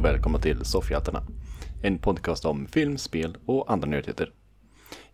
Och 0.00 0.06
välkomna 0.06 0.38
till 0.38 0.64
Soffhjältarna. 0.64 1.22
En 1.82 1.98
podcast 1.98 2.44
om 2.44 2.66
film, 2.66 2.98
spel 2.98 3.36
och 3.46 3.72
andra 3.72 3.88
nördheter. 3.88 4.32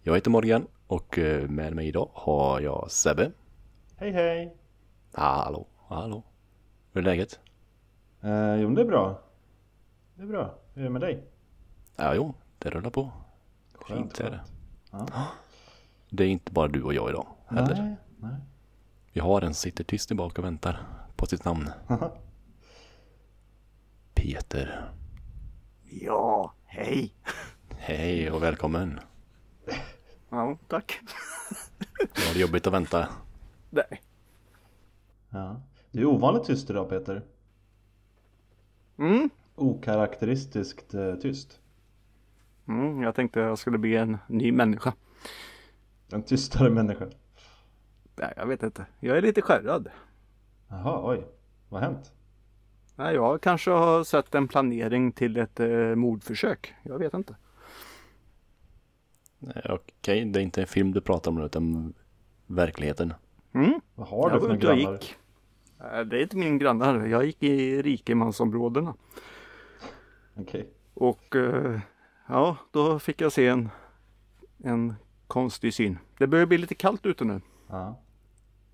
Jag 0.02 0.14
heter 0.14 0.30
Morgan 0.30 0.66
och 0.86 1.18
eh, 1.18 1.48
med 1.48 1.74
mig 1.74 1.88
idag 1.88 2.10
har 2.12 2.60
jag 2.60 2.90
Sebbe. 2.90 3.32
Hej 3.96 4.12
hej! 4.12 4.56
Hallå, 5.12 5.66
hallå. 5.88 6.22
Hur 6.92 7.00
är 7.00 7.04
läget? 7.04 7.40
Eh, 8.22 8.54
jo, 8.54 8.74
det 8.74 8.80
är 8.80 8.84
bra. 8.86 9.22
Det 10.14 10.22
är 10.22 10.26
bra. 10.26 10.54
Hur 10.74 10.82
är 10.82 10.84
det 10.84 10.92
med 10.92 11.00
dig? 11.00 11.24
Ja, 11.96 12.14
jo, 12.14 12.34
det 12.58 12.70
rullar 12.70 12.90
på. 12.90 13.10
Skönt, 13.74 14.00
Fint 14.00 14.20
är 14.20 14.30
det. 14.30 14.40
Ja. 14.90 15.06
Det 16.10 16.24
är 16.24 16.28
inte 16.28 16.52
bara 16.52 16.68
du 16.68 16.82
och 16.82 16.94
jag 16.94 17.10
idag 17.10 17.26
heller. 17.46 17.82
Nej, 17.82 17.96
nej. 18.18 18.36
Vi 19.12 19.20
har 19.20 19.42
en 19.42 19.54
sitter 19.54 19.84
tyst 19.84 20.08
tillbaka 20.08 20.42
och 20.42 20.46
väntar 20.46 20.82
på 21.16 21.26
sitt 21.26 21.44
namn. 21.44 21.70
Peter. 24.26 24.92
Ja, 25.84 26.52
hej. 26.64 27.14
Hej 27.68 28.30
och 28.30 28.42
välkommen. 28.42 29.00
Ja, 30.28 30.58
tack. 30.68 31.00
Var 31.98 32.34
det 32.34 32.40
jobbigt 32.40 32.66
att 32.66 32.72
vänta? 32.72 33.08
Nej. 33.70 34.02
Ja. 35.30 35.60
Du 35.90 36.00
är 36.00 36.06
ovanligt 36.06 36.44
tyst 36.44 36.70
idag 36.70 36.88
Peter. 36.88 37.22
Mm. 38.98 39.30
Okaraktäristiskt 39.54 40.94
eh, 40.94 41.14
tyst. 41.14 41.60
Mm, 42.68 43.02
jag 43.02 43.14
tänkte 43.14 43.40
jag 43.40 43.58
skulle 43.58 43.78
bli 43.78 43.96
en 43.96 44.18
ny 44.28 44.52
människa. 44.52 44.94
En 46.12 46.22
tystare 46.22 46.70
människa. 46.70 47.06
Nej, 48.16 48.32
jag 48.36 48.46
vet 48.46 48.62
inte. 48.62 48.86
Jag 49.00 49.18
är 49.18 49.22
lite 49.22 49.42
skärrad. 49.42 49.90
Jaha, 50.68 51.10
oj. 51.10 51.26
Vad 51.68 51.82
har 51.82 51.90
hänt? 51.90 52.12
Nej, 52.98 53.14
jag 53.14 53.40
kanske 53.40 53.70
har 53.70 54.04
sett 54.04 54.34
en 54.34 54.48
planering 54.48 55.12
till 55.12 55.36
ett 55.36 55.60
eh, 55.60 55.94
mordförsök. 55.94 56.74
Jag 56.82 56.98
vet 56.98 57.14
inte. 57.14 57.36
Nej, 59.38 59.62
Okej, 59.68 60.24
det 60.24 60.40
är 60.40 60.42
inte 60.42 60.60
en 60.60 60.66
film 60.66 60.92
du 60.92 61.00
pratar 61.00 61.30
om 61.30 61.40
utan 61.42 61.94
verkligheten. 62.46 63.14
Mm. 63.52 63.80
Vad 63.94 64.08
har 64.08 64.30
jag 64.30 64.40
du 64.40 64.46
för 64.46 64.56
grannar? 64.56 64.92
gick. 64.92 65.16
Det 65.78 66.18
är 66.18 66.22
inte 66.22 66.36
min 66.36 66.58
grannar. 66.58 67.06
Jag 67.06 67.24
gick 67.24 67.42
i 67.42 67.82
rikemansområdena. 67.82 68.94
Okej. 70.34 70.68
Och 70.94 71.36
eh, 71.36 71.80
ja, 72.28 72.56
då 72.70 72.98
fick 72.98 73.20
jag 73.20 73.32
se 73.32 73.46
en, 73.46 73.68
en 74.64 74.94
konstig 75.26 75.74
syn. 75.74 75.98
Det 76.18 76.26
börjar 76.26 76.46
bli 76.46 76.58
lite 76.58 76.74
kallt 76.74 77.06
ute 77.06 77.24
nu. 77.24 77.40
Ja. 77.68 78.00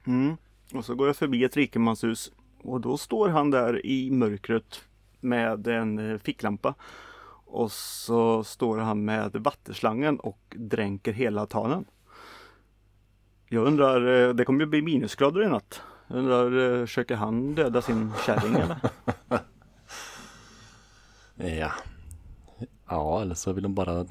Mm. 0.06 0.36
Och 0.74 0.84
så 0.84 0.94
går 0.94 1.06
jag 1.06 1.16
förbi 1.16 1.44
ett 1.44 1.56
rikemanshus 1.56 2.32
och 2.62 2.80
då 2.80 2.96
står 2.96 3.28
han 3.28 3.50
där 3.50 3.86
i 3.86 4.10
mörkret 4.10 4.84
med 5.20 5.66
en 5.66 6.10
eh, 6.10 6.18
ficklampa. 6.18 6.74
Och 7.46 7.72
så 7.72 8.44
står 8.44 8.78
han 8.78 9.04
med 9.04 9.32
vatterslangen 9.36 10.20
och 10.20 10.40
dränker 10.56 11.12
hela 11.12 11.40
altanen. 11.40 11.84
Jag 13.48 13.66
undrar, 13.66 14.28
eh, 14.28 14.34
det 14.34 14.44
kommer 14.44 14.60
ju 14.60 14.66
bli 14.66 14.82
minusgrader 14.82 15.42
i 15.42 15.48
natt. 15.48 15.82
Jag 16.08 16.18
undrar, 16.18 16.80
eh, 16.80 16.86
försöker 16.86 17.16
han 17.16 17.54
döda 17.54 17.82
sin 17.82 18.12
kärring 18.26 18.54
eller? 18.54 18.76
Ja. 21.36 21.72
Ja, 22.88 23.22
eller 23.22 23.34
så 23.34 23.52
vill 23.52 23.62
de 23.62 23.74
bara 23.74 24.06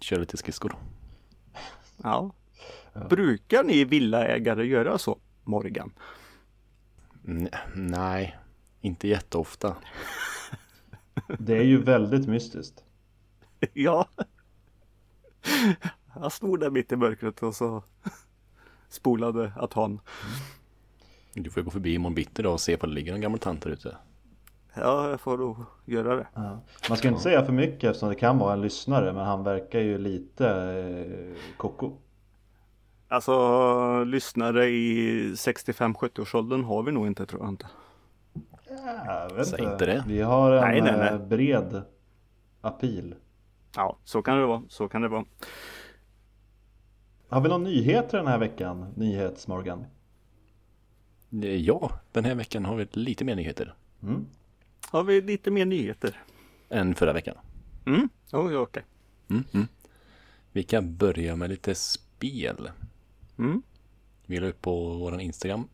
köra 0.00 0.20
lite 0.20 0.36
skridskor. 0.36 0.76
Ja. 2.02 2.30
Brukar 3.10 3.64
ni 3.64 3.84
villaägare 3.84 4.66
göra 4.66 4.98
så, 4.98 5.18
Morgan? 5.44 5.92
Nej, 7.74 8.36
inte 8.80 9.08
jätteofta. 9.08 9.76
Det 11.38 11.56
är 11.56 11.62
ju 11.62 11.82
väldigt 11.82 12.28
mystiskt. 12.28 12.84
Ja. 13.72 14.08
Jag 16.14 16.32
stod 16.32 16.60
där 16.60 16.70
mitt 16.70 16.92
i 16.92 16.96
mörkret 16.96 17.42
och 17.42 17.54
så 17.54 17.82
spolade 18.88 19.52
att 19.56 19.72
han. 19.72 20.00
Du 21.34 21.50
får 21.50 21.60
ju 21.60 21.64
gå 21.64 21.70
förbi 21.70 21.94
imorgon 21.94 22.14
bitti 22.14 22.42
då 22.42 22.52
och 22.52 22.60
se 22.60 22.74
om 22.74 22.88
det 22.88 22.94
ligger 22.94 23.14
en 23.14 23.20
gammal 23.20 23.38
tant 23.38 23.62
där 23.62 23.70
ute. 23.70 23.96
Ja, 24.74 25.10
jag 25.10 25.20
får 25.20 25.38
nog 25.38 25.56
göra 25.84 26.16
det. 26.16 26.26
Ja. 26.34 26.60
Man 26.88 26.98
ska 26.98 27.08
inte 27.08 27.20
säga 27.20 27.44
för 27.44 27.52
mycket 27.52 27.84
eftersom 27.84 28.08
det 28.08 28.14
kan 28.14 28.38
vara 28.38 28.52
en 28.52 28.60
lyssnare 28.60 29.12
men 29.12 29.26
han 29.26 29.44
verkar 29.44 29.80
ju 29.80 29.98
lite 29.98 30.48
eh, 30.48 31.56
koko. 31.56 31.92
Alltså 33.08 34.04
lyssnare 34.04 34.66
i 34.68 35.10
65-70-årsåldern 35.32 36.64
har 36.64 36.82
vi 36.82 36.92
nog 36.92 37.06
inte 37.06 37.26
tror 37.26 37.42
jag 37.42 37.48
inte. 37.50 37.66
Ja, 38.68 39.26
jag 39.28 39.34
vet 39.36 39.46
Säg 39.48 39.64
inte 39.64 39.86
det. 39.86 40.04
Vi 40.06 40.20
har 40.20 40.52
en 40.52 40.60
Nej, 40.60 40.80
nej, 40.80 40.98
nej. 40.98 41.08
eh, 41.12 41.18
bred 41.26 41.82
appeal. 42.60 43.14
Ja, 43.76 43.98
så 44.04 44.22
kan 44.22 44.38
det 44.38 44.46
vara. 44.46 44.62
Så 44.68 44.88
kan 44.88 45.02
det 45.02 45.08
vara. 45.08 45.24
Har 47.28 47.40
vi 47.40 47.48
någon 47.48 47.64
nyheter 47.64 48.18
den 48.18 48.26
här 48.26 48.38
veckan? 48.38 48.92
Nyhetsmorgan? 48.96 49.84
Eh, 51.42 51.56
Ja, 51.56 51.90
den 52.12 52.24
här 52.24 52.34
veckan 52.34 52.64
har 52.64 52.76
vi 52.76 52.86
lite 52.92 53.24
mer 53.24 53.34
nyheter 53.36 53.74
Mm. 54.02 54.26
Har 54.90 55.02
vi 55.04 55.20
lite 55.20 55.50
mer 55.50 55.64
nyheter? 55.64 56.22
än 56.70 56.94
förra 56.94 57.12
veckan. 57.12 57.34
Mm, 57.86 58.08
oh, 58.32 58.54
okej. 58.62 58.84
Mm, 59.30 59.44
mm. 59.54 59.66
Vi 60.52 60.62
kan 60.62 60.96
börja 60.96 61.36
med 61.36 61.50
lite 61.50 61.74
spel. 61.74 62.70
Mm. 63.38 63.62
Vi 64.26 64.40
la 64.40 64.46
upp 64.46 64.62
på 64.62 64.94
våran 64.98 65.20
Instagram 65.20 65.68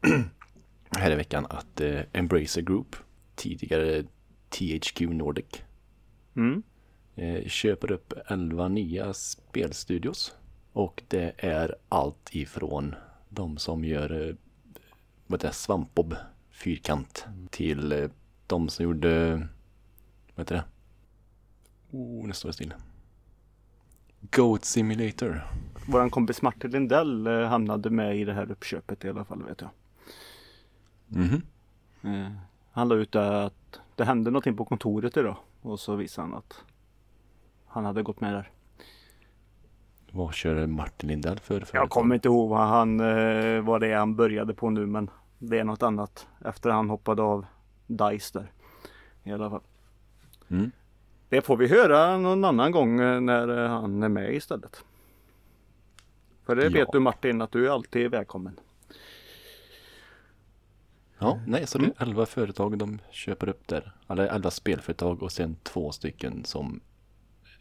här 0.90 1.10
i 1.10 1.14
veckan 1.14 1.46
att 1.50 1.80
eh, 1.80 2.00
Embracer 2.12 2.62
Group, 2.62 2.96
tidigare 3.34 4.04
THQ 4.48 5.00
Nordic, 5.00 5.62
Mm. 6.36 6.62
eh, 7.16 7.44
köper 7.48 7.92
upp 7.92 8.12
11 8.26 8.68
nya 8.68 9.14
spelstudios. 9.14 10.34
Och 10.72 11.02
det 11.08 11.32
är 11.38 11.74
allt 11.88 12.28
ifrån 12.34 12.94
de 13.28 13.56
som 13.58 13.84
gör 13.84 14.28
eh, 14.28 14.34
vad 15.26 15.40
det, 15.40 15.52
Svampbob 15.52 16.14
Fyrkant 16.50 17.26
till 17.50 17.92
eh, 17.92 18.10
de 18.46 18.68
som 18.68 18.84
gjorde, 18.84 19.34
vad 20.34 20.40
heter 20.44 20.54
det? 20.54 20.64
Oh, 21.90 22.26
nu 22.26 22.32
står 22.32 22.48
det 22.48 22.52
still. 22.52 22.74
Goat 24.20 24.64
Simulator. 24.64 25.42
Våran 25.86 26.10
kompis 26.10 26.42
Martin 26.42 26.70
Lindell 26.70 27.26
eh, 27.26 27.42
hamnade 27.42 27.90
med 27.90 28.16
i 28.16 28.24
det 28.24 28.32
här 28.32 28.50
uppköpet 28.50 29.04
i 29.04 29.08
alla 29.08 29.24
fall 29.24 29.42
vet 29.42 29.60
jag. 29.60 29.70
Mhm. 31.06 31.42
Eh, 32.02 32.32
han 32.72 32.88
la 32.88 32.94
ut 32.94 33.16
att 33.16 33.80
det 33.96 34.04
hände 34.04 34.30
någonting 34.30 34.56
på 34.56 34.64
kontoret 34.64 35.16
idag. 35.16 35.36
Och 35.62 35.80
så 35.80 35.96
visade 35.96 36.28
han 36.28 36.38
att 36.38 36.64
han 37.66 37.84
hade 37.84 38.02
gått 38.02 38.20
med 38.20 38.34
där. 38.34 38.50
Vad 40.12 40.34
kör 40.34 40.66
Martin 40.66 41.08
Lindell 41.08 41.38
för 41.38 41.60
företag? 41.60 41.82
Jag 41.82 41.90
kommer 41.90 42.14
inte 42.14 42.28
ihåg 42.28 42.48
vad, 42.50 42.68
han, 42.68 43.00
eh, 43.00 43.60
vad 43.60 43.80
det 43.80 43.88
är 43.88 43.96
han 43.96 44.16
började 44.16 44.54
på 44.54 44.70
nu 44.70 44.86
men 44.86 45.10
det 45.38 45.58
är 45.58 45.64
något 45.64 45.82
annat. 45.82 46.26
Efter 46.44 46.70
han 46.70 46.90
hoppade 46.90 47.22
av 47.22 47.46
Dice 47.86 48.38
där. 48.38 48.52
I 49.24 49.32
alla 49.32 49.50
fall. 49.50 49.62
Mm. 50.48 50.70
Det 51.28 51.42
får 51.42 51.56
vi 51.56 51.68
höra 51.68 52.16
någon 52.18 52.44
annan 52.44 52.72
gång 52.72 53.00
eh, 53.00 53.20
när 53.20 53.64
eh, 53.64 53.70
han 53.70 54.02
är 54.02 54.08
med 54.08 54.34
istället. 54.34 54.84
För 56.46 56.56
det 56.56 56.64
Ja. 56.64 56.70
vet 56.70 56.88
du 56.92 57.00
Martin 57.00 57.42
att 57.42 57.52
du 57.52 57.66
är 57.66 57.70
alltid 57.70 58.10
välkommen. 58.10 58.60
Ja, 61.18 61.40
nej, 61.46 61.66
så 61.66 61.78
det 61.78 61.84
är 61.86 62.02
11 62.02 62.26
företag 62.26 62.78
de 62.78 62.98
köper 63.10 63.48
upp 63.48 63.68
där. 63.68 63.92
Eller 64.08 64.26
11 64.26 64.50
spelföretag 64.50 65.22
och 65.22 65.32
sen 65.32 65.56
två 65.62 65.92
stycken 65.92 66.44
som 66.44 66.80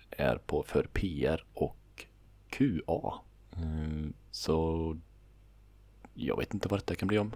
är 0.09 0.37
på 0.37 0.63
för 0.63 0.83
PR 0.93 1.45
och 1.53 2.05
QA. 2.49 3.13
Mm, 3.57 4.13
Så 4.31 4.97
jag 6.13 6.37
vet 6.37 6.53
inte 6.53 6.67
vad 6.67 6.81
det 6.85 6.95
kan 6.95 7.07
bli 7.07 7.17
om. 7.17 7.31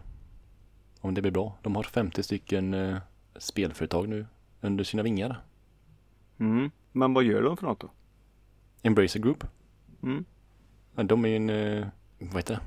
Om 1.01 1.13
det 1.13 1.21
blir 1.21 1.31
bra. 1.31 1.57
De 1.61 1.75
har 1.75 1.83
50 1.83 2.23
stycken 2.23 2.73
eh, 2.73 2.97
spelföretag 3.37 4.09
nu 4.09 4.25
under 4.61 4.83
sina 4.83 5.03
vingar. 5.03 5.41
Mm. 6.41 6.71
Men 6.91 7.13
vad 7.13 7.23
gör 7.23 7.41
de 7.41 7.57
för 7.57 7.65
något 7.67 7.79
då? 7.79 7.89
Embracer 8.81 9.19
Group. 9.19 9.43
Mm. 10.03 10.25
Ja, 10.95 11.03
De 11.03 11.25
är 11.25 11.29
ju 11.29 11.35
en, 11.35 11.49
eh, 11.49 11.87
vad 12.19 12.35
heter 12.35 12.53
det? 12.53 12.61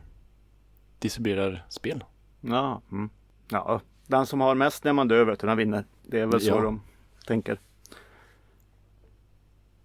Distribuerar 0.99 1.65
spel. 1.69 2.05
Ja, 2.41 2.81
mm. 2.93 3.11
ja, 3.51 3.81
den 4.07 4.27
som 4.27 4.41
har 4.41 4.55
mest 4.55 4.85
när 4.85 4.93
man 4.93 5.09
dör 5.09 5.25
vet 5.25 5.41
du, 5.41 5.47
den 5.47 5.57
vinner. 5.57 5.85
Det 6.03 6.21
är 6.21 6.27
väl 6.27 6.41
så 6.41 6.49
Ja. 6.49 6.61
de 6.61 6.81
tänker. 7.27 7.61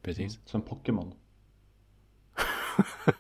Precis. 0.02 0.40
Som 0.46 0.62
Pokémon. 0.62 1.14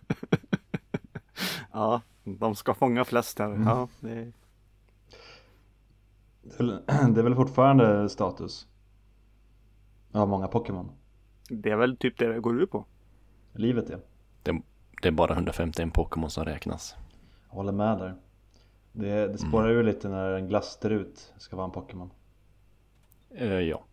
Ja, 1.72 2.01
de 2.24 2.56
ska 2.56 2.74
fånga 2.74 3.06
flest 3.06 3.39
här. 3.39 3.50
Ja, 3.65 3.88
det, 4.00 4.31
Det 6.42 6.54
är 6.54 6.57
väl- 6.57 6.83
det 7.13 7.19
är 7.19 7.24
väl 7.24 7.36
fortfarande 7.36 8.10
status? 8.10 8.68
Ja, 10.12 10.26
många 10.26 10.48
Pokémon. 10.48 10.92
det 11.50 11.70
är 11.70 11.76
väl 11.76 11.98
typ 11.98 12.18
det 12.18 12.34
det 12.34 12.40
går 12.40 12.62
ut 12.62 12.72
på. 12.72 12.86
Livet 13.54 13.90
är. 13.90 14.00
Det, 14.44 14.62
det 15.02 15.08
är 15.08 15.12
bara 15.12 15.34
151 15.34 15.94
Pokémon 15.94 16.30
som 16.30 16.46
räknas. 16.46 16.96
Jag 17.50 17.56
håller 17.56 17.72
med 17.72 17.98
där. 17.98 18.16
Det, 18.92 19.28
det 19.28 19.38
spårar 19.38 19.70
ju 19.70 19.84
lite 19.84 20.10
när 20.10 20.32
en 20.32 20.48
glasstrut 20.48 21.34
ska 21.38 21.56
vara 21.56 21.66
en 21.66 21.72
Pokémon. 21.72 22.12
Eh, 23.30 23.48
ja. 23.54 23.84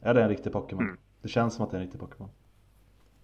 Är 0.00 0.14
det 0.14 0.22
en 0.22 0.28
riktig 0.28 0.52
Pokémon? 0.52 0.84
Mm. 0.84 0.98
Det 1.22 1.28
känns 1.28 1.54
som 1.54 1.64
att 1.64 1.70
det 1.70 1.76
är 1.76 1.80
en 1.80 1.86
riktig 1.86 2.00
Pokémon. 2.00 2.28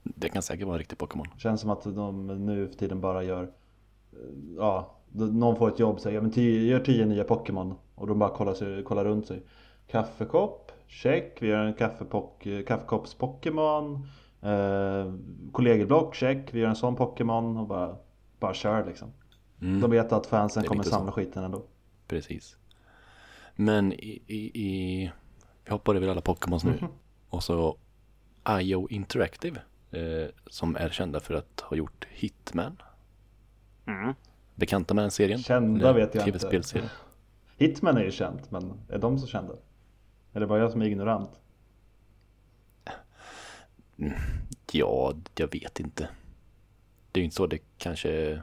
Det 0.02 0.28
kan 0.28 0.42
säkert 0.42 0.66
vara 0.66 0.74
en 0.74 0.78
riktig 0.78 0.98
Pokémon. 0.98 1.26
Det 1.34 1.40
känns 1.40 1.60
som 1.60 1.70
att 1.70 1.84
de 1.84 2.26
nu 2.26 2.68
för 2.68 2.74
tiden 2.74 3.00
bara 3.00 3.22
gör 3.22 3.42
eh, 3.42 4.18
Ja, 4.56 4.94
någon 5.12 5.56
får 5.56 5.68
ett 5.68 5.78
jobb 5.78 5.94
och 5.94 6.00
säger 6.00 6.16
ja, 6.16 6.22
men 6.22 6.30
tio, 6.30 6.62
gör 6.62 6.80
tio 6.80 7.06
nya 7.06 7.24
Pokémon 7.24 7.74
och 7.94 8.06
de 8.06 8.18
bara 8.18 8.30
kollar, 8.30 8.54
sig, 8.54 8.82
kollar 8.82 9.04
runt 9.04 9.26
sig. 9.26 9.42
Kaffekopp, 9.86 10.72
check. 10.88 11.36
Vi 11.40 11.48
gör 11.48 11.64
en 11.64 11.74
kaffepock, 11.74 12.46
kaffekopps-Pokémon. 12.46 14.06
Eh, 14.42 15.14
kollegieblock, 15.52 16.14
check. 16.14 16.54
Vi 16.54 16.60
gör 16.60 16.68
en 16.68 16.76
sån 16.76 16.96
Pokémon 16.96 17.56
och 17.56 17.66
bara, 17.66 17.96
bara 18.40 18.54
kör 18.54 18.86
liksom. 18.86 19.12
Mm. 19.60 19.80
De 19.80 19.90
vet 19.90 20.12
att 20.12 20.26
fansen 20.26 20.64
kommer 20.64 20.82
lite 20.82 20.90
så. 20.90 20.96
samla 20.96 21.12
skiten 21.12 21.44
ändå. 21.44 21.62
Precis. 22.06 22.56
Men 23.56 23.92
i, 23.92 24.22
i, 24.26 24.50
i 24.54 25.12
vi 25.64 25.70
hoppar 25.70 25.94
över 25.94 26.08
alla 26.08 26.20
Pokémons 26.20 26.64
nu. 26.64 26.78
Och 27.28 27.42
så 27.42 27.76
IO 28.60 28.88
Interactive. 28.90 29.60
Eh, 29.90 30.28
som 30.46 30.76
är 30.76 30.88
kända 30.88 31.20
för 31.20 31.34
att 31.34 31.60
ha 31.60 31.76
gjort 31.76 32.06
Hitman. 32.10 32.82
Mm. 33.86 34.14
Bekanta 34.54 34.94
med 34.94 35.04
den 35.04 35.10
serien? 35.10 35.38
Kända 35.38 35.92
vet 35.92 36.14
jag 36.14 36.28
inte. 36.28 36.90
Hitman 37.56 37.96
är 37.96 38.02
ju 38.02 38.10
känt, 38.10 38.50
men 38.50 38.72
är 38.88 38.98
de 38.98 39.18
så 39.18 39.26
kända? 39.26 39.54
Är 40.32 40.40
det 40.40 40.46
bara 40.46 40.58
jag 40.58 40.72
som 40.72 40.82
är 40.82 40.86
ignorant? 40.86 41.30
Ja, 44.72 45.14
jag 45.34 45.52
vet 45.52 45.80
inte. 45.80 46.08
Det 47.12 47.20
är 47.20 47.22
ju 47.22 47.24
inte 47.24 47.36
så 47.36 47.46
det 47.46 47.58
kanske 47.78 48.42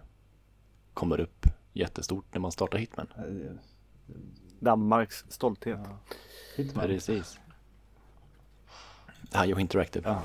kommer 0.94 1.20
upp 1.20 1.46
jättestort 1.74 2.26
när 2.32 2.40
man 2.40 2.52
startar 2.52 2.78
Hitman. 2.78 3.08
Danmarks 4.60 5.26
stolthet. 5.28 5.80
Hitman? 6.56 6.86
Precis. 6.86 7.40
IO 9.46 9.60
Interactive. 9.60 10.10
Ja. 10.10 10.22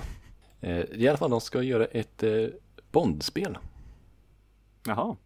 Eh, 0.61 0.85
I 0.85 1.09
alla 1.09 1.19
fall, 1.19 1.31
de 1.31 1.41
ska 1.41 1.63
göra 1.63 1.85
ett 1.85 2.23
eh, 2.23 2.47
Bondspel. 2.93 3.59
Jaha. 4.87 5.17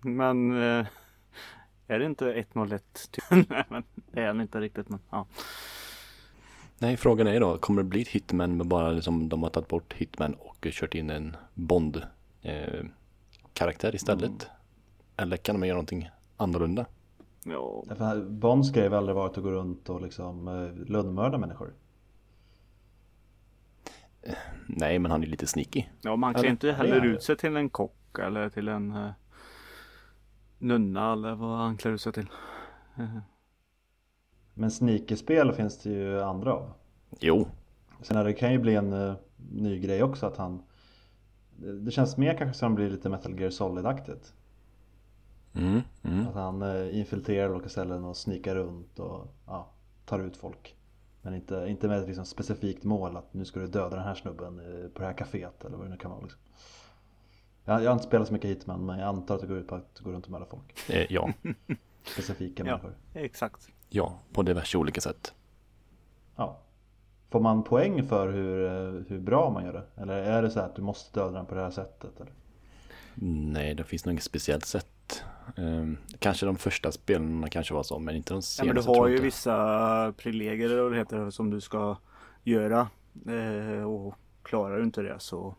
Men 0.00 0.62
eh, 0.62 0.86
är 1.86 1.98
det 1.98 2.04
inte 2.04 2.32
101? 2.32 3.10
Typ? 3.10 3.24
Nej 3.50 3.64
men 3.68 3.82
det 3.94 4.20
är 4.20 4.26
den 4.26 4.40
inte 4.40 4.60
riktigt 4.60 4.88
men 4.88 4.98
ja. 5.10 5.26
Nej, 6.78 6.96
frågan 6.96 7.26
är 7.26 7.40
då, 7.40 7.58
kommer 7.58 7.82
det 7.82 7.88
bli 7.88 8.02
ett 8.02 8.08
Hitman 8.08 8.56
med 8.56 8.66
bara 8.66 8.90
liksom 8.90 9.28
de 9.28 9.42
har 9.42 9.50
tagit 9.50 9.68
bort 9.68 9.92
Hitman 9.92 10.34
och 10.34 10.66
kört 10.70 10.94
in 10.94 11.10
en 11.10 11.36
Bond 11.54 12.02
eh, 12.42 12.84
karaktär 13.52 13.94
istället? 13.94 14.24
Mm. 14.24 14.38
Eller 15.16 15.36
kan 15.36 15.60
de 15.60 15.66
göra 15.66 15.76
någonting 15.76 16.10
annorlunda? 16.36 16.86
ja. 17.44 17.84
Därför 17.86 18.24
Bonds 18.24 18.72
grej 18.72 18.88
har 18.88 18.96
aldrig 18.96 19.16
varit 19.16 19.38
att 19.38 19.44
gå 19.44 19.50
runt 19.50 19.88
och 19.88 20.02
liksom 20.02 20.48
eh, 20.48 20.90
lönnmörda 20.90 21.38
människor. 21.38 21.72
Nej, 24.66 24.98
men 24.98 25.10
han 25.10 25.22
är 25.22 25.26
lite 25.26 25.46
sneaky. 25.46 25.84
Ja 26.02 26.16
man 26.16 26.34
klär 26.34 26.50
inte 26.50 26.72
heller 26.72 27.04
ut 27.04 27.22
sig 27.22 27.36
till 27.36 27.56
en 27.56 27.70
kock 27.70 28.18
eller 28.18 28.48
till 28.48 28.68
en 28.68 28.90
eh, 28.90 29.10
nunna 30.64 31.12
eller 31.12 31.34
vad 31.34 31.58
han 31.58 31.76
klär 31.76 31.92
ut 31.92 32.00
sig 32.00 32.12
till. 32.12 32.28
Men 34.54 34.70
sneakerspel 34.70 35.52
finns 35.52 35.78
det 35.82 35.90
ju 35.90 36.20
andra 36.22 36.52
av. 36.52 36.70
Jo, 37.20 37.46
Sen 38.02 38.24
det 38.24 38.32
kan 38.32 38.52
ju 38.52 38.58
bli 38.58 38.74
en 38.74 38.92
eh, 38.92 39.14
ny 39.52 39.78
grej 39.80 40.02
också 40.02 40.26
att 40.26 40.36
han 40.36 40.62
det- 41.56 41.90
känns 41.90 42.16
mer 42.16 42.36
kanske 42.38 42.58
som 42.58 42.72
det 42.72 42.76
blir 42.76 42.90
lite 42.90 43.08
Metal 43.08 43.40
Gear 43.40 43.50
Solid-aktigt. 43.50 44.32
mm, 45.54 45.80
mm. 46.02 46.26
Att 46.28 46.34
han 46.34 46.62
eh, 46.62 46.98
infiltrerar 46.98 47.54
olika 47.54 47.68
ställen 47.68 48.04
och 48.04 48.16
snikar 48.16 48.54
runt 48.54 48.98
och 48.98 49.26
ja, 49.46 49.68
tar 50.04 50.18
ut 50.20 50.36
folk. 50.36 50.76
Men 51.22 51.34
inte, 51.34 51.66
inte 51.68 51.88
med 51.88 51.98
ett 52.00 52.06
liksom 52.06 52.24
specifikt 52.24 52.84
mål 52.84 53.16
att 53.16 53.34
nu 53.34 53.44
ska 53.44 53.60
du 53.60 53.66
döda 53.66 53.96
den 53.96 54.04
här 54.04 54.14
snubben 54.14 54.58
eh, 54.58 54.88
på 54.88 54.98
det 55.00 55.06
här 55.06 55.12
kaféet 55.14 55.64
eller 55.66 55.76
vad 55.76 55.86
det 55.86 55.90
nu 55.90 55.96
kan 55.96 56.10
vara. 56.10 56.20
Liksom. 56.22 56.40
Jag, 57.64 57.82
jag 57.82 57.90
har 57.90 57.92
inte 57.92 58.04
spelat 58.06 58.26
så 58.28 58.32
mycket 58.32 58.50
Hitman 58.50 58.86
men 58.86 58.98
jag 58.98 59.08
antar 59.08 59.34
att 59.34 59.40
det 59.40 59.46
går 59.46 59.56
ut 59.58 59.66
på 59.68 59.74
att 59.74 60.00
gå 60.04 60.12
runt 60.12 60.24
och 60.24 60.30
mörda 60.30 60.46
folk. 60.46 60.90
Eh, 60.90 61.12
ja, 61.12 61.32
Specifika 62.04 62.62
Ja. 62.62 62.64
människor. 62.64 62.94
Exakt. 63.14 63.68
ja, 63.88 64.18
på 64.32 64.42
diverse 64.42 64.78
olika 64.78 65.00
sätt. 65.00 65.34
Ja. 66.36 66.58
Får 67.30 67.40
man 67.40 67.62
poäng 67.64 68.08
för 68.08 68.28
hur, 68.32 68.64
eh, 68.66 69.02
hur 69.08 69.18
bra 69.20 69.50
man 69.50 69.64
gör 69.64 69.72
det? 69.72 70.02
Eller 70.02 70.14
är 70.16 70.42
det 70.42 70.50
så 70.50 70.60
här 70.60 70.66
att 70.66 70.76
du 70.76 70.82
måste 70.82 71.20
döda 71.20 71.30
den 71.32 71.46
på 71.46 71.54
det 71.54 71.60
här 71.60 71.70
sättet? 71.70 72.20
Eller? 72.20 72.32
Nej, 73.52 73.74
det 73.74 73.84
finns 73.84 74.04
nog 74.04 74.12
inget 74.12 74.22
speciellt 74.24 74.64
sätt. 74.64 75.22
Ehm, 75.56 75.96
kanske 76.18 76.46
de 76.46 76.56
första 76.56 76.92
spelarna 76.92 77.48
kanske 77.48 77.74
var 77.74 77.82
så, 77.82 77.98
men 77.98 78.16
inte 78.16 78.32
de 78.32 78.36
Ja, 78.36 78.40
senaste. 78.42 78.74
men 78.74 78.94
du 78.94 79.00
har 79.00 79.06
ju 79.08 79.12
inte. 79.14 79.24
vissa 79.24 80.14
privilegier 80.16 80.70
eller 80.70 80.82
vad 80.82 80.92
det 80.92 80.98
heter 80.98 81.30
som 81.30 81.50
du 81.50 81.60
ska 81.60 81.96
göra. 82.42 82.88
Eh, 83.28 83.84
och 83.84 84.14
klarar 84.42 84.76
du 84.78 84.84
inte 84.84 85.02
det 85.02 85.20
så 85.20 85.54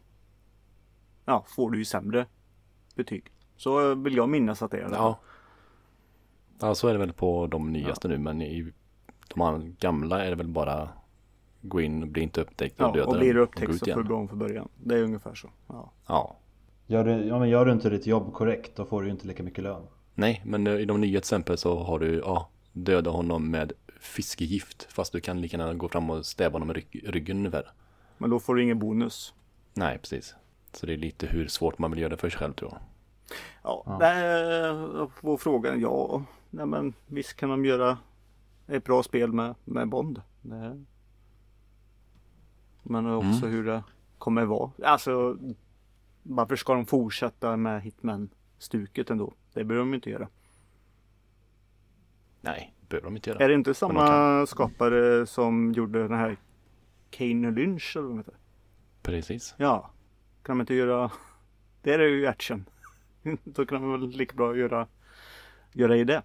ja, 1.26 1.46
får 1.48 1.72
du 1.72 1.78
ju 1.78 1.86
sämre 1.86 2.26
betyg. 2.96 3.32
Så 3.58 3.96
vill 3.96 4.16
jag 4.16 4.30
minnas 4.30 4.62
att 4.62 4.72
det 4.72 4.78
är. 4.78 4.90
Ja. 4.92 5.20
ja, 6.60 6.76
så 6.76 6.88
är 6.88 6.94
det 6.94 7.00
väl 7.00 7.14
på 7.14 7.48
de 7.48 7.74
nyaste 7.74 8.08
nu, 8.08 8.18
men 8.18 8.42
i 8.42 8.72
de 9.34 9.42
här 9.42 9.72
gamla 9.80 10.26
är 10.26 10.30
det 10.30 10.36
väl 10.36 10.48
bara 10.48 10.90
gå 11.62 11.82
in, 11.82 12.12
bli 12.12 12.22
inte 12.22 12.42
upptäckt 12.42 12.82
och 12.82 12.88
Ja, 12.88 12.92
döda 12.92 13.08
och 13.08 13.18
blir 13.18 13.34
du 13.34 13.40
upptäckt 13.40 13.80
så 13.80 13.86
får 13.86 14.04
du 14.04 14.10
gå 14.10 14.16
om 14.16 14.28
för 14.28 14.36
början. 14.36 14.70
Det 14.84 14.96
är 14.96 15.04
ungefär 15.04 15.36
så. 15.36 15.50
Ja. 15.68 15.92
Ja, 16.08 16.36
Gör 16.88 17.04
du, 17.04 17.12
ja, 17.12 17.40
men 17.40 17.50
gör 17.50 17.66
du 17.66 17.72
inte 17.72 17.90
ditt 17.90 18.08
jobb 18.08 18.34
korrekt 18.34 18.76
då 18.76 18.86
får 18.86 19.02
du 19.02 19.08
ju 19.08 19.12
inte 19.12 19.28
lika 19.28 19.44
mycket 19.44 19.64
lön. 19.64 19.84
nej, 20.14 20.42
men 20.46 20.68
eh, 20.68 20.74
i 20.74 20.86
de 20.86 21.02
nya 21.02 21.10
till 21.12 21.18
exempel 21.18 21.58
så 21.58 21.84
har 21.84 22.00
du, 22.00 22.18
ja, 22.20 22.50
döda 22.72 23.10
honom 23.10 23.52
med 23.52 23.74
fiskegift, 24.00 24.88
fast 24.94 25.12
du 25.12 25.22
kan 25.22 25.42
lika 25.42 25.58
gärna 25.58 25.74
gå 25.74 25.90
fram 25.90 26.10
och 26.10 26.26
stäva 26.26 26.54
honom 26.54 26.72
i 26.72 26.74
rygg, 26.74 27.04
ryggen 27.08 27.38
ungefär. 27.38 27.72
Men 28.18 28.30
då 28.30 28.40
får 28.40 28.56
du 28.56 28.64
ingen 28.64 28.80
bonus. 28.80 29.34
Nej, 29.74 29.98
precis. 29.98 30.36
Så 30.76 30.86
det 30.86 30.94
är 30.94 30.98
lite 30.98 31.28
hur 31.28 31.48
svårt 31.48 31.78
man 31.78 31.92
vill 31.92 32.00
göra 32.00 32.10
det 32.10 32.18
för 32.18 32.30
sig 32.30 32.40
själv 32.40 32.54
tror 32.54 32.72
jag. 32.72 32.82
Ja, 33.64 33.84
Ja. 33.86 33.98
Nej, 34.00 35.08
på 35.22 35.38
frågan 35.38 35.80
ja. 35.80 36.24
Nej, 36.50 36.66
men 36.66 36.94
visst 37.08 37.34
kan 37.34 37.50
de 37.50 37.66
göra 37.66 37.98
ett 38.68 38.84
bra 38.84 39.04
spel 39.04 39.34
med, 39.34 39.56
med 39.64 39.90
Bond. 39.90 40.22
Det... 40.42 40.84
Men 42.84 43.06
också 43.08 43.48
hur 43.48 43.66
det 43.66 43.84
kommer 44.18 44.46
vara. 44.46 44.72
Alltså 44.84 45.38
varför 46.24 46.56
ska 46.56 46.74
de 46.74 46.86
fortsätta 46.86 47.58
med 47.58 47.82
Hitman-stuket 47.82 49.10
ändå? 49.10 49.34
Det 49.54 49.64
behöver 49.64 49.86
de 49.86 49.94
inte 49.94 50.10
göra. 50.10 50.28
Nej, 52.42 52.74
det 52.82 52.90
behöver 52.90 53.06
de 53.06 53.16
inte 53.16 53.30
göra. 53.30 53.44
Är 53.44 53.48
det 53.48 53.54
inte 53.54 53.74
samma 53.74 54.46
skapare 54.46 55.26
som 55.26 55.72
gjorde 55.72 56.08
den 56.08 56.18
här 56.18 56.38
Kane 57.10 57.52
Lynch 57.52 57.94
eller 57.96 58.08
vad 58.08 58.12
de 58.12 58.18
heter? 58.18 58.34
Precis. 59.02 59.56
Ja, 59.58 59.92
kan 60.46 60.58
de 60.58 60.62
inte 60.62 60.74
göra 60.74 61.12
Det 61.82 61.94
är 61.94 62.00
ju 62.00 62.28
action. 62.28 62.66
Då 63.44 63.66
kan 63.66 63.82
de 63.82 63.92
väl 63.92 64.10
lika 64.10 64.36
bra 64.36 64.58
göra 64.58 64.88
Göra 65.74 65.98
i 65.98 66.04
det. 66.04 66.22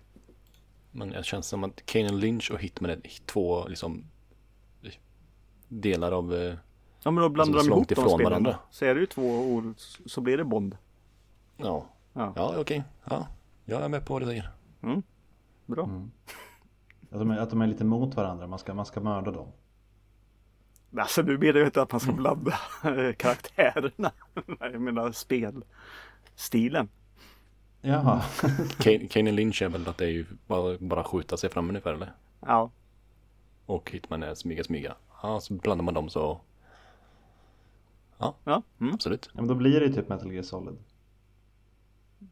Men 0.91 1.11
det 1.11 1.25
känns 1.25 1.47
som 1.47 1.65
att 1.65 1.87
Kane 1.87 2.13
Lynch 2.13 2.51
och 2.51 2.61
Hitman 2.61 2.91
är 2.91 3.01
två 3.27 3.69
liksom 3.69 4.05
delar 5.69 6.13
av 6.13 6.35
eh, 6.35 6.55
Ja 7.03 7.11
men 7.11 7.23
då 7.23 7.29
blandar 7.29 7.59
Alltså, 7.59 7.71
de 7.71 7.77
ihop 7.77 7.89
de 7.89 7.95
spelen. 7.95 8.25
varandra. 8.25 8.59
Så 8.71 8.85
är 8.85 8.95
det 8.95 9.01
ju 9.01 9.07
två 9.07 9.55
ord 9.55 9.75
så 10.07 10.21
blir 10.21 10.37
det 10.37 10.45
Bond. 10.45 10.77
Ja, 11.57 11.87
Ja, 12.13 12.33
ja 12.37 12.55
okej. 12.59 12.85
Ja, 13.05 13.27
jag 13.65 13.83
är 13.83 13.89
med 13.89 14.07
på 14.07 14.13
vad 14.13 14.23
du 14.23 14.27
säger. 14.27 14.51
bra. 15.67 15.85
Mm. 15.85 16.11
Att 17.11 17.19
de, 17.19 17.31
är, 17.31 17.39
att 17.39 17.51
de 17.51 17.61
är 17.61 17.67
lite 17.67 17.85
mot 17.85 18.15
varandra, 18.15 18.47
man 18.47 18.59
ska, 18.59 18.75
man 18.75 18.87
ska 18.87 19.01
mörda 19.01 19.31
dem. 19.31 19.49
Alltså 20.97 21.23
du 21.23 21.39
menar 21.39 21.61
ju 21.61 21.65
inte 21.65 21.83
att 21.83 21.93
man 21.93 22.01
ska 22.01 22.13
blanda 22.13 22.59
karaktärerna. 23.17 24.13
Jag 24.61 24.81
menar 24.81 25.13
spelstilen. 25.13 26.89
Jaha. 27.81 28.23
Kane, 28.79 29.07
Kane 29.07 29.33
Lynch 29.33 29.63
är 29.63 29.69
väl 29.69 29.89
att 29.89 29.99
det 29.99 30.05
är 30.05 30.11
ju 30.11 30.27
bara, 30.47 30.79
bara 30.79 31.05
skjuta 31.05 31.37
sig 31.37 31.51
fram 31.51 31.69
ungefär 31.69 31.95
eller? 31.95 32.13
Ja, 32.41 32.71
Och 33.67 33.91
Hitman 33.91 34.23
är 34.23 34.35
smyga 34.35 34.65
smyga. 34.65 34.95
Ja, 35.23 35.41
så 35.41 35.55
blandar 35.55 35.85
man 35.85 35.95
dem 35.95 36.09
så 36.09 36.41
ja. 38.19 38.63
Mm. 38.81 38.95
absolut. 38.95 39.31
ja, 39.33 39.41
men 39.41 39.49
då 39.49 39.55
blir 39.55 39.81
det 39.81 39.87
ju 39.87 39.93
typ 39.93 40.09
Metal 40.09 40.33
Gear 40.33 40.43
Solid. 40.43 40.79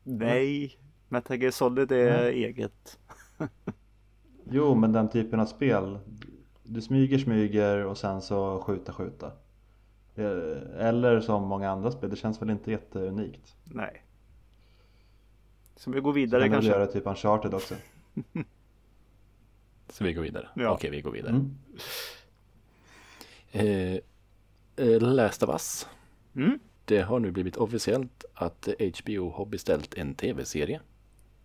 Nej, 0.03 0.79
Metal 1.09 1.43
Gear 1.43 1.51
Solid 1.51 1.93
är 1.93 2.23
Nej. 2.23 2.45
eget. 2.45 2.99
Jo, 4.51 4.75
men 4.75 4.93
den 4.93 5.09
typen 5.11 5.41
av 5.41 5.47
spel. 5.47 5.99
Du 6.71 6.81
smyger, 6.81 7.19
smyger 7.19 7.85
och 7.85 7.99
sen 7.99 8.23
så 8.23 8.61
skjuta, 8.61 8.93
skjuta. 8.93 9.27
Eh, 10.15 10.87
Eller 10.87 11.21
som 11.21 11.43
många 11.49 11.71
andra 11.71 11.91
spel, 11.91 12.11
det 12.11 12.17
känns 12.17 12.43
väl 12.43 12.51
inte 12.51 12.71
jätteunikt. 12.71 13.57
Nej. 13.65 14.03
Så 15.77 15.91
vi 15.91 16.01
går 16.01 16.13
Så 16.13 16.15
vidare 16.15 16.41
kan 16.43 16.51
du 16.51 16.55
kanske. 16.57 16.71
göra 16.71 16.87
typ 16.87 17.07
Uncharted 17.07 17.55
också. 17.55 17.75
Så 19.89 20.05
vi 20.05 20.13
går 20.13 20.23
vidare. 20.23 20.49
Ja. 20.55 20.71
Okej, 20.71 20.91
vi 20.91 21.01
går 21.01 21.11
vidare. 21.11 21.31
Mm. 21.33 21.55
Eh, 23.53 23.99
eh, 24.87 25.01
Last 25.01 25.43
of 25.43 25.49
Us. 25.51 25.89
Mm. 26.37 26.59
Det 26.85 27.01
har 27.01 27.19
nu 27.21 27.31
blivit 27.31 27.57
officiellt 27.57 28.25
att 28.35 28.69
HBO 29.05 29.31
har 29.31 29.47
beställt 29.47 29.95
en 29.95 30.15
tv-serie 30.15 30.81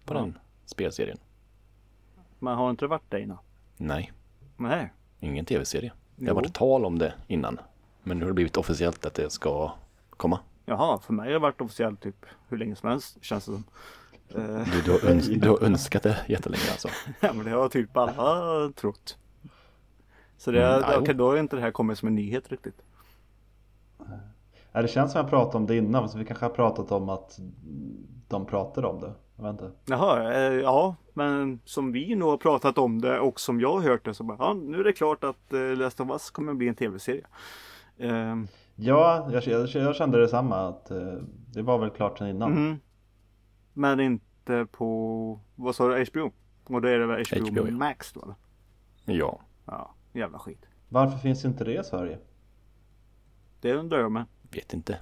på 0.06 0.14
Ja. 0.14 0.20
den 0.20 0.38
spelserien. 0.66 1.18
Men 2.40 2.56
har 2.58 2.70
inte 2.70 2.86
det 2.86 2.90
varit 2.90 3.10
det 3.12 3.22
innan? 3.22 3.38
Nej, 3.78 4.12
Nej. 4.58 4.94
Ingen 5.24 5.46
tv-serie. 5.46 5.92
Det 6.16 6.28
har 6.28 6.36
varit 6.36 6.54
tal 6.54 6.86
om 6.86 7.00
det 7.00 7.14
innan. 7.28 7.60
Men 8.04 8.18
nu 8.18 8.24
har 8.26 8.30
det 8.30 8.34
blivit 8.36 8.58
officiellt 8.58 9.06
att 9.06 9.14
det 9.14 9.30
ska 9.30 9.72
komma. 10.10 10.40
Jaha, 10.66 11.00
för 11.00 11.14
mig 11.14 11.26
har 11.26 11.34
det 11.34 11.40
varit 11.40 11.62
officiellt 11.62 12.02
typ 12.02 12.26
hur 12.50 12.58
länge 12.58 12.76
som 12.76 12.90
helst 12.90 13.18
känns 13.24 13.46
det 13.46 13.52
som. 13.52 13.64
Eh, 14.36 14.68
Du, 14.72 14.82
du, 14.82 14.92
har, 14.92 15.06
öns 15.10 15.28
du 15.28 15.50
har 15.50 15.64
önskat 15.66 16.04
det 16.04 16.18
jättelänge 16.28 16.64
alltså. 16.72 16.88
ja, 17.20 17.34
men 17.34 17.46
det 17.46 17.52
har 17.52 17.70
typ 17.70 17.98
alla 17.98 18.72
trott. 18.76 19.18
Så 20.38 20.52
det, 20.52 20.68
Mm, 20.68 20.84
okej, 20.84 21.06
jo. 21.08 21.14
då 21.14 21.30
har 21.30 21.38
inte 21.38 21.56
det 21.56 21.62
här 21.62 21.72
kommit 21.72 21.98
som 21.98 22.08
en 22.08 22.16
nyhet 22.16 22.52
riktigt. 22.52 22.82
Ja, 24.72 24.82
det 24.82 24.88
känns 24.88 25.12
som 25.12 25.22
jag 25.22 25.30
pratade 25.30 25.58
om 25.58 25.66
det 25.68 25.76
innan, 25.78 26.10
så 26.10 26.18
vi 26.18 26.26
kanske 26.26 26.46
har 26.46 26.50
pratat 26.50 26.92
om 26.92 27.10
att 27.10 27.40
de 28.28 28.46
pratade 28.46 28.88
om 28.88 29.00
det. 29.00 29.14
Jag 29.36 29.44
vet 29.44 29.52
inte. 29.52 29.72
Jaha, 29.86 30.34
eh, 30.34 30.54
ja, 30.54 30.96
men 31.14 31.60
som 31.66 31.92
vi 31.92 32.16
nog 32.16 32.30
har 32.30 32.38
pratat 32.38 32.78
om 32.78 33.02
det 33.02 33.20
och 33.20 33.40
som 33.40 33.62
jag 33.62 33.74
har 33.74 33.82
hört 33.82 34.06
det 34.06 34.14
så 34.14 34.24
bara, 34.24 34.38
ja, 34.40 34.54
nu 34.54 34.80
är 34.80 34.84
det 34.84 34.94
klart 34.94 35.24
att 35.24 35.54
eh, 35.54 35.76
Last 35.76 36.00
of 36.00 36.10
Us 36.10 36.30
kommer 36.32 36.54
bli 36.54 36.68
en 36.68 36.76
tv-serie. 36.76 37.26
Eh, 37.98 38.36
Ja, 38.76 39.30
jag, 39.32 39.44
jag, 39.44 39.68
jag 39.70 39.96
kände 39.96 40.22
detsamma 40.22 40.68
att 40.68 40.92
eh, 40.92 41.14
det 41.54 41.62
var 41.62 41.78
väl 41.78 41.90
klart 41.90 42.18
sedan 42.18 42.28
innan. 42.28 42.52
mhm. 42.52 42.80
Men 43.74 44.00
inte 44.00 44.68
på, 44.72 45.40
vad 45.56 45.76
sa 45.76 45.88
du, 45.88 46.06
HBO? 46.06 46.32
Och 46.64 46.82
då 46.82 46.88
är 46.88 47.00
det 47.00 47.06
väl 47.06 47.24
HBO, 47.32 47.62
HBO. 47.62 47.72
Max 47.72 48.14
då 48.14 48.22
eller? 48.22 48.36
Ja, 49.06 49.40
Ja, 49.66 49.94
jävla 50.14 50.40
skit. 50.40 50.66
Varför 50.90 51.18
finns 51.18 51.46
inte 51.46 51.64
det 51.64 51.80
i 51.80 51.84
Sverige? 51.84 52.18
Det 53.62 53.74
undrar 53.74 54.00
jag 54.00 54.12
med. 54.12 54.26
vet 54.52 54.74
inte. 54.74 55.00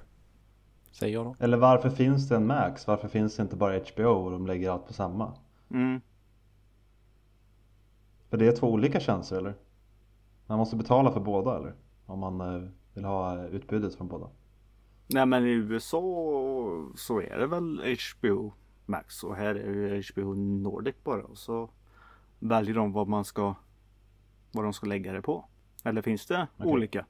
Säger 0.92 1.14
jag 1.14 1.24
då. 1.26 1.36
Eller 1.38 1.56
varför 1.56 1.90
finns 1.90 2.28
det 2.28 2.36
en 2.36 2.46
Max? 2.46 2.86
Varför 2.86 3.08
finns 3.08 3.36
det 3.36 3.42
inte 3.42 3.56
bara 3.56 3.78
HBO 3.78 4.04
och 4.08 4.30
de 4.30 4.46
lägger 4.46 4.70
allt 4.70 4.86
på 4.86 4.92
samma? 4.92 5.32
Mm. 5.70 6.00
För 8.30 8.36
det 8.36 8.46
är 8.46 8.56
två 8.56 8.72
olika 8.72 9.00
tjänster 9.00 9.36
eller? 9.36 9.54
Man 10.46 10.58
måste 10.58 10.76
betala 10.76 11.12
för 11.12 11.20
båda 11.20 11.56
eller? 11.56 11.74
Om 12.06 12.18
man 12.18 12.40
eh, 12.40 12.68
vill 12.94 13.04
ha 13.04 13.44
utbudet 13.44 13.94
från 13.94 14.08
båda. 14.08 14.28
Nej 15.06 15.26
men 15.26 15.46
i 15.46 15.50
USA 15.50 16.00
så 16.96 17.20
är 17.20 17.38
det 17.38 17.46
väl 17.46 17.96
HBO 18.18 18.52
Max 18.86 19.24
och 19.24 19.36
här 19.36 19.54
är 19.54 19.90
det 19.90 20.02
HBO 20.12 20.34
Nordic 20.34 20.94
bara 21.04 21.22
och 21.24 21.38
så 21.38 21.70
väljer 22.38 22.74
de 22.74 22.92
vad 22.92 23.08
man 23.08 23.24
ska 23.24 23.54
vad 24.52 24.64
de 24.64 24.72
ska 24.72 24.86
lägga 24.86 25.12
det 25.12 25.22
på. 25.22 25.44
Eller 25.84 26.02
finns 26.02 26.26
det 26.26 26.46
Okej. 26.56 26.72
olika? 26.72 27.06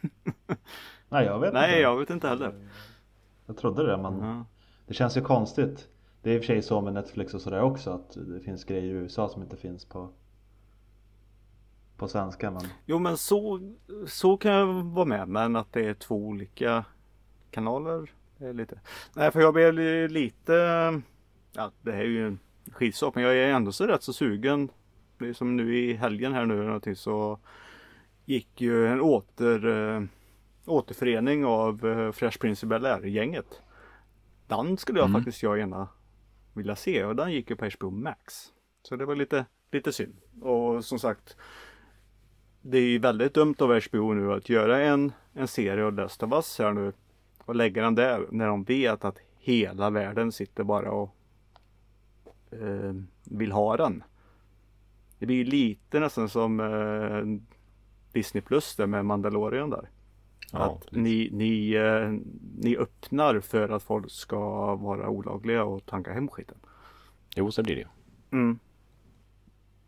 Nej 1.08 1.24
jag 1.24 1.38
vet 1.40 1.52
Nej 1.52 1.68
inte. 1.70 1.80
jag 1.80 1.96
vet 1.96 2.10
inte 2.10 2.28
heller. 2.28 2.68
Jag 3.48 3.56
trodde 3.56 3.86
det 3.86 3.96
men 3.96 4.18
Ja. 4.22 4.44
det 4.86 4.94
känns 4.94 5.16
ju 5.16 5.20
konstigt. 5.20 5.88
Det 6.22 6.30
är 6.30 6.34
i 6.34 6.38
och 6.38 6.42
för 6.42 6.46
sig 6.46 6.62
så 6.62 6.80
med 6.80 6.92
Netflix 6.92 7.34
och 7.34 7.40
sådär 7.40 7.60
också 7.60 7.90
att 7.90 8.16
det 8.26 8.40
finns 8.40 8.64
grejer 8.64 8.82
i 8.82 8.88
USA 8.96 9.28
som 9.28 9.42
inte 9.42 9.56
finns 9.56 9.84
på 9.84 10.08
på 11.96 12.08
svenska 12.08 12.50
men 12.50 12.62
Jo 12.86 12.98
men 12.98 13.16
så, 13.16 13.60
så 14.06 14.36
kan 14.36 14.52
jag 14.52 14.66
vara 14.66 15.04
med 15.04 15.28
men 15.28 15.56
att 15.56 15.72
det 15.72 15.86
är 15.88 15.94
två 15.94 16.16
olika 16.16 16.84
kanaler. 17.50 18.10
Är 18.38 18.52
lite. 18.52 18.80
Nej 19.14 19.30
för 19.30 19.40
jag 19.40 19.54
blev 19.54 19.74
li- 19.74 20.08
lite 20.08 20.52
Ja 21.52 21.70
det 21.82 21.92
här 21.92 21.98
är 22.00 22.04
ju 22.04 22.26
en 22.26 22.38
skitsak 22.72 23.14
men 23.14 23.24
jag 23.24 23.36
är 23.36 23.48
ändå 23.48 23.72
så 23.72 23.86
rätt 23.86 24.02
så 24.02 24.12
sugen. 24.12 24.68
Det 25.18 25.28
är 25.28 25.32
som 25.32 25.56
nu 25.56 25.78
i 25.78 25.94
helgen 25.94 26.32
här 26.32 26.46
nu 26.46 26.54
eller 26.54 26.64
någonting 26.66 26.96
så 26.96 27.38
gick 28.24 28.60
ju 28.60 28.86
en 28.86 29.00
åter, 29.00 29.66
återförening 30.68 31.44
av 31.44 31.86
eh, 31.86 32.12
Fresh 32.12 32.38
Prince 32.38 32.66
of 32.66 33.04
gänget. 33.04 33.62
Den 34.46 34.76
skulle 34.76 34.98
jag 34.98 35.08
Mm. 35.08 35.20
faktiskt 35.20 35.42
jag 35.42 35.58
gärna 35.58 35.88
vilja 36.52 36.76
se 36.76 37.04
och 37.04 37.16
den 37.16 37.32
gick 37.32 37.50
ju 37.50 37.56
på 37.56 37.70
HBO 37.78 37.90
Max. 37.90 38.52
Så 38.82 38.96
det 38.96 39.04
var 39.04 39.16
lite, 39.16 39.44
lite 39.70 39.92
synd. 39.92 40.16
Och 40.42 40.84
som 40.84 40.98
sagt 40.98 41.36
det 42.62 42.78
är 42.78 42.82
ju 42.82 42.98
väldigt 42.98 43.34
dumt 43.34 43.54
av 43.58 43.80
HBO 43.80 44.12
nu 44.12 44.32
att 44.32 44.48
göra 44.48 44.80
en, 44.80 45.12
en 45.32 45.48
serie 45.48 45.84
av 45.84 45.92
Last 45.92 46.22
of 46.22 46.32
Us 46.32 46.58
här 46.58 46.72
nu 46.72 46.92
och 47.44 47.54
lägga 47.54 47.82
den 47.82 47.94
där 47.94 48.26
när 48.30 48.46
de 48.46 48.64
vet 48.64 49.04
att 49.04 49.18
hela 49.38 49.90
världen 49.90 50.32
sitter 50.32 50.64
bara 50.64 50.90
och 50.90 51.14
eh, 52.50 52.94
vill 53.24 53.52
ha 53.52 53.76
den. 53.76 54.02
Det 55.18 55.26
blir 55.26 55.36
ju 55.36 55.44
lite 55.44 56.00
nästan 56.00 56.28
som 56.28 56.60
eh, 56.60 57.40
Disney 58.12 58.42
Plus 58.42 58.76
där 58.76 58.86
med 58.86 59.04
Mandalorian 59.04 59.70
där. 59.70 59.90
Ja, 60.52 60.58
att 60.58 60.92
ni, 60.92 61.30
ni, 61.32 61.72
eh, 61.74 62.12
ni 62.58 62.76
öppnar 62.76 63.40
för 63.40 63.68
att 63.68 63.82
folk 63.82 64.10
ska 64.10 64.74
vara 64.76 65.08
olagliga 65.08 65.64
och 65.64 65.86
tanka 65.86 66.12
hem 66.12 66.28
skiten. 66.28 66.58
Jo, 67.36 67.50
så 67.50 67.62
blir 67.62 67.74
det 67.74 67.80
ju. 67.80 67.88
Mm. 68.30 68.58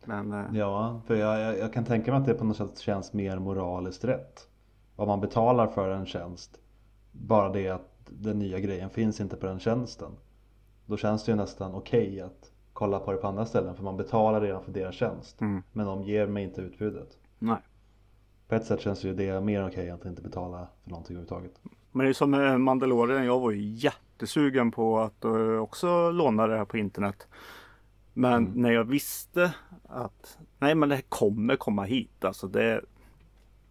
Men 0.05 0.33
eh, 0.33 0.47
Ja, 0.53 1.03
för 1.07 1.15
jag, 1.15 1.41
jag, 1.41 1.59
jag 1.59 1.73
kan 1.73 1.85
tänka 1.85 2.11
mig 2.11 2.21
att 2.21 2.27
det 2.27 2.35
på 2.35 2.45
något 2.45 2.57
sätt 2.57 2.79
känns 2.79 3.13
mer 3.13 3.39
moraliskt 3.39 4.05
rätt. 4.05 4.49
Om 4.97 5.09
man 5.09 5.21
betalar 5.21 5.67
för 5.67 5.91
en 5.91 6.07
tjänst. 6.07 6.61
Bara 7.13 7.53
det 7.53 7.69
att 7.69 7.91
den 8.09 8.39
nya 8.39 8.61
grejen 8.61 8.91
finns 8.91 9.21
inte 9.21 9.37
på 9.37 9.47
den 9.47 9.61
tjänsten. 9.61 10.13
Då 10.87 10.97
känns 10.97 11.25
det 11.25 11.33
ju 11.33 11.37
nästan 11.37 11.75
okej 11.75 12.21
att 12.21 12.53
kolla 12.73 12.99
på 12.99 13.13
det 13.13 13.19
på 13.19 13.27
andra 13.27 13.47
ställen. 13.47 13.77
För 13.77 13.83
man 13.83 13.97
betalar 13.97 14.41
redan 14.41 14.63
för 14.65 14.73
deras 14.73 14.95
tjänst. 14.95 15.41
Mm. 15.41 15.63
Men 15.73 15.87
de 15.87 16.03
ger 16.03 16.27
mig 16.27 16.45
inte 16.45 16.61
utbudet. 16.61 17.19
nej. 17.39 17.59
På 18.51 18.57
ett 18.57 18.67
sätt 18.67 18.81
känns 18.81 19.05
ju 19.05 19.15
det 19.15 19.41
mer 19.41 19.69
okej 19.69 19.91
att 19.91 20.05
inte 20.05 20.23
betala 20.23 20.69
för 20.83 20.91
någonting 20.91 21.17
överhuvudtaget. 21.17 21.61
Men 21.93 22.05
det 22.05 22.11
är 22.11 22.13
som 22.13 22.31
med 22.31 22.61
Mandalorian. 22.61 23.25
Jag 23.25 23.41
var 23.41 23.51
ju 23.51 23.63
jättesugen 23.63 24.71
på 24.71 25.01
att 25.01 25.25
eh, 25.25 25.57
också 25.57 26.11
låna 26.11 26.47
det 26.47 26.57
här 26.57 26.65
på 26.65 26.79
internet. 26.79 27.29
Men 28.15 28.53
när 28.55 28.71
jag 28.71 28.85
visste 28.85 29.55
att 29.83 30.39
nej 30.59 30.75
men 30.75 30.89
det 30.89 30.95
här 30.95 31.03
kommer 31.09 31.57
komma 31.57 31.85
hit. 31.85 32.25
Alltså 32.25 32.49
det, 32.49 32.81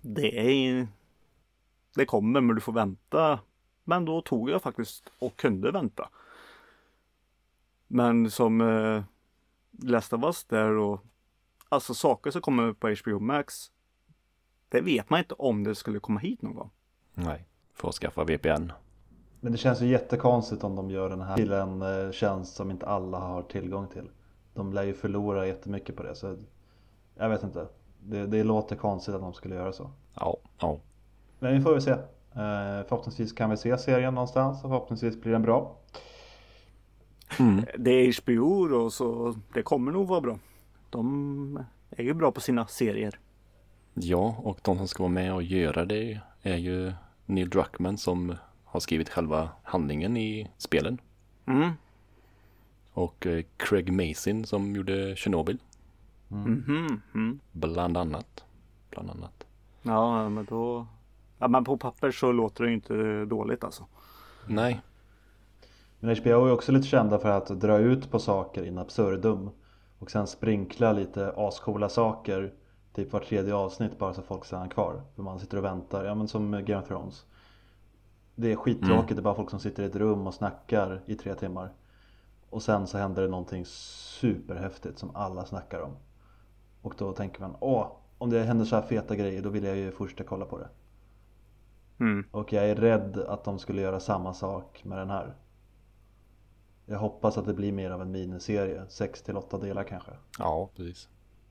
det 0.02 0.40
är 0.40 0.88
Det 1.96 2.06
kommer 2.06 2.42
men 2.42 2.56
du 2.56 2.62
får 2.62 2.74
vänta. 2.74 3.40
Men 3.84 4.06
då 4.06 4.22
tog 4.22 4.50
jag 4.50 4.62
faktiskt 4.62 5.12
och 5.20 5.36
kunde 5.36 5.72
vänta. 5.72 6.10
Men 7.88 8.32
som 8.32 8.62
eh, 8.62 9.04
Last 9.84 10.14
of 10.14 10.24
Us 10.24 10.44
där 10.44 10.72
och 10.72 11.06
alltså 11.70 11.94
saker 11.94 12.32
som 12.32 12.42
kommer 12.42 12.74
på 12.74 12.96
HBO 13.04 13.20
Max. 13.20 13.72
Det 14.70 14.82
vet 14.82 15.10
man 15.10 15.20
inte 15.20 15.34
om 15.34 15.64
det 15.64 15.76
skulle 15.76 16.00
komma 16.00 16.20
hit 16.20 16.42
någon 16.42 16.56
gång. 16.56 16.70
Nej, 17.14 17.46
får 17.74 17.92
skaffa 17.92 18.24
VPN. 18.24 18.72
Men 19.40 19.52
det 19.52 19.58
känns 19.58 19.82
ju 19.82 19.88
jättekonstigt 19.88 20.64
om 20.64 20.76
de 20.76 20.90
gör 20.90 21.10
den 21.10 21.22
här 21.22 21.36
till 21.36 21.52
en 21.52 21.82
eh, 21.82 22.12
tjänst 22.12 22.56
som 22.56 22.72
inte 22.72 22.86
alla 22.86 23.20
har 23.20 23.42
tillgång 23.42 23.88
till. 23.88 24.10
De 24.54 24.74
lär 24.74 24.84
ju 24.84 24.94
förlora 24.94 25.48
jättemycket 25.48 25.96
på 25.96 26.04
det. 26.04 26.16
Så 26.16 26.38
jag 27.16 27.30
vet 27.30 27.44
inte. 27.44 27.68
Det, 28.04 28.26
det 28.26 28.44
låter 28.44 28.76
konstigt 28.76 29.16
att 29.16 29.22
de 29.22 29.34
skulle 29.34 29.56
göra 29.56 29.74
så. 29.74 29.92
Ja, 30.14 30.38
ja. 30.60 30.80
Men 31.40 31.54
vi 31.54 31.62
får 31.62 31.72
väl 31.72 31.82
se. 31.82 31.92
Eh, 31.92 32.86
Förhoppningsvis 32.88 33.34
kan 33.34 33.50
vi 33.50 33.58
se 33.58 33.78
serien 33.78 34.14
någonstans 34.14 34.64
och 34.64 34.70
förhoppningsvis 34.70 35.22
blir 35.22 35.32
den 35.32 35.42
bra. 35.42 35.76
Mm. 37.40 37.66
Det 37.78 37.92
är 37.92 38.22
HBO 38.22 38.68
då 38.68 38.90
så 38.90 39.36
det 39.54 39.64
kommer 39.64 39.92
nog 39.92 40.08
vara 40.08 40.22
bra. 40.22 40.40
De 40.90 41.64
är 41.90 42.04
ju 42.04 42.14
bra 42.14 42.32
på 42.32 42.42
sina 42.42 42.68
serier. 42.68 43.20
Ja, 44.02 44.36
och 44.44 44.60
de 44.62 44.78
som 44.78 44.88
ska 44.88 45.04
vara 45.04 45.14
med 45.14 45.34
och 45.34 45.44
göra 45.44 45.86
det 45.86 46.20
är 46.42 46.58
ju 46.58 46.94
Neil 47.26 47.50
Druckmann 47.50 47.98
som 47.98 48.36
har 48.66 48.80
skrivit 48.80 49.10
själva 49.10 49.50
handlingen 49.64 50.18
i 50.18 50.52
spelen. 50.58 50.98
Mm. 51.46 51.72
Och 52.94 53.28
eh, 53.28 53.44
Craig 53.58 53.94
Mason 53.94 54.46
som 54.46 54.76
gjorde 54.76 55.16
Chernobyl. 55.16 55.58
Mhm. 56.28 57.02
Mm. 57.14 57.40
Bland 57.52 57.98
annat. 57.98 58.44
Bland 58.90 59.10
annat. 59.10 59.46
Ja 59.82 60.30
men 60.30 60.46
då 60.46 60.88
Ja 61.38 61.48
men 61.48 61.64
på 61.64 61.78
papper 61.78 62.12
så 62.12 62.32
låter 62.32 62.64
det 62.64 62.70
ju 62.70 62.76
inte 62.76 63.26
dåligt 63.26 63.64
alltså. 63.64 63.86
Nej, 64.48 64.82
Men 66.00 66.16
HBO 66.16 66.46
är 66.46 66.52
också 66.52 66.72
lite 66.72 66.88
kända 66.88 67.20
för 67.20 67.30
att 67.30 67.48
dra 67.48 67.78
ut 67.78 68.12
på 68.12 68.20
saker 68.20 68.64
in 68.64 68.78
absurdum. 68.78 69.50
Och 70.00 70.12
sen 70.12 70.28
sprinkla 70.28 70.94
lite 70.94 71.34
ascoola 71.38 71.90
saker. 71.90 72.54
Typ 73.00 73.14
var 73.14 73.20
tredje 73.20 73.56
avsnitt 73.56 74.00
bara 74.00 74.14
så 74.14 74.22
folk 74.22 74.46
stannar 74.46 74.68
kvar. 74.68 75.02
För 75.16 75.24
man 75.24 75.40
sitter 75.40 75.58
och 75.58 75.64
väntar. 75.64 76.06
Ja 76.06 76.16
men 76.16 76.28
som 76.28 76.52
Game 76.52 76.82
of 76.82 76.88
Thrones. 76.88 77.26
Det 78.36 78.52
är 78.52 78.56
skittråkigt. 78.56 79.16
Det 79.16 79.20
är 79.20 79.24
bara 79.24 79.36
folk 79.36 79.50
som 79.50 79.60
sitter 79.60 79.84
i 79.84 79.86
ett 79.86 79.96
rum 79.96 80.28
och 80.28 80.34
snackar 80.34 81.02
i 81.06 81.16
tre 81.16 81.36
timmar. 81.36 81.74
Och 82.50 82.64
sen 82.64 82.88
så 82.88 82.98
händer 82.98 83.22
det 83.22 83.28
någonting 83.28 83.66
superhäftigt 83.66 85.00
som 85.00 85.16
alla 85.16 85.46
snackar 85.46 85.82
om. 85.82 85.92
Och 86.82 86.94
då 86.98 87.14
tänker 87.14 87.42
man 87.42 87.56
åh, 87.60 87.88
om 88.18 88.30
det 88.30 88.44
händer 88.44 88.66
så 88.66 88.76
här 88.76 88.84
feta 88.84 89.16
grejer 89.16 89.42
då 89.42 89.50
vill 89.50 89.64
jag 89.64 89.78
ju 89.78 89.92
först 89.92 90.22
kolla 90.26 90.46
på 90.46 90.58
det. 90.58 90.70
Mm. 92.00 92.26
Och 92.32 92.54
jag 92.54 92.70
är 92.70 92.76
rädd 92.76 93.18
att 93.18 93.44
de 93.44 93.60
skulle 93.60 93.82
göra 93.82 94.00
samma 94.00 94.34
sak 94.34 94.82
med 94.86 94.98
den 94.98 95.10
här. 95.10 95.36
Jag 96.86 97.00
hoppas 97.00 97.38
att 97.38 97.46
det 97.46 97.54
blir 97.54 97.72
mer 97.72 97.92
av 97.92 98.02
en 98.02 98.12
miniserie, 98.12 98.86
6 98.90 99.22
till 99.22 99.38
8 99.38 99.58
delar 99.58 99.84
kanske. 99.84 100.12
ja 100.40 100.70
precis. 100.76 101.10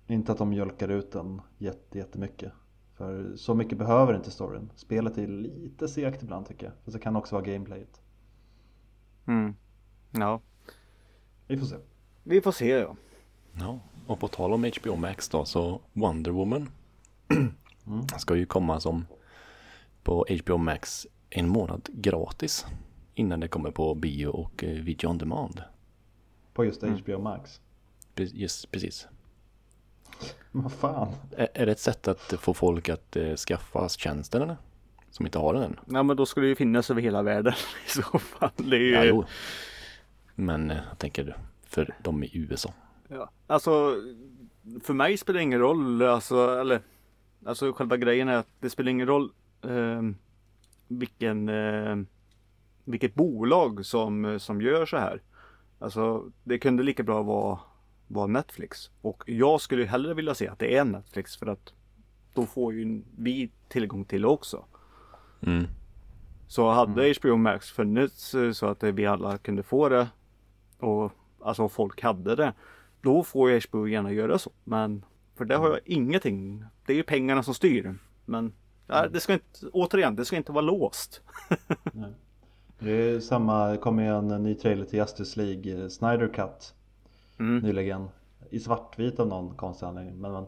Inte 0.09 0.33
att 0.33 0.39
de 0.39 0.49
mjölkar 0.49 0.89
ut 0.89 1.13
den 1.13 1.41
jätte, 1.59 1.99
jättemycket. 1.99 2.53
För 2.95 3.37
så 3.37 3.55
mycket 3.55 3.79
behöver 3.79 4.15
inte 4.15 4.31
storyn. 4.31 4.71
Spelet 4.77 5.19
är 5.19 5.27
lite 5.27 5.89
segt 5.89 6.23
ibland 6.23 6.47
tycker 6.47 6.67
jag. 6.67 6.75
Fast 6.85 6.93
det 6.97 7.03
kan 7.03 7.17
också 7.17 7.35
vara 7.35 7.45
gameplayet. 7.45 8.01
Mm. 9.27 9.55
Ja. 10.11 10.41
Vi 11.47 11.57
får 11.59 11.67
se. 11.67 11.77
Vi 12.23 12.41
får 12.41 12.53
se 12.53 12.69
ja. 12.69 12.97
Ja, 13.53 13.79
och 14.07 14.21
på 14.21 14.29
tal 14.29 14.53
om 14.53 14.71
HBO 14.81 14.97
Max 14.97 15.29
då 15.29 15.45
så 15.45 15.81
Wonder 15.93 16.31
Woman 16.31 16.69
ska 18.19 18.37
ju 18.37 18.47
komma 18.47 18.81
som 18.81 19.07
på 20.03 20.27
HBO 20.45 20.57
Max 20.57 21.07
en 21.31 21.49
månad 21.49 21.89
gratis 21.93 22.67
innan 23.15 23.41
det 23.41 23.49
kommer 23.49 23.71
på 23.71 23.95
bio 23.95 24.27
och 24.27 24.65
eh, 24.65 24.83
video 24.83 25.11
on 25.11 25.19
demand. 25.19 25.63
På 26.55 26.65
just 26.65 26.83
HBO 26.83 27.19
Max. 27.19 27.61
Pre- 28.15 28.31
Just 28.35 28.71
precis. 28.71 29.09
Vad 30.53 30.73
fan. 30.73 31.09
Är, 31.37 31.49
är 31.55 31.67
det 31.67 31.73
ett 31.73 31.81
sätt 31.81 32.09
att 32.09 32.35
få 32.41 32.55
folk 32.55 32.89
att 32.89 33.17
eh, 33.17 33.35
skaffa 33.35 33.89
tjänsten 33.89 34.43
eller? 34.43 34.57
Som 35.11 35.27
inte 35.27 35.39
har 35.39 35.55
den 35.55 35.63
än? 35.63 35.81
Ja 35.87 36.03
men 36.03 36.17
då 36.17 36.27
skulle 36.27 36.47
det 36.47 36.49
ju 36.49 36.57
finnas 36.57 36.91
över 36.91 37.03
hela 37.03 37.23
världen 37.23 37.53
i 37.87 37.91
så 37.91 38.19
fall. 38.19 38.51
Det 38.57 38.77
är 38.77 38.81
ju, 38.81 38.95
Ja, 38.95 39.05
jo. 39.05 39.25
Men 40.35 40.71
eh, 40.71 40.77
jag 40.89 40.99
tänker 40.99 41.37
för 41.67 41.95
de 42.03 42.25
i 42.25 42.31
USA. 42.33 42.73
Ja, 43.09 43.31
alltså 43.47 43.95
för 44.83 44.95
mig 44.95 45.17
spelar 45.17 45.39
det 45.39 45.43
ingen 45.43 45.61
roll, 45.61 46.03
alltså, 46.03 46.61
eller, 46.61 46.81
alltså 47.47 47.73
själva 47.73 47.97
grejen 47.97 48.29
är 48.29 48.37
att 48.37 48.47
det 48.61 48.71
spelar 48.71 48.91
ingen 48.91 49.07
roll 49.07 49.33
eh, 49.65 50.03
vilken, 50.89 51.49
eh, 51.49 51.97
vilket 52.85 53.15
bolag 53.15 53.87
som, 53.87 54.41
som 54.41 54.61
gör 54.63 54.87
så 54.87 54.97
här. 54.97 55.23
Alltså 55.79 56.31
det 56.45 56.59
kunde 56.59 56.83
lika 56.83 57.03
bra 57.03 57.23
vara, 57.23 57.59
vara 58.09 58.27
Netflix. 58.27 58.91
Och 59.01 59.23
jag 59.27 59.61
skulle 59.61 59.85
hellre 59.85 60.15
vilja 60.15 60.35
se 60.35 60.49
att 60.49 60.59
det 60.59 60.77
är 60.77 60.85
Netflix 60.85 61.37
för 61.37 61.47
att 61.47 61.73
då 62.35 62.47
får 62.47 62.75
ju 62.75 63.03
vi 63.19 63.51
tillgång 63.69 64.05
till 64.05 64.23
det 64.23 64.29
också. 64.29 64.65
Mm. 65.41 65.65
Så 66.47 66.71
hade 66.71 67.15
HBO 67.21 67.37
Max 67.37 67.71
funnits 67.71 68.35
eh, 68.35 68.53
så 68.53 68.67
att 68.67 68.83
vi 68.83 69.07
alla 69.07 69.39
kunde 69.39 69.63
få 69.63 69.89
det 69.89 70.09
och 70.79 71.13
alltså 71.41 71.69
folk 71.69 72.03
hade 72.03 72.37
det. 72.37 72.53
Då 73.01 73.23
får 73.23 73.51
ju 73.51 73.61
HBO 73.69 73.89
gärna 73.89 74.13
göra 74.13 74.39
så. 74.39 74.51
Men 74.65 75.05
för 75.37 75.45
det 75.45 75.57
har 75.57 75.69
jag 75.69 75.81
ingenting. 75.85 76.65
Det 76.87 76.93
är 76.93 76.97
ju 76.97 77.03
pengarna 77.03 77.43
som 77.43 77.55
styr. 77.55 77.95
Men 78.25 78.53
ja, 78.87 79.09
det 79.09 79.21
ska 79.21 79.33
inte, 79.33 79.67
återigen, 79.73 80.17
det 80.17 80.25
ska 80.25 80.37
inte 80.37 80.53
vara 80.53 80.63
låst. 80.63 81.23
Det 82.79 82.91
är 82.91 83.21
samma, 83.21 83.69
det 83.69 83.77
kom 83.77 83.99
ju 83.99 84.07
en 84.07 84.29
ny 84.29 84.55
trailer 84.55 84.85
till 84.85 84.99
Justice 84.99 85.41
League, 85.41 85.83
eh, 85.83 85.89
Snyder 85.89 86.29
Cut 86.29 86.75
Mm. 87.39 87.59
nyligen. 87.59 88.09
I 88.51 88.61
svartvit 88.61 89.21
av 89.21 89.27
någon 89.27 89.57
konstig 89.57 89.87
anledning. 89.87 90.21
Men, 90.21 90.33
men, 90.33 90.47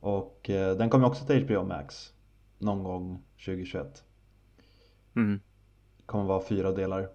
och 0.00 0.50
eh, 0.50 0.76
den 0.76 0.90
kommer 0.90 1.06
också 1.06 1.26
till 1.26 1.44
HBO 1.44 1.62
Max 1.62 2.12
någon 2.58 2.82
gång 2.84 3.22
2021. 3.44 4.04
Mm. 5.16 5.40
kommer 6.06 6.24
vara 6.24 6.42
fyra 6.42 6.72
delar. 6.72 7.08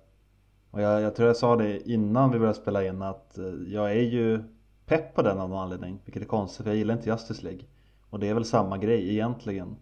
Och 0.71 0.81
jag, 0.81 1.01
jag 1.01 1.15
tror 1.15 1.27
jag 1.27 1.37
sa 1.37 1.55
det 1.55 1.89
innan 1.89 2.31
vi 2.31 2.39
började 2.39 2.59
spela 2.59 2.85
in 2.85 3.01
att 3.01 3.37
eh, 3.37 3.45
jag 3.67 3.91
är 3.91 4.01
ju 4.01 4.43
pepp 4.85 5.15
på 5.15 5.21
den 5.21 5.39
av 5.39 5.49
någon 5.49 5.59
anledning. 5.59 5.99
Vilket 6.05 6.23
är 6.23 6.27
konstigt 6.27 6.63
för 6.63 6.69
jag 6.71 6.77
gillar 6.77 6.93
inte 6.93 7.09
Justice 7.09 7.43
League. 7.43 7.63
Och 8.09 8.19
det 8.19 8.29
är 8.29 8.33
väl 8.33 8.45
samma 8.45 8.77
grej 8.77 9.09
egentligen. 9.09 9.75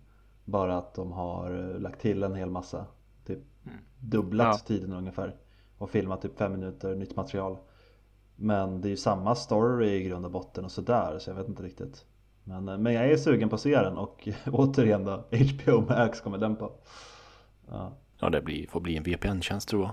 Bara 0.45 0.77
att 0.77 0.93
de 0.93 1.11
har 1.11 1.71
eh, 1.73 1.79
lagt 1.79 2.01
till 2.01 2.23
en 2.23 2.35
hel 2.35 2.49
massa. 2.49 2.85
Typ 3.25 3.39
dubblat 3.99 4.55
Ja. 4.61 4.67
tiden 4.67 4.93
ungefär. 4.93 5.35
Och 5.77 5.89
filmat 5.89 6.21
typ 6.21 6.37
fem 6.37 6.51
minuter 6.51 6.95
nytt 6.95 7.15
material. 7.15 7.57
Men 8.39 8.81
det 8.81 8.87
är 8.87 8.89
ju 8.89 8.97
samma 8.97 9.35
story 9.35 9.89
i 9.89 10.03
grund 10.03 10.25
och 10.25 10.31
botten 10.31 10.65
och 10.65 10.71
sådär 10.71 11.19
så 11.19 11.29
jag 11.29 11.35
vet 11.35 11.47
inte 11.47 11.63
riktigt. 11.63 12.05
Men, 12.43 12.69
eh, 12.69 12.77
men 12.77 12.93
jag 12.93 13.05
är 13.11 13.17
sugen 13.17 13.49
på 13.49 13.55
att 13.55 13.61
se 13.61 13.75
den 13.81 13.97
och 13.97 14.27
återigen 14.51 15.03
då 15.03 15.23
HBO 15.31 15.81
Max 15.81 16.21
kommer 16.21 16.37
den 16.37 16.55
på. 16.55 16.71
Ja. 17.69 17.91
Ja, 18.19 18.29
det 18.29 18.41
blir, 18.41 18.67
får 18.67 18.79
bli 18.79 18.97
en 18.97 19.03
VPN-tjänst 19.03 19.69
tror 19.69 19.83
jag. 19.83 19.91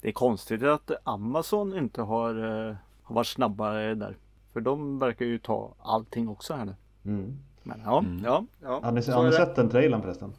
Det 0.00 0.08
är 0.08 0.12
konstigt 0.12 0.62
att 0.62 0.90
Amazon 1.04 1.78
inte 1.78 2.02
har, 2.02 2.34
eh, 2.34 2.76
har 3.02 3.14
varit 3.14 3.26
snabbare 3.26 3.94
där. 3.94 4.16
För 4.52 4.60
de 4.60 4.98
verkar 4.98 5.24
ju 5.24 5.38
ta 5.38 5.74
allting 5.82 6.28
också 6.28 6.54
här 6.54 6.64
nu. 6.64 6.74
Mm. 7.04 7.38
Men 7.62 7.80
ja, 7.84 8.04
ja, 8.24 8.44
ja. 8.62 8.80
Har 8.84 8.92
ni, 8.92 9.02
så 9.02 9.12
har 9.12 9.24
ni 9.24 9.32
sett 9.32 9.56
den 9.56 9.70
trailern 9.70 10.02
förresten? 10.02 10.32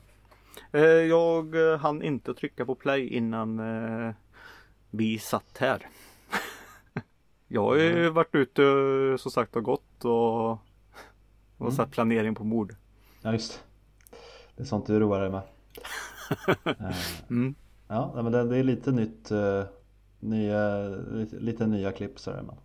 Eh, 0.72 0.82
Jag 0.82 1.78
hann 1.78 2.02
inte 2.02 2.34
trycka 2.34 2.66
på 2.66 2.76
play 2.76 3.08
innan 3.08 3.62
vi 4.90 5.20
satt 5.20 5.58
här. 5.58 5.88
Jag 7.48 7.64
har 7.64 7.76
ju 7.76 8.10
varit 8.10 8.36
ute 8.36 8.64
eh, 8.64 9.18
som 9.18 9.32
sagt 9.32 9.56
och 9.56 9.64
gått 9.64 10.06
och, 10.06 10.52
och 11.58 11.74
satt 11.74 11.92
planering 11.92 12.36
på 12.36 12.44
mord. 12.44 12.76
Ja 13.22 13.34
just 13.34 13.64
det 14.56 14.64
är 14.64 14.66
sånt 14.66 14.88
du 14.88 15.00
roar 15.00 15.22
dig 15.22 15.30
med. 15.30 15.42
Eh, 16.66 16.96
Mm. 17.30 17.56
Ja 17.88 18.12
men 18.16 18.32
det, 18.32 18.44
det 18.44 18.58
är 18.58 18.64
lite 18.64 18.92
nytt 18.92 19.32
eh, 19.32 19.64
nya, 20.20 20.88
lite, 20.88 21.36
lite 21.36 21.68
nya 21.68 21.92
klipp 21.92 22.20
sådär 22.20 22.42
men 22.42 22.56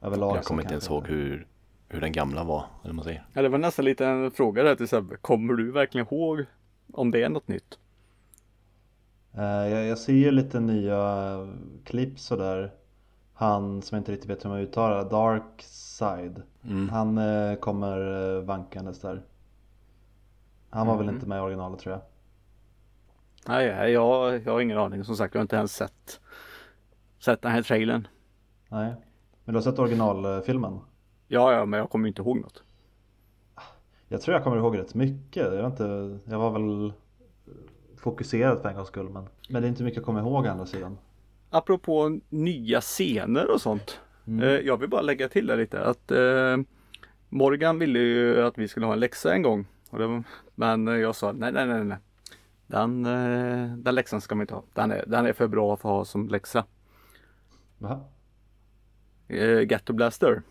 Överlag 0.00 0.36
Jag 0.36 0.44
så 0.44 0.48
kommer 0.48 0.62
inte 0.62 0.74
ens 0.74 0.88
ihåg 0.88 1.06
hur, 1.06 1.46
hur 1.88 2.00
den 2.00 2.12
gamla 2.12 2.44
var. 2.44 2.58
Eller 2.58 2.88
vad 2.88 2.94
man 2.94 3.04
säger. 3.04 3.26
Ja, 3.32 3.42
det 3.42 3.48
var 3.48 3.58
nästan 3.58 3.84
lite 3.84 4.06
en 4.06 4.30
fråga 4.30 4.62
där 4.62 4.74
till 4.74 4.88
Sebbe. 4.88 5.16
Kommer 5.16 5.54
du 5.54 5.72
verkligen 5.72 6.06
ihåg 6.06 6.44
om 6.92 7.10
det 7.10 7.22
är 7.22 7.28
något 7.28 7.48
nytt? 7.48 7.78
Jag, 9.32 9.86
jag 9.86 9.98
ser 9.98 10.12
ju 10.12 10.30
lite 10.30 10.60
nya 10.60 11.36
klipp 11.84 12.18
sådär 12.18 12.72
Han 13.40 13.82
som 13.82 13.96
jag 13.96 14.00
inte 14.00 14.12
riktigt 14.12 14.30
vet 14.30 14.44
hur 14.44 14.50
man 14.50 14.58
uttalar 14.58 15.10
Dark 15.10 15.62
Side 15.62 16.42
Mm. 16.64 16.88
Han 16.88 17.18
eh, 17.18 17.54
kommer 17.58 17.98
eh, 18.36 18.42
vankandes 18.42 19.00
där 19.00 19.22
Han 20.70 20.86
var 20.86 20.96
väl 20.96 21.06
Mhm. 21.06 21.14
inte 21.14 21.26
med 21.28 21.38
i 21.38 21.40
originalet 21.40 21.80
tror 21.80 21.92
jag 21.94 22.02
Nej, 23.48 23.66
jag, 23.92 24.42
jag 24.44 24.52
har 24.52 24.60
ingen 24.60 24.78
aning. 24.78 25.04
Som 25.04 25.16
sagt, 25.16 25.34
jag 25.34 25.38
har 25.38 25.42
inte 25.42 25.56
ens 25.56 25.76
sett, 25.76 26.20
sett 27.18 27.42
den 27.42 27.52
här 27.52 27.62
trailern. 27.62 28.08
Nej 28.68 28.94
Men 29.44 29.52
du 29.54 29.58
har 29.58 29.62
sett 29.62 29.78
originalfilmen? 29.78 30.80
Ja, 31.28 31.52
ja, 31.52 31.64
men 31.64 31.78
jag 31.80 31.90
kommer 31.90 32.08
inte 32.08 32.22
ihåg 32.22 32.40
något. 32.40 32.62
Jag 34.08 34.20
tror 34.20 34.34
jag 34.34 34.44
kommer 34.44 34.56
ihåg 34.56 34.78
rätt 34.78 34.94
mycket. 34.94 35.44
Jag, 35.44 35.50
vet 35.62 35.66
inte, 35.72 36.18
jag 36.30 36.38
var 36.38 36.50
väl 36.50 36.92
fokuserad 37.96 38.60
för 38.62 38.68
en 38.68 38.74
gångs 38.76 38.88
skull. 38.88 39.08
Men, 39.10 39.28
men 39.48 39.62
det 39.62 39.68
är 39.68 39.70
inte 39.70 39.82
mycket 39.82 39.98
att 40.00 40.06
komma 40.06 40.20
ihåg 40.20 40.46
andra 40.46 40.66
sidan. 40.66 40.98
Apropå 41.50 42.20
nya 42.28 42.80
scener 42.80 43.50
och 43.50 43.60
sånt. 43.60 44.00
Mm. 44.26 44.42
Eh, 44.42 44.48
jag 44.60 44.76
vill 44.76 44.88
bara 44.88 45.02
lägga 45.02 45.28
till 45.28 45.46
det 45.46 45.56
lite 45.56 45.84
att 45.84 46.10
eh, 46.10 46.56
Morgan 47.28 47.78
ville 47.78 47.98
ju 47.98 48.42
att 48.42 48.58
vi 48.58 48.68
skulle 48.68 48.86
ha 48.86 48.92
en 48.92 49.00
läxa 49.00 49.34
en 49.34 49.42
gång. 49.42 49.66
Men 50.54 50.86
jag 50.86 51.16
sa 51.16 51.32
nej, 51.32 51.52
nej, 51.52 51.66
nej, 51.66 51.84
nej. 51.84 51.98
Den, 52.66 53.06
eh, 53.06 53.76
den 53.76 53.94
läxan 53.94 54.20
ska 54.20 54.34
man 54.34 54.42
inte 54.42 54.54
ha. 54.54 54.64
Den 54.74 54.90
är, 54.90 55.04
den 55.06 55.26
är 55.26 55.32
för 55.32 55.48
bra 55.48 55.76
för 55.76 55.88
att 55.88 55.94
ha 55.96 56.04
som 56.04 56.28
läxa. 56.28 56.64
Va? 57.78 58.00
Ghetto 59.68 59.92
Blaster. 59.92 60.42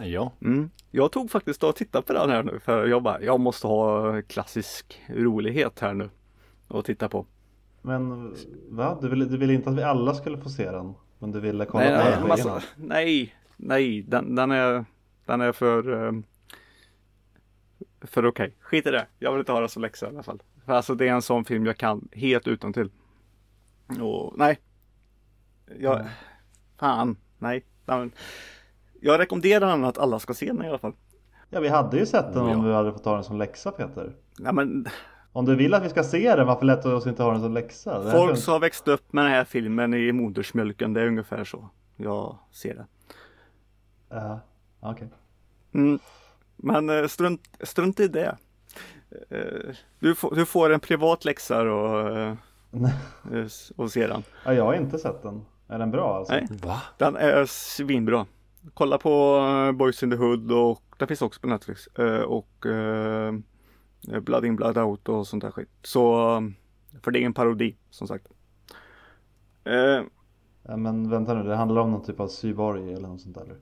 Ja, 0.00 0.32
Mm. 0.42 0.70
Jag 0.90 1.12
tog 1.12 1.30
faktiskt 1.30 1.62
och 1.64 1.76
tittade 1.76 2.06
på 2.06 2.12
den 2.12 2.30
här 2.30 2.42
nu 2.42 2.58
för 2.58 2.86
jag 2.86 3.02
bara, 3.02 3.22
jag 3.22 3.40
måste 3.40 3.66
ha 3.66 4.22
klassisk 4.22 5.02
rolighet 5.08 5.80
här 5.80 5.94
nu. 5.94 6.10
Och 6.68 6.84
titta 6.84 7.08
på. 7.08 7.26
Men 7.88 8.34
va? 8.68 8.98
Du 9.00 9.08
ville, 9.08 9.24
du 9.24 9.36
ville 9.38 9.52
inte 9.54 9.70
att 9.70 9.76
vi 9.76 9.82
alla 9.82 10.14
skulle 10.14 10.38
få 10.38 10.48
se 10.48 10.70
den? 10.70 10.94
Men 11.18 11.32
du 11.32 11.40
ville 11.40 11.64
kolla 11.66 11.84
Nej, 11.84 12.16
på 12.20 12.26
nej, 12.28 12.36
den 12.38 12.48
hand? 12.50 12.62
nej, 12.76 13.34
nej, 13.56 14.02
den, 14.02 14.34
den 14.34 14.50
är, 14.50 14.84
den 15.26 15.40
är 15.40 15.52
för, 15.52 16.06
eh, 16.06 16.12
för 18.00 18.26
okej. 18.26 18.54
Skit 18.60 18.86
i 18.86 18.90
det. 18.90 19.06
Jag 19.18 19.32
vill 19.32 19.38
inte 19.40 19.52
ha 19.52 19.60
det 19.60 19.68
som 19.68 19.82
läxa 19.82 20.06
i 20.06 20.08
alla 20.08 20.22
fall. 20.22 20.42
För 20.64 20.72
alltså 20.72 20.94
det 20.94 21.08
är 21.08 21.12
en 21.12 21.22
sån 21.22 21.44
film 21.44 21.66
jag 21.66 21.76
kan 21.76 22.08
helt 22.12 22.48
utan 22.48 22.72
till. 22.72 22.90
Och 24.00 24.34
nej. 24.38 24.58
Jag, 25.78 25.94
Mm. 26.00 26.06
fan, 26.78 27.16
nej. 27.38 27.64
Den, 27.84 28.12
jag 29.00 29.20
rekommenderar 29.20 29.66
den 29.70 29.84
att 29.84 29.98
alla 29.98 30.18
ska 30.18 30.34
se 30.34 30.46
den 30.46 30.64
i 30.64 30.68
alla 30.68 30.78
fall. 30.78 30.92
Ja 31.50 31.60
vi 31.60 31.68
hade 31.68 31.98
ju 31.98 32.06
sett 32.06 32.32
den 32.32 32.42
Oh, 32.42 32.52
om 32.52 32.60
ja. 32.64 32.68
vi 32.68 32.74
hade 32.74 32.92
fått 32.92 33.04
ha 33.04 33.14
den 33.14 33.24
som 33.24 33.38
läxa 33.38 33.70
Peter. 33.70 34.12
Nej, 34.38 34.52
men 34.54 34.86
Om 35.32 35.44
du 35.44 35.56
vill 35.56 35.74
att 35.74 35.84
vi 35.84 35.88
ska 35.88 36.02
se 36.04 36.36
den, 36.36 36.46
varför 36.46 36.66
lät 36.66 36.82
du 36.82 36.92
oss 36.92 37.06
inte 37.06 37.22
ha 37.22 37.32
den 37.32 37.40
som 37.40 37.52
läxa? 37.52 37.98
Det 37.98 38.10
folk 38.10 38.38
som 38.38 38.52
har 38.52 38.60
växt 38.60 38.88
upp 38.88 39.12
med 39.12 39.24
den 39.24 39.32
här 39.32 39.44
filmen 39.44 39.94
i 39.94 40.12
modersmjölken, 40.12 40.92
det 40.92 41.00
är 41.00 41.06
ungefär 41.06 41.44
så 41.44 41.68
jag 41.96 42.38
ser 42.52 42.74
det. 42.74 42.86
Ja, 44.10 44.40
okej. 44.80 45.08
Mm. 45.74 45.98
Men 46.56 46.90
eh, 46.90 47.06
strunt, 47.06 47.48
strunt 47.60 48.00
i 48.00 48.08
det. 48.08 48.36
Eh, 49.30 49.74
Du 49.98 50.14
får, 50.14 50.34
du 50.34 50.46
får 50.46 50.70
en 50.72 50.80
privat 50.80 51.24
läxa 51.24 51.62
och, 51.62 52.18
eh, 52.18 52.34
och 53.76 53.90
se 53.90 54.06
den. 54.06 54.22
Ja, 54.44 54.54
jag 54.54 54.64
har 54.64 54.74
inte 54.74 54.98
sett 54.98 55.22
den. 55.22 55.44
Är 55.68 55.78
den 55.78 55.90
bra 55.90 56.16
alltså? 56.16 56.34
Nej. 56.34 56.46
va? 56.62 56.82
Den 56.96 57.16
är 57.16 57.46
svinbra. 57.46 58.26
Kolla 58.74 58.98
på 58.98 59.40
Boys 59.74 60.02
in 60.02 60.10
the 60.10 60.16
Hood 60.16 60.52
och 60.52 60.82
den 60.98 61.08
finns 61.08 61.22
också 61.22 61.40
på 61.40 61.46
Netflix. 61.46 61.86
Och 62.26 62.66
Blood 64.08 64.44
in 64.44 64.56
Blood 64.56 64.78
out 64.78 65.08
och 65.08 65.26
sånt 65.26 65.42
där 65.42 65.50
skit. 65.50 65.68
Så, 65.82 66.36
eh, 66.36 66.40
för 67.02 67.10
det 67.10 67.22
är 67.22 67.26
en 67.26 67.34
parodi 67.34 67.76
som 67.90 68.08
sagt. 68.08 68.28
Eh, 69.64 70.02
Ja, 70.70 70.76
men 70.76 71.10
vänta 71.10 71.34
nu, 71.34 71.42
det 71.42 71.56
handlar 71.56 71.82
om 71.82 71.90
någon 71.90 72.02
typ 72.02 72.20
av 72.20 72.28
syborg 72.28 72.92
eller 72.92 73.08
något 73.08 73.20
sånt 73.20 73.34
där? 73.34 73.42
eller? 73.42 73.56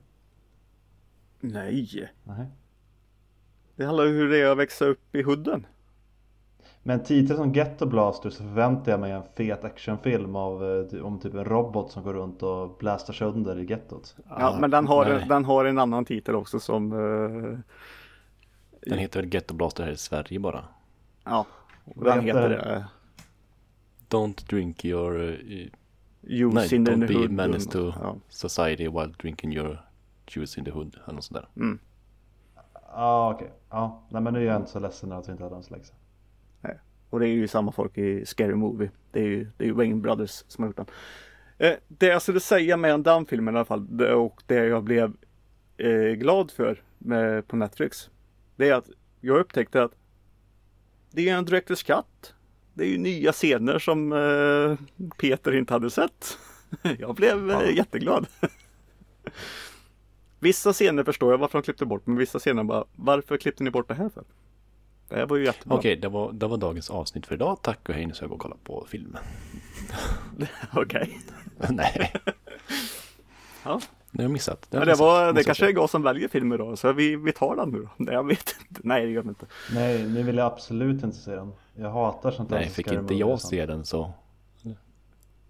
nej, 1.39 2.09
Nej. 2.23 2.45
det 3.75 3.85
handlar 3.85 4.05
om 4.05 4.11
hur 4.11 4.29
det 4.29 4.41
är 4.41 4.51
att 4.51 4.57
växa 4.57 4.85
upp 4.85 5.15
i 5.15 5.21
hooden. 5.21 5.65
Men 6.83 7.03
titlar 7.03 7.35
som 7.35 7.51
Ghetto 7.51 7.85
Blaster 7.85 8.29
så 8.29 8.43
förväntar 8.43 8.91
jag 8.91 8.99
mig 8.99 9.11
en 9.11 9.23
fet 9.35 9.63
actionfilm 9.63 10.35
av, 10.35 10.63
eh, 10.93 11.05
om 11.05 11.19
typ 11.19 11.33
en 11.33 11.45
robot 11.45 11.91
som 11.91 12.03
går 12.03 12.13
runt 12.13 12.43
och 12.43 12.77
blastar 12.77 13.13
sönder 13.13 13.59
i 13.59 13.65
gettot. 13.65 14.15
Ja, 14.29 14.57
men 14.61 14.71
den 14.71 14.87
har, 14.87 15.05
nej. 15.05 15.25
den 15.29 15.45
har 15.45 15.65
en 15.65 15.77
annan 15.77 16.05
titel 16.05 16.35
också 16.35 16.59
som 16.59 16.91
eh, 16.91 17.59
Den 18.89 18.99
heter 18.99 19.19
väl 19.21 19.29
Ghetto 19.29 19.53
Blaster 19.53 19.83
här 19.83 19.91
i 19.91 19.97
Sverige 19.97 20.39
bara. 20.39 20.65
Ja, 21.23 21.45
Vad 21.85 22.15
den 22.17 22.23
heter 22.25 22.75
eh, 22.75 22.83
Don't 24.09 24.49
drink 24.49 24.85
your... 24.85 25.19
Uh, 25.19 25.67
Juice 26.21 26.53
nej, 26.53 26.75
in 26.75 26.85
the 26.85 26.91
don't 26.91 27.07
be 27.07 27.13
hood. 27.13 27.31
menace 27.31 27.69
to 27.71 27.93
Ja. 28.01 28.15
society 28.29 28.87
while 28.87 29.13
drinking 29.21 29.53
your 29.53 29.81
juice 30.27 30.57
in 30.57 30.65
the 30.65 30.71
hood. 30.71 30.95
Eller 31.03 31.13
något 31.13 31.23
sånt 31.23 31.39
där. 31.41 31.63
Mm. 31.63 31.79
Ja 32.91 33.33
okej. 33.33 33.51
Ja. 33.69 34.03
Nej 34.09 34.21
men 34.21 34.33
nu 34.33 34.39
är 34.39 34.45
jag 34.45 34.55
inte 34.55 34.71
så 34.71 34.79
ledsen 34.79 35.11
att 35.11 35.27
vi 35.27 35.31
inte 35.31 35.43
hade 35.43 35.63
så 35.63 35.75
läxa. 35.75 35.93
Och 37.09 37.19
det 37.19 37.27
är 37.27 37.33
ju 37.33 37.47
samma 37.47 37.71
folk 37.71 37.97
i 37.97 38.25
Scary 38.25 38.55
Movie. 38.55 38.91
Det 39.11 39.19
är 39.19 39.23
ju, 39.25 39.47
det 39.57 39.63
är 39.63 39.67
ju 39.67 39.73
Wayne 39.73 39.95
Brothers 39.95 40.43
som 40.47 40.63
har 40.63 40.69
gjort 40.69 40.75
den. 40.77 40.85
Eh, 41.57 41.73
det 41.87 42.05
jag 42.07 42.21
skulle 42.21 42.39
säga 42.39 42.77
med 42.77 42.99
den 42.99 43.25
filmen 43.25 43.55
i 43.55 43.57
alla 43.57 43.65
fall 43.65 43.97
det, 43.97 44.13
och 44.13 44.43
det 44.45 44.55
jag 44.65 44.83
blev 44.83 45.13
eh, 45.77 46.11
glad 46.11 46.51
för 46.51 46.83
med, 46.97 47.47
på 47.47 47.55
Netflix. 47.55 48.09
Det 48.57 48.69
är 48.69 48.73
att 48.73 48.89
jag 49.21 49.39
upptäckte 49.39 49.83
att 49.83 49.91
det 51.11 51.29
är 51.29 51.37
en 51.37 51.45
Directors 51.45 51.83
Cut. 51.83 52.33
Det 52.73 52.83
är 52.83 52.87
ju 52.87 52.97
nya 52.97 53.31
scener 53.31 53.79
som 53.79 54.11
eh, 54.13 54.77
Peter 55.17 55.55
inte 55.55 55.73
hade 55.73 55.89
sett. 55.89 56.37
Jag 56.99 57.15
blev 57.15 57.51
eh, 57.51 57.75
jätteglad. 57.75 58.27
Vissa 60.39 60.73
scener 60.73 61.03
förstår 61.03 61.31
jag 61.31 61.37
varför 61.37 61.59
de 61.59 61.63
klippte 61.63 61.85
bort, 61.85 62.07
men 62.07 62.17
vissa 62.17 62.39
scener 62.39 62.63
bara, 62.63 62.85
varför 62.95 63.37
klippte 63.37 63.63
ni 63.63 63.71
bort 63.71 63.87
det 63.87 63.93
här 63.93 64.09
för? 64.09 64.23
Det 65.09 65.15
här 65.15 65.25
var 65.25 65.37
ju 65.37 65.45
jättebra. 65.45 65.77
Okej, 65.77 65.95
det, 65.95 66.07
var, 66.09 66.31
det 66.31 66.47
var 66.47 66.57
dagens 66.57 66.89
avsnitt 66.89 67.27
för 67.27 67.35
idag. 67.35 67.59
Tack 67.61 67.89
och 67.89 67.95
hej, 67.95 68.05
nu 68.05 68.13
ska 68.13 68.23
jag 68.23 68.29
gå 68.29 68.35
och 68.35 68.41
kolla 68.41 68.55
på 68.63 68.85
filmen. 68.89 69.21
Okej. 70.73 71.19
Nej, 71.69 72.13
Ja. 73.63 73.81
Det 74.17 74.23
har 74.23 74.23
jag 74.23 74.31
missat. 74.31 74.67
har 74.71 74.79
Men 74.79 74.87
jag 74.89 74.97
det, 74.97 75.01
var, 75.01 75.33
det 75.33 75.43
kanske 75.43 75.65
är 75.65 75.69
jag 75.69 75.83
jag 75.83 75.89
som 75.89 76.03
väljer 76.03 76.27
film 76.27 76.53
idag, 76.53 76.77
så 76.77 76.93
vi, 76.93 77.15
vi 77.15 77.31
tar 77.31 77.55
den 77.55 77.69
nu 77.69 77.79
då. 77.81 77.89
Nej, 77.97 78.13
jag 78.13 78.23
vet 78.27 78.55
inte. 78.69 78.81
Nej, 78.83 79.05
det 79.05 79.11
gör 79.11 79.21
vi 79.21 79.29
inte. 79.29 79.45
Nej 79.73 80.07
nu 80.07 80.23
vill 80.23 80.37
jag 80.37 80.45
absolut 80.53 81.03
inte 81.03 81.17
se 81.17 81.35
den. 81.35 81.51
Jag 81.75 81.89
hatar 81.91 82.31
sånt 82.31 82.49
säga. 82.49 82.59
där 82.59 82.65
Nej, 82.65 82.73
fick 82.73 82.91
inte 82.91 83.13
jag 83.15 83.41
se 83.41 83.65
den 83.65 83.85
så 83.85 84.11
Det 84.63 84.69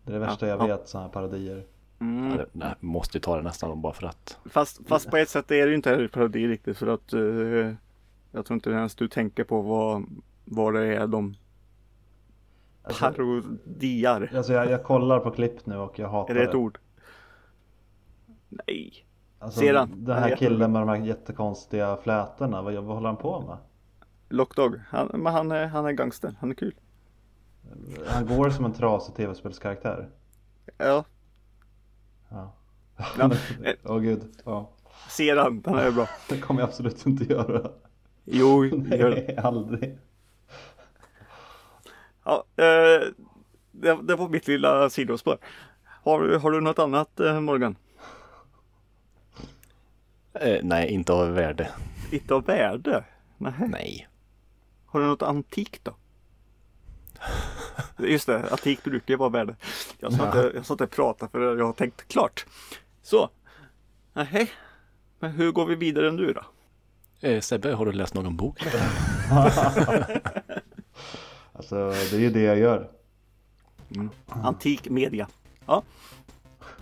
är 0.05 0.13
det 0.13 0.19
värsta 0.19 0.47
jag 0.47 0.61
Ja. 0.61 0.67
vet, 0.67 0.87
sådana 0.87 1.07
här 1.07 1.13
parodier. 1.13 1.63
Mm. 1.99 2.29
ja, 2.31 2.37
det- 2.37 2.45
nej, 2.51 2.73
måste 2.79 3.17
ju 3.17 3.21
ta 3.21 3.35
det 3.37 3.41
nästan 3.43 3.81
bara 3.81 3.93
för 3.93 4.07
att. 4.07 4.37
Fast, 4.45 4.87
fast 4.87 5.09
på 5.09 5.17
ett 5.17 5.29
sätt 5.29 5.51
är 5.51 5.63
det 5.65 5.69
ju 5.69 5.75
inte 5.75 5.95
en 5.95 6.09
parodi 6.09 6.47
riktigt 6.47 6.77
för 6.77 6.87
att 6.87 7.13
eh, 7.13 7.19
jag 8.31 8.45
tror 8.45 8.53
inte 8.55 8.69
ens 8.69 8.95
du 8.95 9.07
tänker 9.07 9.43
på 9.43 9.61
vad, 9.61 10.05
vad 10.45 10.73
det 10.73 10.95
är 10.95 11.07
de 11.07 11.35
Alltså, 12.83 13.05
parodiar. 13.05 14.31
alltså 14.35 14.53
jag, 14.53 14.71
jag 14.71 14.83
kollar 14.83 15.19
på 15.19 15.31
klipp 15.31 15.65
nu 15.65 15.77
och 15.77 15.99
jag 15.99 16.09
hatar 16.09 16.35
Är 16.35 16.39
det 16.39 16.43
ett 16.49 16.55
ord? 16.55 16.79
Nej. 18.49 19.05
Alltså, 19.39 19.59
Ser 19.59 19.73
han? 19.73 20.05
Den 20.05 20.17
här 20.17 20.31
är 20.31 20.35
killen 20.35 20.71
med 20.71 20.81
de 20.81 20.89
här 20.89 20.95
jättekonstiga 20.95 21.97
flätorna, 21.97 22.61
vad, 22.61 22.73
vad 22.73 22.95
håller 22.95 23.07
han 23.07 23.17
på 23.17 23.41
med? 23.41 23.57
Lockdog. 24.29 24.79
Han, 24.89 25.07
men 25.13 25.33
han 25.33 25.51
är, 25.51 25.67
han 25.67 25.85
är 25.85 25.91
gangster. 25.91 26.35
Han 26.39 26.51
är 26.51 26.55
kul. 26.55 26.75
Han 28.07 28.25
går 28.25 28.49
som 28.49 28.65
en 28.65 28.73
trasig 28.73 29.15
tv-spelskaraktär. 29.15 30.09
Ja. 30.77 31.05
Ja. 32.29 32.53
Ja. 33.17 33.31
Åh 33.83 33.99
gud. 33.99 34.23
Ja. 34.45 34.69
Ser 35.09 35.37
han. 35.37 35.63
Han 35.65 35.77
är 35.77 35.91
bra. 35.91 36.09
Det 36.29 36.39
kommer 36.39 36.61
jag 36.61 36.67
absolut 36.67 37.05
inte 37.05 37.23
göra. 37.23 37.71
Jo, 38.23 38.65
gör 38.65 39.09
det. 39.09 39.25
Nej, 39.27 39.37
aldrig. 39.37 39.97
Ja, 42.23 42.43
eh, 42.55 43.07
det, 43.71 43.97
det 44.03 44.15
var 44.15 44.29
mitt 44.29 44.47
lilla 44.47 44.89
sidospår. 44.89 45.37
Har, 45.83 46.39
har 46.39 46.51
du 46.51 46.61
något 46.61 46.79
annat 46.79 47.19
eh, 47.19 47.39
Morgan? 47.39 47.75
Eh, 50.41 50.59
nej, 50.63 50.89
inte 50.89 51.13
av 51.13 51.31
värde. 51.33 51.69
Inte 52.11 52.35
av 52.35 52.45
värde? 52.45 53.03
Nej. 53.37 53.53
Nej. 53.59 54.07
Har 54.85 54.99
du 54.99 55.05
något 55.05 55.21
antikt 55.21 55.85
då? 55.85 55.95
Just 57.97 58.27
det, 58.27 58.51
antikt 58.51 58.83
brukar 58.83 59.13
ju 59.13 59.17
vara 59.17 59.29
värde. 59.29 59.55
Jag 59.99 60.13
sa 60.13 60.25
inte, 60.25 60.51
jag 60.55 60.71
inte 60.71 60.87
prata 60.87 61.27
för 61.27 61.57
jag 61.57 61.65
har 61.65 61.73
tänkt 61.73 62.07
klart. 62.07 62.45
Så. 63.01 63.29
Nej. 64.13 64.51
Men 65.19 65.31
hur 65.31 65.51
går 65.51 65.65
vi 65.65 65.75
vidare 65.75 66.11
nu 66.11 66.33
då? 66.33 66.41
Eh, 67.27 67.41
Sebbe, 67.41 67.73
har 67.73 67.85
du 67.85 67.91
läst 67.91 68.13
någon 68.13 68.35
bok? 68.37 68.63
Alltså 71.53 71.75
det 71.89 72.13
är 72.13 72.19
ju 72.19 72.29
det 72.29 72.41
jag 72.41 72.57
gör. 72.57 72.89
Antik 74.27 74.89
media. 74.89 75.27
Ja, 75.65 75.83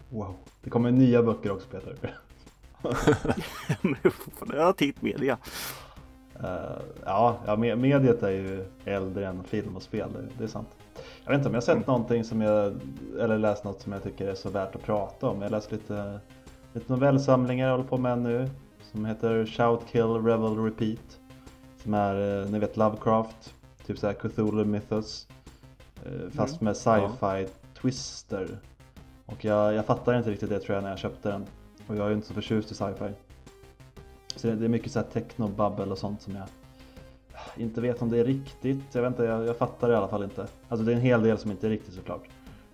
Wow. 0.10 0.36
Det 0.62 0.70
kommer 0.70 0.92
nya 0.92 1.24
böcker 1.24 1.52
också 1.52 1.68
Peter. 1.68 2.18
men 3.82 3.96
det 4.48 4.66
antikt 4.66 5.02
media. 5.02 5.38
Eh, 6.44 6.50
ja, 7.06 7.38
ja, 7.46 7.56
me- 7.56 7.76
mediet 7.76 8.24
är 8.24 8.30
ju 8.30 8.66
äldre 8.86 9.28
än 9.28 9.44
film 9.44 9.76
och 9.76 9.82
spel, 9.84 10.10
det, 10.38 10.44
är 10.44 10.48
sant. 10.48 10.68
Jag 11.24 11.32
vet 11.32 11.38
inte 11.38 11.48
om 11.50 11.54
jag 11.54 11.62
har 11.62 11.66
sett 11.66 11.88
någonting 11.88 12.24
som 12.24 12.42
jag, 12.42 12.74
eller 13.20 13.38
läst 13.38 13.64
något 13.64 13.82
som 13.82 13.92
jag 13.92 14.04
tycker 14.04 14.28
är 14.28 14.36
så 14.36 14.50
värt 14.50 14.76
att 14.76 14.84
prata 14.84 15.28
om. 15.30 15.42
Jag 15.42 15.52
läst 15.52 15.72
lite, 15.72 16.20
lite 16.74 16.94
novellsamlingar 16.94 17.68
jag 17.68 17.74
håller 17.78 17.90
på 17.90 17.98
med 17.98 18.18
nu. 18.20 18.50
Som 18.92 19.06
heter 19.06 19.46
Shout 19.46 19.82
Kill 19.92 20.04
Revel 20.08 20.58
Repeat. 20.64 21.20
Som 21.84 21.94
är, 21.94 22.42
eh, 22.44 22.50
ni 22.50 22.60
vet 22.60 22.78
Lovecraft, 22.78 23.54
typ 23.86 23.98
såhär 24.00 24.14
Cthulhu 24.14 24.66
Mythos. 24.66 25.28
eh, 26.06 26.30
Fast 26.36 26.62
med 26.62 26.78
sci-fi 26.78 27.48
twister. 27.82 28.58
Och 29.26 29.46
jag, 29.46 29.74
jag 29.74 29.86
fattar 29.86 30.18
inte 30.18 30.32
riktigt 30.32 30.50
det 30.50 30.60
tror 30.60 30.76
jag 30.76 30.84
när 30.84 30.90
jag 30.90 31.00
köpte 31.00 31.30
den. 31.30 31.46
Och 31.88 31.96
jag 31.96 32.06
är 32.06 32.10
ju 32.10 32.16
inte 32.16 32.28
så 32.28 32.34
förtjust 32.34 32.72
i 32.72 32.76
sci-fi. 32.76 33.10
Så 34.36 34.48
det, 34.48 34.56
det 34.56 34.66
är 34.66 34.70
mycket 34.70 34.92
så 34.92 35.00
här 35.00 35.08
techno-babbel 35.08 35.92
och 35.92 35.98
sånt 35.98 36.22
som 36.22 36.36
jag 36.36 36.48
inte 37.58 37.82
vet 37.82 38.02
om 38.02 38.10
det 38.10 38.20
är 38.20 38.26
riktigt. 38.26 38.96
Jag 38.96 39.02
vet 39.02 39.12
inte, 39.12 39.24
jag, 39.24 39.46
jag 39.46 39.58
fattar 39.58 39.88
det 39.88 39.94
i 39.94 39.98
alla 39.98 40.08
fall 40.08 40.24
inte. 40.24 40.48
Alltså 40.70 40.86
det 40.86 40.92
är 40.92 40.96
en 40.96 41.02
hel 41.02 41.24
del 41.24 41.38
som 41.38 41.52
inte 41.52 41.68
är 41.68 41.70
riktigt 41.70 41.94
såklart. 41.94 42.24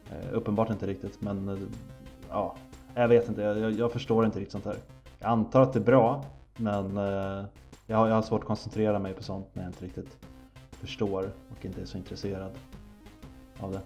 Eh, 0.10 0.34
uppenbart 0.34 0.70
inte 0.70 0.88
riktigt 0.88 1.22
men 1.22 1.50
eh, 1.50 1.58
ja, 2.30 2.56
jag 2.96 3.08
vet 3.08 3.30
inte. 3.30 3.42
Jag, 3.42 3.58
jag, 3.58 3.72
jag 3.72 3.92
förstår 3.92 4.26
inte 4.26 4.40
riktigt 4.40 4.52
sånt 4.52 4.66
här. 4.66 4.76
Jag 5.20 5.30
antar 5.30 5.62
att 5.62 5.74
det 5.74 5.80
är 5.80 5.84
bra 5.84 6.26
men 6.56 6.98
eh, 6.98 7.46
jag, 7.88 7.98
har, 7.98 8.08
jag 8.08 8.16
har 8.16 8.22
svårt 8.22 8.42
att 8.42 8.48
koncentrera 8.48 9.00
mig 9.00 9.14
på 9.14 9.24
sånt 9.24 9.48
när 9.54 9.64
jag 9.64 9.70
inte 9.70 9.86
riktigt 9.86 10.18
förstår 10.72 11.32
och 11.52 11.66
inte 11.66 11.82
är 11.82 11.86
så 11.86 11.98
intresserad 11.98 12.52
av 13.60 13.72
det. 13.72 13.82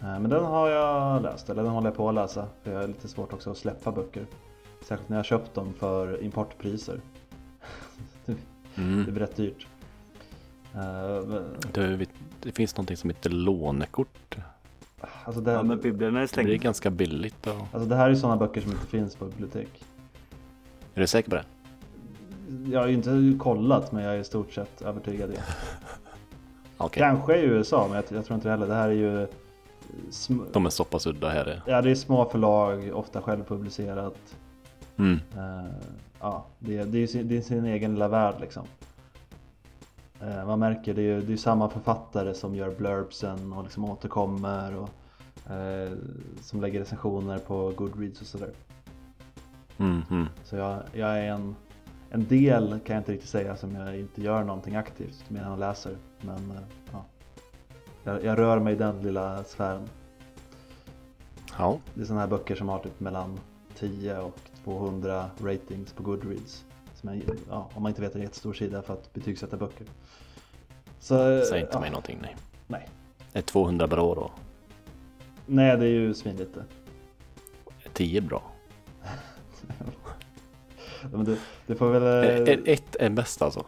Eh, 0.00 0.06
Men 0.20 0.30
den 0.30 0.44
har 0.44 0.68
jag 0.68 1.22
läst, 1.22 1.50
eller 1.50 1.62
den 1.62 1.72
håller 1.72 1.88
jag 1.88 1.96
på 1.96 2.08
att 2.08 2.14
läsa. 2.14 2.46
För 2.62 2.72
jag 2.72 2.80
har 2.80 2.86
lite 2.88 3.08
svårt 3.08 3.32
också 3.32 3.50
att 3.50 3.56
släppa 3.56 3.92
böcker. 3.92 4.26
Särskilt 4.84 5.08
när 5.08 5.16
jag 5.16 5.24
köpt 5.26 5.54
dem 5.54 5.72
för 5.78 6.22
importpriser. 6.22 7.00
Det 8.26 8.36
Mm. 8.82 9.04
blir 9.04 9.14
rätt 9.14 9.36
dyrt. 9.36 9.66
Eh, 10.74 11.26
men, 11.26 11.44
Det, 11.72 12.06
det 12.42 12.52
finns 12.52 12.76
någonting 12.76 12.96
som 12.96 13.10
heter 13.10 13.30
lånekort. 13.30 14.36
Alltså 15.24 15.40
det, 15.40 15.52
Ja, 15.52 15.62
men 15.62 15.78
är 15.78 15.82
Det 16.44 16.54
är 16.54 16.56
ganska 16.58 16.90
billigt. 16.90 17.46
Och... 17.46 17.54
alltså 17.72 17.88
det 17.88 17.96
här 17.96 18.10
är 18.10 18.14
sådana 18.14 18.36
böcker 18.36 18.60
som 18.60 18.70
inte 18.72 18.86
finns 18.86 19.16
på 19.16 19.24
bibliotek. 19.24 19.84
Är 20.94 21.00
du 21.00 21.06
säker 21.06 21.30
på 21.30 21.36
det? 21.36 21.44
Jag 22.72 22.80
har 22.80 22.86
ju 22.86 22.94
inte 22.94 23.38
kollat 23.38 23.92
men 23.92 24.04
jag 24.04 24.14
är 24.14 24.18
i 24.18 24.24
stort 24.24 24.52
sett 24.52 24.82
övertygad. 24.82 25.30
i 25.30 25.32
det. 25.32 25.42
Okej, 26.76 27.00
Kanske 27.00 27.36
i 27.36 27.42
USA 27.42 27.86
men 27.86 27.96
jag, 27.96 28.04
jag 28.18 28.24
tror 28.24 28.34
inte 28.34 28.48
det 28.48 28.52
heller. 28.52 28.66
Det 28.66 28.74
här 28.74 28.88
är 28.88 28.92
ju 28.92 29.26
sm- 30.10 30.46
de 30.52 30.66
är 30.66 30.70
så 30.70 30.84
pass 30.84 31.06
udda 31.06 31.28
här. 31.28 31.62
ja, 31.66 31.82
det 31.82 31.90
är 31.90 31.94
små 31.94 32.24
förlag, 32.24 32.90
ofta 32.94 33.22
självpublicerat. 33.22 34.36
Mm. 34.96 35.18
Eh, 35.36 35.70
ja, 36.20 36.46
det, 36.58 36.78
är- 36.78 36.84
det, 36.86 37.14
är 37.14 37.22
det 37.24 37.36
är 37.36 37.42
sin 37.42 37.64
egen 37.64 37.92
lilla 37.92 38.08
värld 38.08 38.34
liksom. 38.40 38.66
Eh, 40.20 40.46
man 40.46 40.58
märker 40.58 40.94
det 40.94 41.02
är 41.02 41.04
ju 41.04 41.20
det 41.20 41.32
är 41.32 41.36
samma 41.36 41.68
författare 41.70 42.34
som 42.34 42.54
gör 42.54 42.70
blurbsen 42.74 43.52
och 43.52 43.62
liksom 43.64 43.84
återkommer 43.84 44.76
och 44.76 44.90
eh, 45.52 45.92
som 46.40 46.60
lägger 46.60 46.80
recensioner 46.80 47.38
på 47.38 47.72
Goodreads 47.76 48.20
och 48.20 48.26
sådär. 48.26 48.50
Mm, 49.78 50.02
mm. 50.10 50.26
Så 50.44 50.56
jag, 50.56 50.82
jag 50.92 51.18
är 51.18 51.22
en, 51.32 51.56
en 52.10 52.26
del 52.26 52.80
kan 52.86 52.94
jag 52.96 53.00
inte 53.00 53.12
riktigt 53.12 53.30
säga 53.30 53.56
som 53.56 53.74
jag 53.74 53.98
inte 53.98 54.22
gör 54.22 54.44
någonting 54.44 54.76
aktivt 54.76 55.24
medan 55.28 55.50
jag 55.50 55.58
läser. 55.58 55.96
Men 56.20 56.52
ja, 56.92 57.04
jag, 58.04 58.24
jag 58.24 58.38
rör 58.38 58.58
mig 58.58 58.72
i 58.72 58.76
den 58.76 59.02
lilla 59.02 59.44
sfären. 59.44 59.88
Ja, 61.58 61.78
Det 61.94 62.00
är 62.00 62.04
sådana 62.04 62.20
här 62.20 62.28
böcker 62.28 62.54
som 62.54 62.68
har 62.68 62.78
typ 62.78 63.00
mellan 63.00 63.40
10 63.74 64.18
och 64.18 64.38
200 64.64 65.30
ratings 65.44 65.92
på 65.92 66.02
Goodreads. 66.02 66.64
Som 66.94 67.08
är, 67.08 67.22
ja, 67.48 67.70
om 67.74 67.82
man 67.82 67.90
inte 67.90 68.02
vet 68.02 68.14
en 68.14 68.22
jättestor 68.22 68.52
sida 68.52 68.82
för 68.82 68.94
att 68.94 69.12
betygsätta 69.12 69.56
böcker. 69.56 69.86
Så, 70.98 71.44
säg 71.44 71.60
inte 71.60 71.72
ja, 71.72 71.80
mig 71.80 71.90
någonting. 71.90 72.18
Nej. 72.22 72.36
Nej. 72.66 72.88
Är 73.32 73.42
200 73.42 73.86
bra 73.86 74.14
då? 74.14 74.30
Nej, 75.46 75.76
det 75.76 75.84
är 75.84 75.90
ju 75.90 76.14
svinlite. 76.14 76.64
Är 77.84 77.90
10 77.92 78.20
bra? 78.20 78.42
Men 81.12 81.24
det, 81.24 81.36
det 81.66 81.74
får 81.74 81.90
väl... 81.90 82.02
Är, 82.02 82.40
eh, 82.40 82.48
är 82.48 82.68
ett 82.68 82.96
är 82.96 83.10
bäst 83.10 83.42
alltså? 83.42 83.64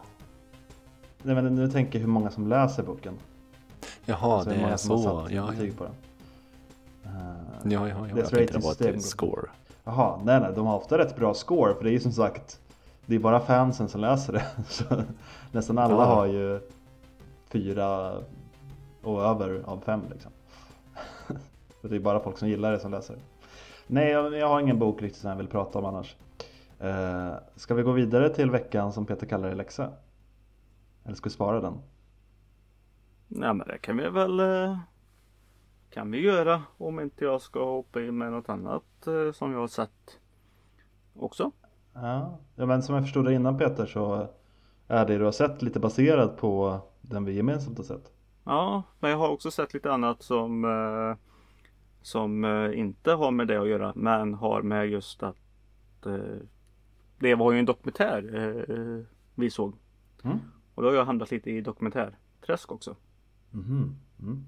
Nej, 1.23 1.35
men 1.35 1.55
nu 1.55 1.71
tänker 1.71 1.99
jag 1.99 2.05
hur 2.05 2.13
många 2.13 2.31
som 2.31 2.47
läser 2.47 2.83
boken. 2.83 3.13
Jaha, 4.05 4.33
Alltså 4.35 4.49
hur 4.49 4.55
det 4.55 4.61
många 4.61 4.73
är 4.73 4.77
så. 4.77 5.27
Ja, 5.29 5.35
ja, 5.35 5.47
betyg 5.51 5.77
på 5.77 5.83
den. 5.83 5.93
Eh, 7.05 7.71
ja, 7.73 7.87
ja, 7.89 8.07
ja. 8.07 8.15
Deras 8.15 8.17
Jag 8.17 8.29
tänkte 8.29 8.57
det 8.57 8.63
var 8.63 8.95
ett 8.95 9.03
score. 9.03 9.49
Jaha, 9.83 10.19
nej 10.23 10.39
nej, 10.39 10.51
de 10.55 10.65
har 10.67 10.77
ofta 10.77 10.97
rätt 10.97 11.15
bra 11.15 11.33
score 11.33 11.75
för 11.75 11.83
det 11.83 11.89
är 11.89 11.91
ju 11.93 11.99
som 11.99 12.11
sagt 12.11 12.59
det 13.05 13.15
är 13.15 13.19
bara 13.19 13.39
fansen 13.39 13.89
som 13.89 14.01
läser 14.01 14.33
det. 14.33 14.45
Så 14.69 15.03
nästan 15.51 15.77
alla 15.77 15.93
Ja. 15.93 16.05
har 16.05 16.25
ju 16.25 16.59
fyra 17.49 18.13
och 19.03 19.23
över 19.23 19.61
av 19.65 19.81
fem 19.85 20.01
liksom. 20.11 20.31
Så 21.81 21.87
det 21.87 21.95
är 21.95 21.99
bara 21.99 22.19
folk 22.19 22.37
som 22.37 22.47
gillar 22.49 22.71
det 22.71 22.79
som 22.79 22.91
läser 22.91 23.13
det. 23.13 23.19
Nej, 23.87 24.09
jag, 24.11 24.33
jag 24.37 24.47
har 24.47 24.59
ingen 24.59 24.79
bok 24.79 25.01
riktigt 25.01 25.21
som 25.21 25.29
jag 25.29 25.37
vill 25.37 25.47
prata 25.47 25.79
om 25.79 25.85
annars. 25.85 26.15
Eh, 26.79 27.33
ska 27.55 27.73
vi 27.73 27.83
gå 27.83 27.91
vidare 27.91 28.29
till 28.29 28.51
veckan 28.51 28.93
som 28.93 29.05
Peter 29.05 29.25
kallar 29.25 29.49
det 29.49 29.55
läxa? 29.55 29.89
Eller 31.05 31.15
ska 31.15 31.29
vi 31.29 31.33
spara 31.33 31.61
den? 31.61 31.73
Nej 33.27 33.53
men 33.53 33.67
det 33.67 33.77
kan 33.77 33.97
vi 33.97 34.09
väl 34.09 34.39
eh, 34.39 34.77
kan 35.89 36.11
vi 36.11 36.21
göra 36.21 36.63
om 36.77 36.99
inte 36.99 37.25
jag 37.25 37.41
ska 37.41 37.65
hoppa 37.65 38.01
in 38.01 38.17
med 38.17 38.31
något 38.31 38.49
annat 38.49 39.07
eh, 39.07 39.31
som 39.31 39.51
jag 39.51 39.59
har 39.59 39.67
sett 39.67 40.19
också. 41.13 41.51
Ja, 41.93 42.37
men 42.55 42.83
som 42.83 42.95
jag 42.95 43.03
förstod 43.03 43.25
det 43.25 43.33
innan 43.33 43.57
Peter 43.57 43.85
så 43.85 44.27
är 44.87 45.05
det 45.05 45.17
du 45.17 45.23
har 45.23 45.31
sett 45.31 45.61
lite 45.61 45.79
baserat 45.79 46.37
på 46.37 46.79
den 47.01 47.25
vi 47.25 47.33
gemensamt 47.33 47.77
har 47.77 47.85
sett. 47.85 48.11
Ja, 48.43 48.83
men 48.99 49.11
jag 49.11 49.17
har 49.17 49.29
också 49.29 49.51
sett 49.51 49.73
lite 49.73 49.91
annat 49.91 50.21
som 50.21 50.65
eh, 50.65 51.17
som 52.01 52.45
inte 52.75 53.11
har 53.11 53.31
med 53.31 53.47
det 53.47 53.61
att 53.61 53.67
göra 53.67 53.93
men 53.95 54.33
har 54.33 54.61
med 54.61 54.87
just 54.89 55.23
att 55.23 55.37
det 57.19 57.35
var 57.35 57.51
ju 57.51 57.59
en 57.59 57.65
dokumentär 57.65 59.05
vi 59.35 59.49
såg. 59.49 59.75
Mm. 60.23 60.39
Och 60.75 60.83
då 60.83 60.89
har 60.89 60.95
jag 60.95 61.05
hamnat 61.05 61.31
lite 61.31 61.51
i 61.51 61.61
dokumentärträsk 61.61 62.71
också. 62.71 62.95
Mhm. 63.53 63.95
Mm. 64.19 64.45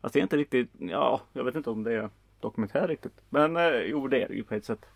Fast 0.00 0.12
det 0.12 0.20
är 0.20 0.22
inte 0.22 0.36
riktigt, 0.36 0.70
ja, 0.78 1.20
jag 1.32 1.44
vet 1.44 1.54
inte 1.54 1.70
om 1.70 1.82
det 1.82 1.92
är 1.92 2.10
dokumentär 2.40 2.88
riktigt. 2.88 3.22
Men 3.28 3.56
eh, 3.56 3.80
jo, 3.86 4.08
det 4.08 4.22
är 4.22 4.28
det 4.28 4.34
ju 4.34 4.44
på 4.44 4.54
ett 4.54 4.64
sätt. 4.64 4.86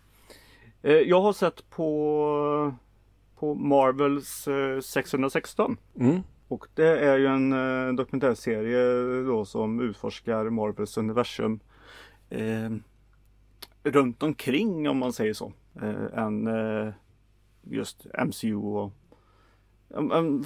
Eh, 0.81 0.93
jag 0.93 1.21
har 1.21 1.33
sett 1.33 1.69
på, 1.69 2.73
på 3.35 3.55
Marvels 3.55 4.47
eh, 4.47 4.79
616. 4.79 5.77
Mm. 5.99 6.21
Och 6.47 6.67
det 6.73 6.99
är 6.99 7.17
ju 7.17 7.27
en 7.27 7.53
eh, 7.53 7.93
dokumentärserie 7.93 9.23
då 9.23 9.45
som 9.45 9.79
utforskar 9.79 10.49
Marvels 10.49 10.97
universum 10.97 11.59
eh, 12.29 12.69
runt 13.83 14.23
omkring 14.23 14.89
om 14.89 14.97
man 14.97 15.13
säger 15.13 15.33
så. 15.33 15.53
Eh, 15.81 16.19
än 16.19 16.47
eh, 16.47 16.93
just 17.61 18.07
MCU 18.25 18.55
och 18.55 18.91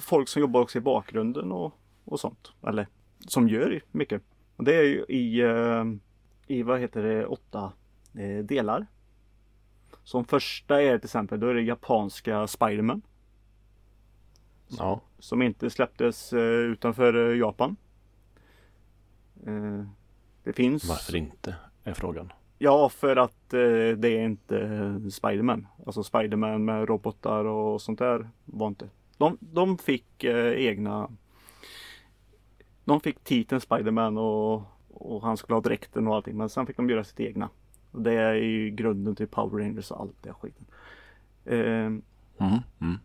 folk 0.00 0.28
som 0.28 0.40
jobbar 0.40 0.60
också 0.60 0.78
i 0.78 0.80
bakgrunden 0.80 1.52
och, 1.52 1.74
och 2.06 2.20
sånt. 2.20 2.52
Eller 2.66 2.86
som 3.26 3.48
gör 3.48 3.80
mycket. 3.92 4.22
Och 4.56 4.64
det 4.64 4.74
är 4.74 4.82
ju 4.82 5.04
i, 5.08 5.40
eh, 5.40 5.84
i 6.46 6.62
vad 6.62 6.80
heter 6.80 7.02
det, 7.02 7.26
åtta 7.26 7.72
eh, 8.14 8.44
delar. 8.44 8.86
Som 10.04 10.24
första 10.24 10.82
är 10.82 10.98
till 10.98 11.06
exempel, 11.06 11.40
då 11.40 11.48
är 11.48 11.54
det 11.54 11.62
japanska 11.62 12.46
Spiderman. 12.46 13.02
Ja. 14.68 15.00
Som 15.18 15.42
inte 15.42 15.70
släpptes 15.70 16.32
eh, 16.32 16.40
utanför 16.40 17.34
Japan. 17.34 17.76
Det 20.44 20.52
finns. 20.52 20.88
Varför 20.88 21.16
inte? 21.16 21.54
Är 21.84 21.94
frågan. 21.94 22.32
Ja, 22.58 22.88
för 22.88 23.16
att 23.16 23.54
eh, 23.54 23.58
det 23.96 24.08
är 24.08 24.24
inte 24.24 25.00
Spiderman. 25.10 25.66
Alltså 25.86 26.02
Spiderman 26.02 26.64
med 26.64 26.88
robotar 26.88 27.44
och 27.44 27.82
sånt 27.82 27.98
där 27.98 28.30
var 28.44 28.68
inte. 28.68 28.88
De, 29.18 29.38
de 29.40 29.78
fick 29.78 30.24
eh, 30.24 30.52
egna. 30.52 31.10
De 32.86 33.00
fick 33.00 33.24
titeln 33.24 33.60
Spiderman 33.60 34.18
och, 34.18 34.62
och 34.88 35.22
han 35.22 35.36
skulle 35.36 35.54
ha 35.54 35.60
dräkten 35.60 36.06
och 36.08 36.14
allting. 36.14 36.36
Men 36.36 36.48
sen 36.48 36.66
fick 36.66 36.76
de 36.76 36.90
göra 36.90 37.04
sitt 37.04 37.20
egna. 37.20 37.48
Och 37.90 38.02
det 38.02 38.12
är 38.12 38.34
ju 38.34 38.70
grunden 38.70 39.16
till 39.16 39.28
Power 39.28 39.62
Rangers 39.62 39.90
och 39.90 40.00
allt 40.00 40.22
det 40.22 40.32
skiten. 40.32 40.66
Eh, 41.44 42.00
Mm. 42.38 42.58
Mm. 42.80 42.98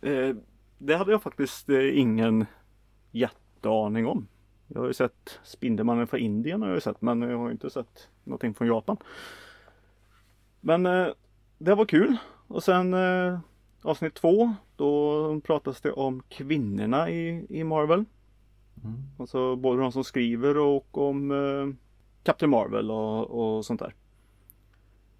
Eh, 0.00 0.36
det 0.78 0.96
hade 0.96 1.10
jag 1.12 1.22
faktiskt 1.22 1.68
eh, 1.68 1.98
ingen 1.98 2.46
jätteaning 3.10 4.06
om. 4.06 4.28
Jag 4.66 4.80
har 4.80 4.86
ju 4.86 4.94
sett 4.94 5.40
Spindelmannen 5.44 6.06
från 6.06 6.20
Indien 6.20 6.60
har 6.62 6.68
jag 6.68 6.74
ju 6.74 6.80
sett 6.80 7.02
men 7.02 7.22
jag 7.22 7.38
har 7.38 7.46
ju 7.46 7.52
inte 7.52 7.70
sett 7.70 8.08
någonting 8.24 8.54
från 8.54 8.68
Japan. 8.68 8.96
Men 10.60 10.86
eh, 10.86 11.08
det 11.58 11.74
var 11.74 11.84
kul. 11.84 12.16
Och 12.48 12.62
sen 12.62 12.94
eh, 12.94 13.38
avsnitt 13.82 14.14
två 14.14 14.54
då 14.76 15.40
pratas 15.40 15.80
det 15.80 15.92
om 15.92 16.22
kvinnorna 16.28 17.10
i, 17.10 17.46
i 17.48 17.64
Marvel. 17.64 18.04
Mm. 18.84 18.96
Alltså 19.18 19.56
både 19.56 19.82
de 19.82 19.92
som 19.92 20.04
skriver 20.04 20.58
och 20.58 20.98
om 20.98 21.30
eh, 21.30 21.74
Captain 22.22 22.50
Marvel 22.50 22.90
och, 22.90 23.56
och 23.56 23.64
sånt 23.64 23.80
där. 23.80 23.94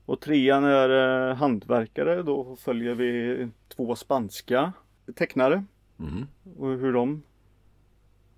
Och 0.04 0.20
trean 0.20 0.64
är 0.64 1.28
eh, 1.30 1.36
hantverkare. 1.36 2.22
Då 2.22 2.56
följer 2.56 2.94
vi 2.94 3.48
två 3.76 3.94
spanska 3.94 4.72
tecknare 5.14 5.64
Mm. 5.98 6.26
och 6.58 6.68
hur 6.68 6.92
de 6.92 7.22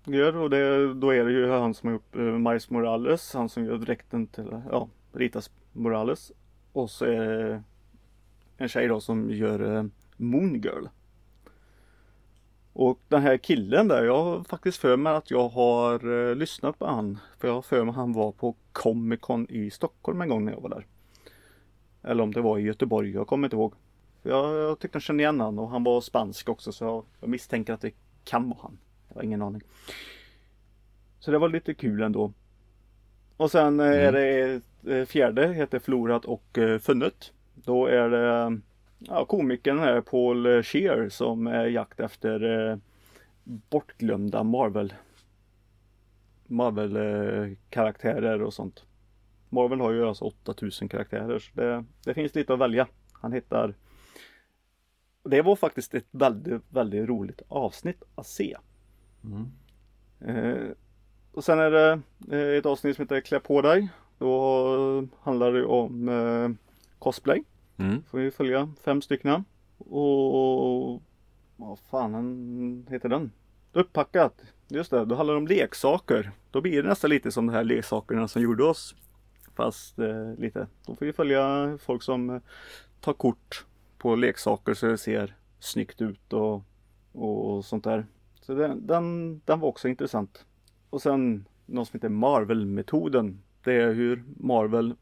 gör. 0.05 0.35
Och 0.35 0.49
det, 0.49 0.93
då 0.93 1.09
är 1.13 1.25
det 1.25 1.31
ju 1.31 1.49
han 1.49 1.73
som 1.73 1.87
har 1.87 1.93
gjort 1.93 2.15
eh, 2.15 2.21
Miles 2.21 2.69
Morales. 2.69 3.33
Han 3.33 3.49
som 3.49 3.65
gör 3.65 3.77
dräkten 3.77 4.27
till, 4.27 4.61
ja, 4.71 4.89
Ritas 5.13 5.51
Morales. 5.73 6.31
Och 6.73 6.89
så 6.89 7.05
är 7.05 7.19
det 7.27 7.63
en 8.57 8.67
tjej 8.69 8.87
då 8.87 8.99
som 8.99 9.31
gör 9.31 9.75
eh, 9.77 9.83
Moon 10.17 10.53
Girl. 10.61 10.85
Och 12.81 12.99
den 13.07 13.21
här 13.21 13.37
killen 13.37 13.87
där, 13.87 14.03
jag 14.03 14.23
har 14.23 14.43
faktiskt 14.43 14.77
för 14.77 14.97
mig 14.97 15.13
att 15.13 15.31
jag 15.31 15.49
har 15.49 16.29
eh, 16.29 16.35
lyssnat 16.35 16.79
på 16.79 16.85
han. 16.85 17.19
För 17.37 17.47
jag 17.47 17.55
har 17.55 17.61
för 17.61 17.83
mig 17.83 17.89
att 17.89 17.95
han 17.95 18.13
var 18.13 18.31
på 18.31 18.55
Comic 18.71 19.19
Con 19.19 19.47
i 19.49 19.71
Stockholm 19.71 20.21
en 20.21 20.29
gång 20.29 20.45
när 20.45 20.51
jag 20.53 20.61
var 20.61 20.69
där. 20.69 20.85
Eller 22.03 22.23
om 22.23 22.33
det 22.33 22.41
var 22.41 22.57
i 22.57 22.61
Göteborg, 22.61 23.11
jag 23.11 23.27
kommer 23.27 23.47
inte 23.47 23.55
ihåg. 23.55 23.73
För 24.23 24.29
jag, 24.29 24.55
jag 24.55 24.79
tyckte 24.79 24.95
jag 24.95 25.03
kände 25.03 25.23
igen 25.23 25.39
han 25.39 25.59
och 25.59 25.69
han 25.69 25.83
var 25.83 26.01
spansk 26.01 26.49
också 26.49 26.71
så 26.71 26.85
jag, 26.85 27.05
jag 27.19 27.29
misstänker 27.29 27.73
att 27.73 27.81
det 27.81 27.91
kan 28.23 28.49
vara 28.49 28.59
han. 28.61 28.77
Jag 29.07 29.15
har 29.15 29.23
ingen 29.23 29.41
aning. 29.41 29.61
Så 31.19 31.31
det 31.31 31.37
var 31.37 31.49
lite 31.49 31.73
kul 31.73 32.01
ändå. 32.01 32.33
Och 33.37 33.51
sen 33.51 33.79
eh, 33.79 33.85
är 33.85 34.11
det 34.11 34.61
eh, 34.87 35.05
fjärde, 35.05 35.47
heter 35.47 35.79
Förlorat 35.79 36.25
och 36.25 36.57
eh, 36.57 36.79
funnet. 36.79 37.33
Då 37.55 37.85
är 37.85 38.09
det 38.09 38.59
ja, 38.99 39.25
komikern 39.25 39.79
här 39.79 40.01
Paul 40.01 40.63
Scheer 40.63 41.09
som 41.09 41.47
är 41.47 41.65
jakt 41.65 41.99
efter 41.99 42.69
eh, 42.69 42.77
bortglömda 43.43 44.43
Marvel 44.43 44.93
Marvel 46.47 46.95
eh, 46.95 47.57
karaktärer 47.69 48.41
och 48.41 48.53
sånt. 48.53 48.85
Marvel 49.49 49.79
har 49.79 49.91
ju 49.91 50.07
alltså 50.07 50.25
8000 50.25 50.89
karaktärer 50.89 51.39
så 51.39 51.51
det, 51.53 51.85
det 52.05 52.13
finns 52.13 52.35
lite 52.35 52.53
att 52.53 52.59
välja. 52.59 52.87
Han 53.11 53.33
hittar 53.33 53.73
Det 55.23 55.41
var 55.41 55.55
faktiskt 55.55 55.93
ett 55.93 56.07
väldigt, 56.11 56.61
väldigt 56.69 57.09
roligt 57.09 57.41
avsnitt 57.47 58.03
att 58.15 58.27
se. 58.27 58.57
Mm. 59.23 59.51
Eh, 60.19 60.71
och 61.31 61.43
sen 61.43 61.59
är 61.59 61.71
det 61.71 62.01
eh, 62.31 62.57
ett 62.57 62.65
avsnitt 62.65 62.95
som 62.95 63.03
heter 63.03 63.21
Klä 63.21 63.39
på 63.39 63.61
dig. 63.61 63.89
Då 64.17 65.07
handlar 65.21 65.53
det 65.53 65.65
om 65.65 66.09
eh, 66.09 66.49
cosplay. 66.99 67.43
Mm. 67.79 68.03
Får 68.03 68.19
vi 68.19 68.31
följa 68.31 68.73
fem 68.83 69.01
stycken. 69.01 69.45
Och 69.77 71.01
vad 71.55 71.79
fan 71.79 72.85
heter 72.89 73.09
den? 73.09 73.31
Uppackat. 73.73 74.41
Just 74.67 74.91
det, 74.91 75.05
då 75.05 75.15
handlar 75.15 75.33
det 75.33 75.37
om 75.37 75.47
leksaker. 75.47 76.31
Då 76.51 76.61
blir 76.61 76.83
det 76.83 76.89
nästan 76.89 77.09
lite 77.09 77.31
som 77.31 77.47
de 77.47 77.53
här 77.53 77.63
leksakerna 77.63 78.27
som 78.27 78.41
gjorde 78.41 78.63
oss. 78.63 78.95
Fast 79.55 79.99
eh, 79.99 80.33
lite. 80.37 80.67
Då 80.85 80.95
får 80.95 81.05
vi 81.05 81.13
följa 81.13 81.77
folk 81.81 82.03
som 82.03 82.29
eh, 82.29 82.41
tar 82.99 83.13
kort 83.13 83.65
på 83.97 84.15
leksaker 84.15 84.73
så 84.73 84.85
det 84.85 84.97
ser 84.97 85.35
snyggt 85.59 86.01
ut 86.01 86.33
och, 86.33 86.63
och 87.11 87.65
sånt 87.65 87.83
där. 87.83 88.05
Så 88.41 88.53
den, 88.53 88.87
den, 88.87 89.41
den 89.45 89.59
var 89.59 89.67
också 89.67 89.87
intressant. 89.87 90.45
Och 90.89 91.01
sen 91.01 91.45
något 91.65 91.87
som 91.87 91.97
heter 91.97 92.09
Marvel-metoden. 92.09 93.41
Det 93.63 93.73
är 93.73 93.93
hur 93.93 94.23
Marvel 94.37 94.95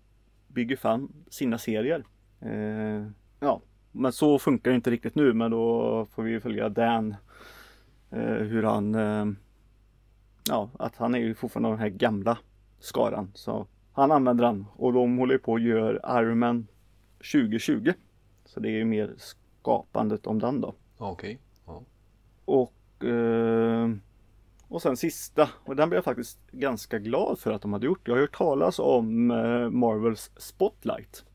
bygger 0.47 0.75
fram 0.75 1.11
sina 1.29 1.57
serier. 1.57 2.03
Eh, 2.39 3.07
ja, 3.39 3.61
men 3.91 4.11
så 4.11 4.39
funkar 4.39 4.71
det 4.71 4.75
inte 4.75 4.91
riktigt 4.91 5.15
nu 5.15 5.33
men 5.33 5.51
då 5.51 6.05
får 6.11 6.23
vi 6.23 6.39
följa 6.39 6.69
Dan. 6.69 7.15
Eh, 8.09 8.19
hur 8.19 8.63
han 8.63 8.95
eh, 8.95 9.25
Ja, 10.47 10.69
att 10.79 10.95
han 10.95 11.15
är 11.15 11.19
ju 11.19 11.35
fortfarande 11.35 11.69
den 11.69 11.79
här 11.79 11.89
gamla 11.89 12.37
skaran. 12.79 13.31
Så 13.33 13.67
han 13.91 14.11
använder 14.11 14.45
den 14.45 14.65
och 14.75 14.93
de 14.93 15.17
håller 15.17 15.37
på 15.37 15.51
och 15.51 15.59
gör 15.59 16.19
Iron 16.21 16.39
Man 16.39 16.67
2020. 17.17 17.93
Så 18.45 18.59
det 18.59 18.69
är 18.69 18.77
ju 18.77 18.85
mer 18.85 19.13
skapandet 19.17 20.27
om 20.27 20.39
den 20.39 20.61
då. 20.61 20.75
Okej. 20.97 21.39
Ja. 21.65 21.81
Och, 22.45 23.05
eh, 23.05 23.89
och 24.67 24.81
sen 24.81 24.97
sista, 24.97 25.49
och 25.65 25.75
den 25.75 25.89
blev 25.89 25.97
jag 25.97 26.05
faktiskt 26.05 26.51
ganska 26.51 26.99
glad 26.99 27.39
för 27.39 27.51
att 27.51 27.61
de 27.61 27.73
hade 27.73 27.85
gjort. 27.85 28.07
Jag 28.07 28.15
har 28.15 28.21
hört 28.21 28.37
talas 28.37 28.79
om 28.79 29.31
eh, 29.31 29.69
Marvels 29.69 30.31
Spotlight. 30.37 31.25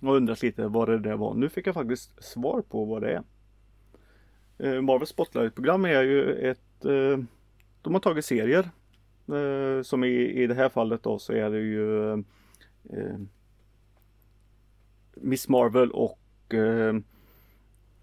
Och 0.00 0.16
undrat 0.16 0.42
lite 0.42 0.68
vad 0.68 0.88
det 0.88 0.98
där 0.98 1.16
var. 1.16 1.34
Nu 1.34 1.48
fick 1.48 1.66
jag 1.66 1.74
faktiskt 1.74 2.24
svar 2.24 2.62
på 2.62 2.84
vad 2.84 3.02
det 3.02 3.12
är. 3.12 3.22
Eh, 4.58 4.80
Marvels 4.80 5.10
Spotlight-program 5.10 5.84
är 5.84 6.02
ju 6.02 6.32
ett 6.50 6.84
eh, 6.84 7.18
De 7.82 7.94
har 7.94 8.00
tagit 8.00 8.24
serier. 8.24 8.70
Eh, 9.28 9.82
som 9.82 10.04
i, 10.04 10.42
i 10.42 10.46
det 10.46 10.54
här 10.54 10.68
fallet 10.68 11.02
då 11.02 11.18
så 11.18 11.32
är 11.32 11.50
det 11.50 11.58
ju 11.60 12.12
eh, 12.12 13.18
Miss 15.14 15.48
Marvel 15.48 15.90
och 15.90 16.54
eh, 16.54 16.94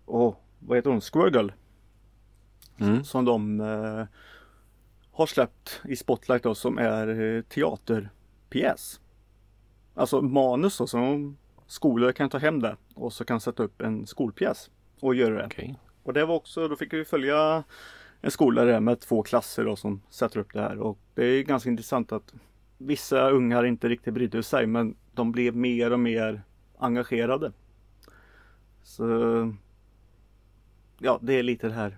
och 0.06 0.44
vad 0.60 0.78
heter 0.78 0.90
hon? 0.90 1.02
Squirgle. 1.02 1.54
Mm. 2.78 3.04
Som 3.04 3.26
de 3.26 3.62
eh, 3.62 4.06
har 5.12 5.26
släppt 5.26 5.82
i 5.86 5.96
Spotlight 5.96 6.44
då 6.44 6.56
som 6.56 6.78
är 6.78 7.08
eh, 7.08 7.42
teaterpjäs. 7.42 9.00
Alltså 9.94 10.22
manus 10.22 10.78
då 10.78 10.88
som 10.88 11.38
skolor 11.68 12.12
kan 12.12 12.30
ta 12.30 12.38
hem 12.38 12.60
det 12.60 12.78
och 12.96 13.14
så 13.14 13.26
kan 13.26 13.40
sätta 13.40 13.64
upp 13.64 13.82
en 13.82 14.08
skolpjäs 14.08 14.70
och 15.00 15.16
göra 15.16 15.36
det. 15.36 15.46
Okej. 15.46 15.80
Och 16.04 16.14
det 16.14 16.26
var 16.26 16.36
också, 16.36 16.68
då 16.68 16.76
fick 16.76 16.94
vi 16.94 17.06
följa 17.06 17.64
en 18.22 18.32
skola 18.32 18.66
där 18.66 18.80
med 18.80 19.00
två 19.00 19.24
klasser 19.24 19.66
då 19.66 19.76
som 19.76 20.02
sätter 20.10 20.40
upp 20.40 20.54
det 20.54 20.62
här 20.62 20.80
och 20.80 20.98
det 21.14 21.26
är 21.26 21.44
ganska 21.44 21.70
intressant 21.70 22.12
att 22.12 22.34
vissa 22.78 23.30
ungar 23.30 23.66
inte 23.66 23.90
riktigt 23.90 24.14
brydde 24.14 24.44
sig 24.44 24.68
men 24.68 24.96
de 25.12 25.32
blev 25.32 25.56
mer 25.56 25.94
och 25.94 26.00
mer 26.00 26.42
engagerade. 26.78 27.52
Så 28.84 29.04
ja, 31.00 31.20
det 31.22 31.34
är 31.34 31.44
lite 31.44 31.68
det 31.68 31.74
här 31.74 31.98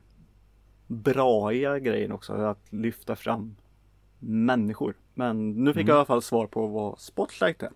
braiga 0.88 1.80
grejen 1.80 2.12
också 2.12 2.34
att 2.34 2.74
lyfta 2.74 3.16
fram 3.16 3.56
människor. 4.20 4.94
Men 5.14 5.64
nu 5.64 5.74
fick 5.74 5.88
jag 5.88 5.96
i 5.96 5.98
alla 5.98 6.06
fall 6.06 6.22
svar 6.22 6.48
på 6.48 6.68
vad 6.68 7.00
Spotlight 7.00 7.64
är. 7.64 7.72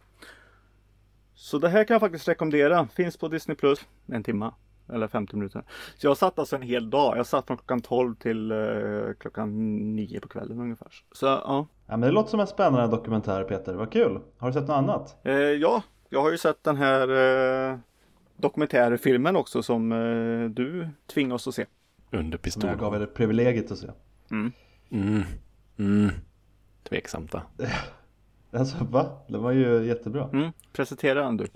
Så 1.36 1.58
det 1.58 1.70
här 1.70 1.84
kan 1.84 1.94
jag 1.94 2.02
faktiskt 2.02 2.28
rekommendera. 2.28 2.88
Finns 2.88 3.18
på 3.18 3.28
Disney 3.28 3.58
Plus 3.58 3.86
en 4.08 4.24
timme 4.24 4.52
eller 4.94 5.08
50 5.08 5.36
minuter. 5.36 5.64
Så 5.98 6.08
jag 6.08 6.18
satt 6.18 6.40
alltså 6.40 6.56
en 6.56 6.62
hel 6.62 6.90
dag. 6.90 7.18
Jag 7.18 7.26
satt 7.26 7.48
från 7.48 7.58
klockan 7.58 7.82
12 7.82 8.16
till 8.16 8.52
eh, 8.52 8.58
klockan 9.20 9.78
9 9.96 10.20
på 10.20 10.28
kvällen 10.28 10.60
ungefär. 10.60 10.88
Så 11.12 11.26
ja. 11.26 11.68
Ja 11.88 11.98
men 11.98 12.02
det 12.02 12.12
låter 12.12 12.30
som 12.30 12.40
en 12.40 12.48
spännande 12.48 12.88
dokumentär 12.96 13.44
Peter, 13.44 13.74
vad 13.74 13.92
kul! 13.92 14.20
Har 14.38 14.48
du 14.48 14.54
sett 14.54 14.68
något 14.68 14.78
annat? 14.78 15.18
Eh, 15.24 15.34
ja, 15.34 15.84
jag 16.10 16.22
har 16.22 16.32
ju 16.32 16.38
sett 16.38 16.64
den 16.64 16.78
här 16.78 17.10
eh, 17.72 17.78
dokumentärfilmen 18.38 19.36
också 19.36 19.64
som 19.64 19.92
eh, 19.92 20.50
du 20.50 20.90
tvingade 21.14 21.36
oss 21.36 21.48
att 21.48 21.56
se. 21.56 21.66
Under 22.12 22.50
Som 22.50 22.70
jag 22.70 22.80
gav 22.80 22.92
pistol. 22.92 23.02
er 23.02 23.06
privilegiet 23.06 23.72
att 23.72 23.78
se. 23.78 23.88
Mm. 24.32 24.52
Mm. 25.78 26.10
Tveksamt 26.90 27.32
då. 27.32 27.42
Alltså 28.60 28.84
va? 28.84 29.06
Det 29.28 29.38
var 29.38 29.52
ju 29.52 29.86
jättebra. 29.86 30.30
Mm, 30.34 30.52
presentera 30.74 31.24
den 31.24 31.38
du. 31.38 31.48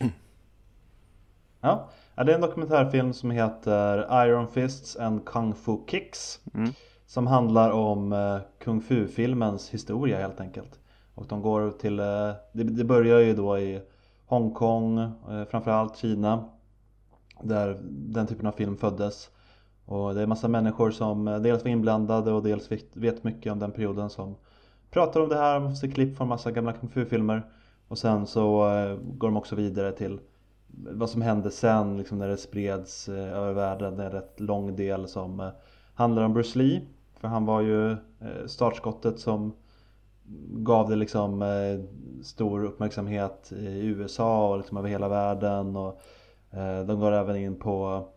Ja, 1.61 1.89
det 2.15 2.21
är 2.21 2.35
en 2.35 2.41
dokumentärfilm 2.41 3.13
som 3.13 3.31
heter 3.31 4.25
Iron 4.25 4.47
Fists 4.47 4.95
and 4.95 5.25
Kung 5.25 5.53
Fu 5.53 5.77
Kicks. 5.87 6.39
Mm. 6.53 6.69
Som 7.05 7.27
handlar 7.27 7.71
om 7.71 8.13
eh, 8.13 8.37
Kung 8.59 8.81
Fu-filmens 8.81 9.69
historia 9.69 10.19
helt 10.19 10.39
enkelt. 10.41 10.79
Och 11.13 11.25
de 11.27 11.41
går 11.41 11.71
till, 11.71 11.99
eh, 11.99 12.05
det, 12.53 12.63
det 12.63 12.83
börjar 12.83 13.19
ju 13.19 13.33
då 13.33 13.57
i 13.59 13.81
Hongkong, 14.25 14.99
eh, 14.99 15.45
framförallt 15.49 15.97
Kina. 15.97 16.49
Där 17.41 17.77
den 17.83 18.27
typen 18.27 18.47
av 18.47 18.51
film 18.51 18.77
föddes. 18.77 19.29
Och 19.85 20.15
det 20.15 20.21
är 20.21 20.27
massa 20.27 20.47
människor 20.47 20.91
som 20.91 21.25
dels 21.25 21.63
var 21.63 21.71
inblandade 21.71 22.31
och 22.31 22.43
dels 22.43 22.71
vet, 22.71 22.97
vet 22.97 23.23
mycket 23.23 23.51
om 23.51 23.59
den 23.59 23.71
perioden 23.71 24.09
som 24.09 24.35
pratar 24.89 25.19
om 25.19 25.29
det 25.29 25.35
här, 25.35 25.59
man 25.59 25.69
får 25.69 25.75
se 25.75 25.91
klipp 25.91 26.17
från 26.17 26.27
massa 26.27 26.51
gamla 26.51 26.73
Kung 26.73 26.89
Fu-filmer. 26.89 27.43
Och 27.87 27.97
sen 27.97 28.27
så 28.27 28.69
eh, 28.69 28.97
går 28.97 29.27
de 29.27 29.37
också 29.37 29.55
vidare 29.55 29.91
till 29.91 30.19
vad 30.67 31.09
som 31.09 31.21
hände 31.21 31.51
sen 31.51 31.97
liksom 31.97 32.17
när 32.19 32.27
det 32.27 32.37
spreds 32.37 33.09
eh, 33.09 33.37
över 33.37 33.53
världen. 33.53 33.97
Det 33.97 34.03
är 34.03 34.05
en 34.05 34.11
rätt 34.11 34.39
lång 34.39 34.75
del 34.75 35.07
som 35.07 35.39
eh, 35.39 35.49
handlar 35.93 36.23
om 36.23 36.33
Bruce 36.33 36.59
Lee. 36.59 36.81
För 37.19 37.27
han 37.27 37.45
var 37.45 37.61
ju 37.61 37.95
startskottet 38.45 39.19
som 39.19 39.53
gav 40.49 40.89
det 40.89 40.95
liksom 40.95 41.43
stor 42.23 42.63
uppmärksamhet 42.65 43.51
i 43.51 43.85
USA 43.85 44.49
och 44.49 44.57
liksom 44.57 44.77
över 44.77 44.89
hela 44.89 45.09
världen. 45.09 45.75
Och, 45.75 46.01
de 46.87 46.99
går 46.99 47.11
även 47.11 47.35
in 47.35 47.55
på 47.55 48.07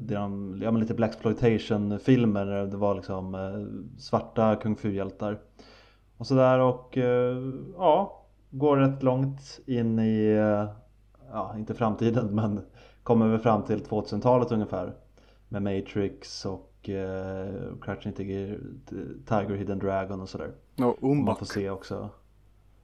det 0.00 0.14
de, 0.14 0.58
ja, 0.62 0.70
men 0.70 0.80
lite 0.80 0.94
Black 0.94 1.12
filmer 1.98 2.46
där 2.46 2.66
det 2.66 2.76
var 2.76 2.94
liksom 2.94 3.34
eh, 3.34 3.98
svarta 3.98 4.56
kung 4.56 4.76
fu-hjältar. 4.76 5.38
Och 6.16 6.26
sådär 6.26 6.58
och 6.58 6.98
eh, 6.98 7.36
ja, 7.76 8.24
går 8.50 8.76
rätt 8.76 9.02
långt 9.02 9.60
in 9.66 9.98
i, 9.98 10.26
eh, 10.26 10.68
ja 11.32 11.54
inte 11.56 11.74
framtiden 11.74 12.26
men 12.34 12.60
kommer 13.02 13.28
väl 13.28 13.38
fram 13.38 13.62
till 13.62 13.84
2000-talet 13.84 14.52
ungefär. 14.52 14.92
Med 15.48 15.62
Matrix 15.62 16.46
och 16.46 16.88
eh, 16.88 17.48
Crouching 17.80 18.12
Tiger, 18.12 18.60
Tiger 19.26 19.54
Hidden. 19.56 19.78
Dragon 19.78 20.20
och 20.20 20.28
sådär. 20.28 20.52
Och 20.78 21.04
Och 21.04 21.16
Man 21.16 21.36
får 21.36 21.46
se 21.46 21.70
också 21.70 22.10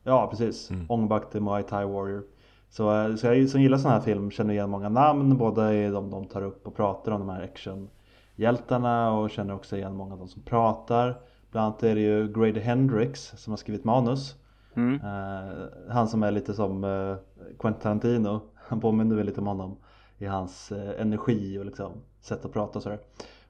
Ja 0.07 0.27
precis, 0.31 0.71
Mm. 0.71 0.87
Ong 0.89 1.09
Bak 1.09 1.31
the 1.31 1.41
Muay 1.41 1.63
Thai 1.63 1.85
Warrior 1.85 2.25
Så, 2.71 3.17
så 3.19 3.27
jag 3.27 3.49
som 3.49 3.63
gillar 3.63 3.79
sån 3.79 3.91
här 3.91 4.01
film 4.01 4.31
känner 4.31 4.55
igen 4.55 4.71
många 4.71 4.89
namn 4.89 5.37
Både 5.37 5.75
i 5.75 5.91
de 5.91 6.11
de 6.11 6.25
tar 6.25 6.43
upp 6.43 6.67
och 6.67 6.77
pratar 6.77 7.13
om 7.13 7.21
de 7.21 7.29
här 7.29 7.43
actionhjältarna 7.43 9.13
Och 9.13 9.31
känner 9.31 9.55
också 9.55 9.77
igen 9.77 9.95
många 9.95 10.13
av 10.13 10.19
de 10.19 10.29
som 10.29 10.43
pratar. 10.43 11.21
Bland 11.51 11.67
annat 11.67 11.83
är 11.83 11.95
det 11.95 12.01
ju 12.01 12.33
Grady 12.33 12.61
Hendrix 12.61 13.33
som 13.37 13.53
har 13.53 13.57
skrivit 13.57 13.85
manus. 13.85 14.37
Mm. 14.75 14.95
Eh, 14.95 15.67
Han 15.91 16.09
som 16.09 16.23
är 16.23 16.31
lite 16.31 16.55
som 16.55 16.85
eh, 16.85 17.17
Quentin 17.59 17.83
Tarantino. 17.83 18.41
Han 18.55 18.81
påminner 18.81 19.17
väl 19.17 19.27
lite 19.27 19.41
om 19.41 19.47
honom 19.47 19.77
I 20.19 20.27
hans 20.27 20.73
eh, 20.73 21.01
energi 21.01 21.59
och 21.59 21.65
liksom 21.65 21.93
sätt 22.21 22.45
att 22.45 22.53
prata 22.53 22.79
och 22.79 22.83
sådär. 22.83 22.99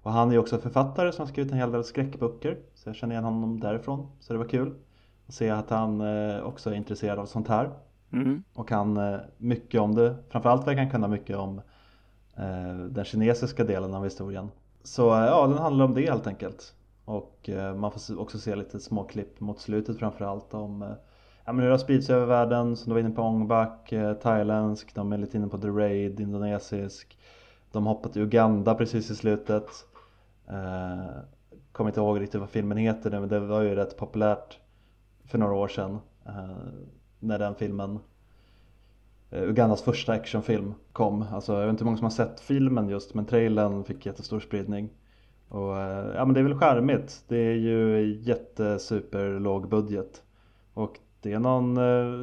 Och 0.02 0.12
han 0.12 0.29
är 0.29 0.33
ju 0.33 0.38
också 0.38 0.59
författare 0.59 1.12
som 1.12 1.22
har 1.22 1.33
skrivit 1.33 1.52
en 1.52 1.59
hel 1.59 1.72
del 1.72 1.85
skräckböcker 1.85 2.59
Så 2.74 2.88
jag 2.88 2.96
känner 2.96 3.14
igen 3.14 3.24
honom 3.24 3.61
därifrån. 3.61 4.07
Så 4.20 4.33
det 4.33 4.38
var 4.38 4.46
kul 4.46 4.74
att 5.26 5.35
se 5.35 5.50
att 5.50 5.70
han 5.70 6.02
också 6.42 6.70
är 6.70 6.74
intresserad 6.74 7.18
av 7.18 7.26
sånt 7.26 7.48
här 7.48 7.70
Mm. 8.12 8.42
och 8.54 8.68
kan 8.68 8.96
eh, 8.96 9.18
mycket 9.38 9.80
om 9.80 9.94
det. 9.94 10.16
Framförallt 10.28 10.66
verkar 10.66 10.82
han 10.82 10.90
kunna 10.90 11.08
mycket 11.08 11.36
om 11.36 11.60
eh, 12.36 12.76
den 12.90 13.04
kinesiska 13.04 13.64
delen 13.64 13.94
av 13.94 14.04
historien. 14.04 14.48
Så 14.82 15.14
eh, 15.14 15.24
ja, 15.24 15.46
den 15.46 15.58
handlar 15.58 15.84
om 15.84 15.94
det 15.94 16.10
helt 16.10 16.26
enkelt. 16.26 16.74
Och 17.04 17.50
man 17.76 17.92
får 17.92 18.20
också 18.20 18.38
se 18.38 18.56
lite 18.56 18.80
små 18.80 19.04
klipp 19.04 19.40
mot 19.40 19.60
slutet 19.60 19.98
framförallt 19.98 20.54
om 20.54 20.94
ja, 21.44 21.52
men 21.52 21.58
hur 21.58 21.66
det 21.66 21.72
har 21.72 21.78
spridits 21.78 22.10
över 22.10 22.26
världen. 22.26 22.76
Som 22.76 22.90
du 22.90 22.94
var 22.94 23.00
inne 23.00 23.14
på 23.14 23.22
Ångback, 23.22 23.92
thailändsk, 24.22 24.94
de 24.94 25.12
är 25.12 25.18
lite 25.18 25.36
inne 25.36 25.48
på 25.48 25.58
The 25.58 25.68
Raid, 25.68 26.20
indonesisk. 26.20 27.18
De 27.72 27.86
hoppat 27.86 28.12
till 28.12 28.22
Uganda 28.22 28.74
precis 28.74 29.10
i 29.10 29.14
slutet. 29.16 29.68
Eh, 30.48 31.06
kommer 31.72 31.90
inte 31.90 32.00
ihåg 32.00 32.20
riktigt 32.20 32.40
vad 32.40 32.50
filmen 32.50 32.78
heter 32.78 33.10
nu 33.10 33.20
men 33.20 33.28
det 33.28 33.40
var 33.40 33.62
ju 33.62 33.74
rätt 33.74 33.96
populärt 33.96 34.58
för 35.24 35.38
några 35.38 35.54
år 35.54 35.68
sedan. 35.68 35.98
Eh, 36.26 36.56
när 37.20 37.38
den 37.38 37.55
filmen 37.55 37.98
eh, 39.31 39.42
Ugandas 39.42 39.83
första 39.83 40.12
actionfilm 40.12 40.74
kom. 40.92 41.24
Alltså 41.33 41.52
jag 41.52 41.61
vet 41.61 41.70
inte 41.70 41.85
hur 41.85 41.87
många 41.87 41.96
som 41.96 42.05
har 42.05 42.11
sett 42.11 42.40
filmen 42.40 42.88
just 42.88 43.14
men 43.14 43.26
trailern 43.26 43.85
fick 43.85 44.07
jättestor 44.07 44.40
spridning. 44.40 44.90
Och 45.48 45.76
eh, 45.76 46.14
ja 46.14 46.24
men 46.24 46.35
det 46.35 46.40
är 46.40 46.44
väl 46.44 46.59
charmigt. 46.59 47.24
Det 47.29 47.37
är 47.37 47.55
ju 47.55 48.14
jättesuper 48.22 49.40
låg 49.40 49.68
budget. 49.68 50.22
Och 50.74 50.98
det 51.20 51.33
är 51.33 51.38
någon 51.38 51.76
eh, 51.76 52.20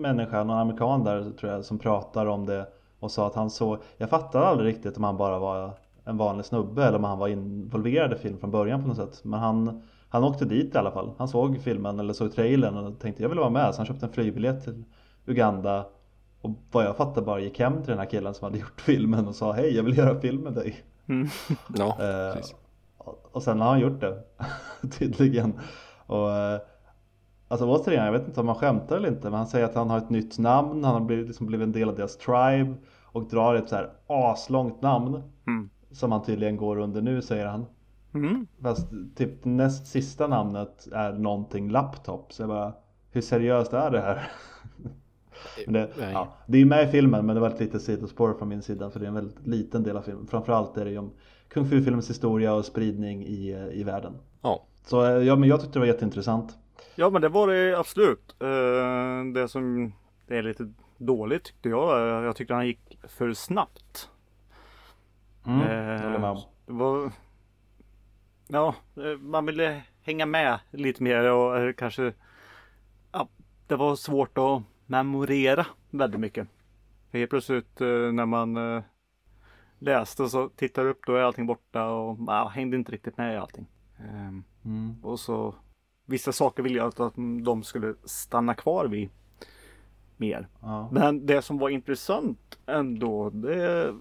människa, 0.00 0.44
någon 0.44 0.58
amerikan 0.58 1.04
där 1.04 1.30
tror 1.30 1.52
jag 1.52 1.64
som 1.64 1.78
pratar 1.78 2.26
om 2.26 2.46
det 2.46 2.66
och 2.98 3.10
sa 3.10 3.26
att 3.26 3.34
han 3.34 3.50
såg, 3.50 3.78
jag 3.96 4.10
fattade 4.10 4.46
aldrig 4.46 4.74
riktigt 4.74 4.96
om 4.96 5.04
han 5.04 5.16
bara 5.16 5.38
var 5.38 5.70
en 6.04 6.16
vanlig 6.16 6.44
snubbe 6.44 6.84
eller 6.84 6.98
om 6.98 7.04
han 7.04 7.18
var 7.18 7.28
involverad 7.28 8.12
i 8.12 8.16
film 8.16 8.38
från 8.38 8.50
början 8.50 8.82
på 8.82 8.88
något 8.88 8.96
sätt. 8.96 9.24
Men 9.24 9.40
han, 9.40 9.82
han 10.12 10.24
åkte 10.24 10.44
dit 10.44 10.74
i 10.74 10.78
alla 10.78 10.90
fall. 10.90 11.10
Han 11.18 11.28
såg 11.28 11.60
filmen 11.60 12.00
eller 12.00 12.12
såg 12.12 12.32
trailern 12.34 12.76
och 12.76 12.98
tänkte 13.00 13.22
jag 13.22 13.28
vill 13.28 13.38
vara 13.38 13.50
med. 13.50 13.74
Så 13.74 13.78
han 13.78 13.86
köpte 13.86 14.06
en 14.06 14.12
flygbiljett 14.12 14.64
till 14.64 14.84
Uganda. 15.26 15.86
Och 16.40 16.50
vad 16.72 16.84
jag 16.84 16.96
fattar 16.96 17.22
bara 17.22 17.40
gick 17.40 17.58
hem 17.58 17.82
till 17.82 17.90
den 17.90 17.98
här 17.98 18.06
killen 18.10 18.34
som 18.34 18.44
hade 18.44 18.58
gjort 18.58 18.80
filmen 18.80 19.28
och 19.28 19.34
sa 19.34 19.52
hej 19.52 19.76
jag 19.76 19.82
vill 19.82 19.98
göra 19.98 20.20
film 20.20 20.40
med 20.40 20.52
dig. 20.52 20.82
Mm. 21.06 21.28
Ja, 21.78 21.96
Eh, 22.00 22.36
och 23.32 23.42
sen 23.42 23.60
har 23.60 23.68
han 23.68 23.80
gjort 23.80 24.00
det 24.00 24.22
tydligen. 24.98 25.52
Och, 26.06 26.30
eh, 26.30 26.60
alltså 27.48 27.66
återigen, 27.66 28.04
jag 28.04 28.12
vet 28.12 28.26
inte 28.26 28.40
om 28.40 28.48
han 28.48 28.56
skämtar 28.56 28.96
eller 28.96 29.08
inte 29.08 29.30
men 29.30 29.38
han 29.38 29.46
säger 29.46 29.64
att 29.66 29.74
han 29.74 29.90
har 29.90 29.98
ett 29.98 30.10
nytt 30.10 30.38
namn, 30.38 30.84
han 30.84 30.94
har 30.94 31.00
blivit, 31.00 31.26
liksom 31.26 31.46
blivit 31.46 31.64
en 31.66 31.72
del 31.72 31.88
av 31.88 31.96
deras 31.96 32.16
tribe 32.16 32.74
och 33.04 33.28
drar 33.28 33.54
ett 33.54 33.68
så 33.68 33.76
här 33.76 33.90
aslångt 34.06 34.82
namn 34.82 35.22
Mm. 35.46 35.70
som 35.92 36.12
han 36.12 36.22
tydligen 36.22 36.56
går 36.56 36.78
under 36.78 37.00
nu 37.02 37.22
säger 37.22 37.46
han. 37.46 37.66
Mm. 38.14 38.46
Fast 38.62 38.86
typ 39.16 39.44
näst 39.44 39.86
sista 39.86 40.26
namnet 40.26 40.88
är 40.92 41.12
någonting 41.12 41.70
laptop 41.70 42.32
så 42.32 42.42
jag 42.42 42.48
bara 42.48 42.72
hur 43.10 43.20
seriöst 43.20 43.72
är 43.72 43.90
det 43.90 44.00
här? 44.00 44.30
men 45.66 45.72
det, 45.74 45.90
ja, 46.12 46.28
det 46.46 46.58
är 46.58 46.64
med 46.64 46.88
i 46.88 46.90
filmen 46.90 47.26
men 47.26 47.34
det 47.34 47.40
var 47.40 47.48
ett 47.50 47.60
litet 47.60 47.82
sidospår 47.82 48.34
från 48.34 48.48
min 48.48 48.62
sida 48.62 48.90
för 48.90 49.00
det 49.00 49.06
är 49.06 49.08
en 49.08 49.14
väldigt 49.14 49.46
liten 49.46 49.82
del 49.82 49.96
av 49.96 50.02
filmen. 50.02 50.26
Framförallt 50.26 50.76
är 50.76 50.84
det 50.84 50.90
ju 50.90 50.98
om 50.98 51.10
Kung 51.48 51.64
Fu-filmens 51.68 52.10
historia 52.10 52.54
och 52.54 52.64
spridning 52.64 53.22
i, 53.26 53.52
eh, 53.52 53.80
i 53.80 53.84
världen. 53.84 54.14
Ja, 54.42 54.64
Så 54.84 55.04
eh, 55.04 55.10
ja, 55.10 55.36
men 55.36 55.48
jag 55.48 55.60
tyckte 55.60 55.72
det 55.74 55.80
var 55.80 55.86
jätteintressant. 55.86 56.58
Ja 56.94 57.10
men 57.10 57.22
det 57.22 57.28
var 57.28 57.48
det 57.48 57.78
absolut. 57.78 58.36
Eh, 58.40 59.32
det 59.34 59.48
som 59.48 59.92
det 60.26 60.38
är 60.38 60.42
lite 60.42 60.72
dåligt 60.98 61.44
tyckte 61.44 61.68
jag. 61.68 61.98
eh, 62.18 62.24
Jag 62.24 62.36
tyckte 62.36 62.54
han 62.54 62.66
gick 62.66 62.98
för 63.08 63.32
snabbt. 63.32 64.08
Mm, 65.46 65.60
Eh, 65.60 65.76
jag 65.76 66.02
håller 66.02 66.18
med 66.18 66.30
om. 66.30 66.40
Det 66.66 66.72
var... 66.72 67.10
Ja, 68.52 68.74
eh, 68.96 69.18
man 69.18 69.46
ville 69.46 69.82
hänga 70.02 70.26
med 70.26 70.58
lite 70.70 71.02
mer 71.02 71.32
och 71.32 71.58
eh, 71.58 71.72
kanske... 71.72 72.12
Ja, 73.12 73.28
det 73.66 73.76
var 73.76 73.96
svårt 73.96 74.38
att 74.38 74.62
memorera 74.86 75.66
väldigt 75.90 76.20
mycket. 76.20 76.48
Helt 77.12 77.30
plötsligt 77.30 77.80
eh, 77.80 77.86
när 77.88 78.26
man... 78.26 78.82
läste 79.78 80.28
så 80.28 80.48
tittar 80.48 80.86
upp 80.86 81.00
då 81.06 81.14
är 81.14 81.22
allting 81.22 81.46
borta 81.46 81.86
och 81.86 82.18
ja, 82.26 82.48
hängde 82.48 82.76
inte 82.76 82.92
riktigt 82.92 83.16
med 83.16 83.34
i 83.34 83.36
allting. 83.36 83.66
Ehm, 83.98 84.44
Mm. 84.64 84.96
och 85.02 85.20
så 85.20 85.54
vissa 86.06 86.32
saker 86.32 86.62
ville 86.62 86.78
jag 86.78 87.00
att, 87.00 87.14
de 87.44 87.62
skulle 87.62 87.94
stanna 88.04 88.54
kvar 88.54 88.86
vid 88.86 89.08
mer. 90.16 90.48
Ja. 90.60 90.88
Men 90.92 91.26
det 91.26 91.42
som 91.42 91.58
var 91.58 91.68
intressant 91.68 92.58
ändå, 92.66 93.30
det, 93.30 93.94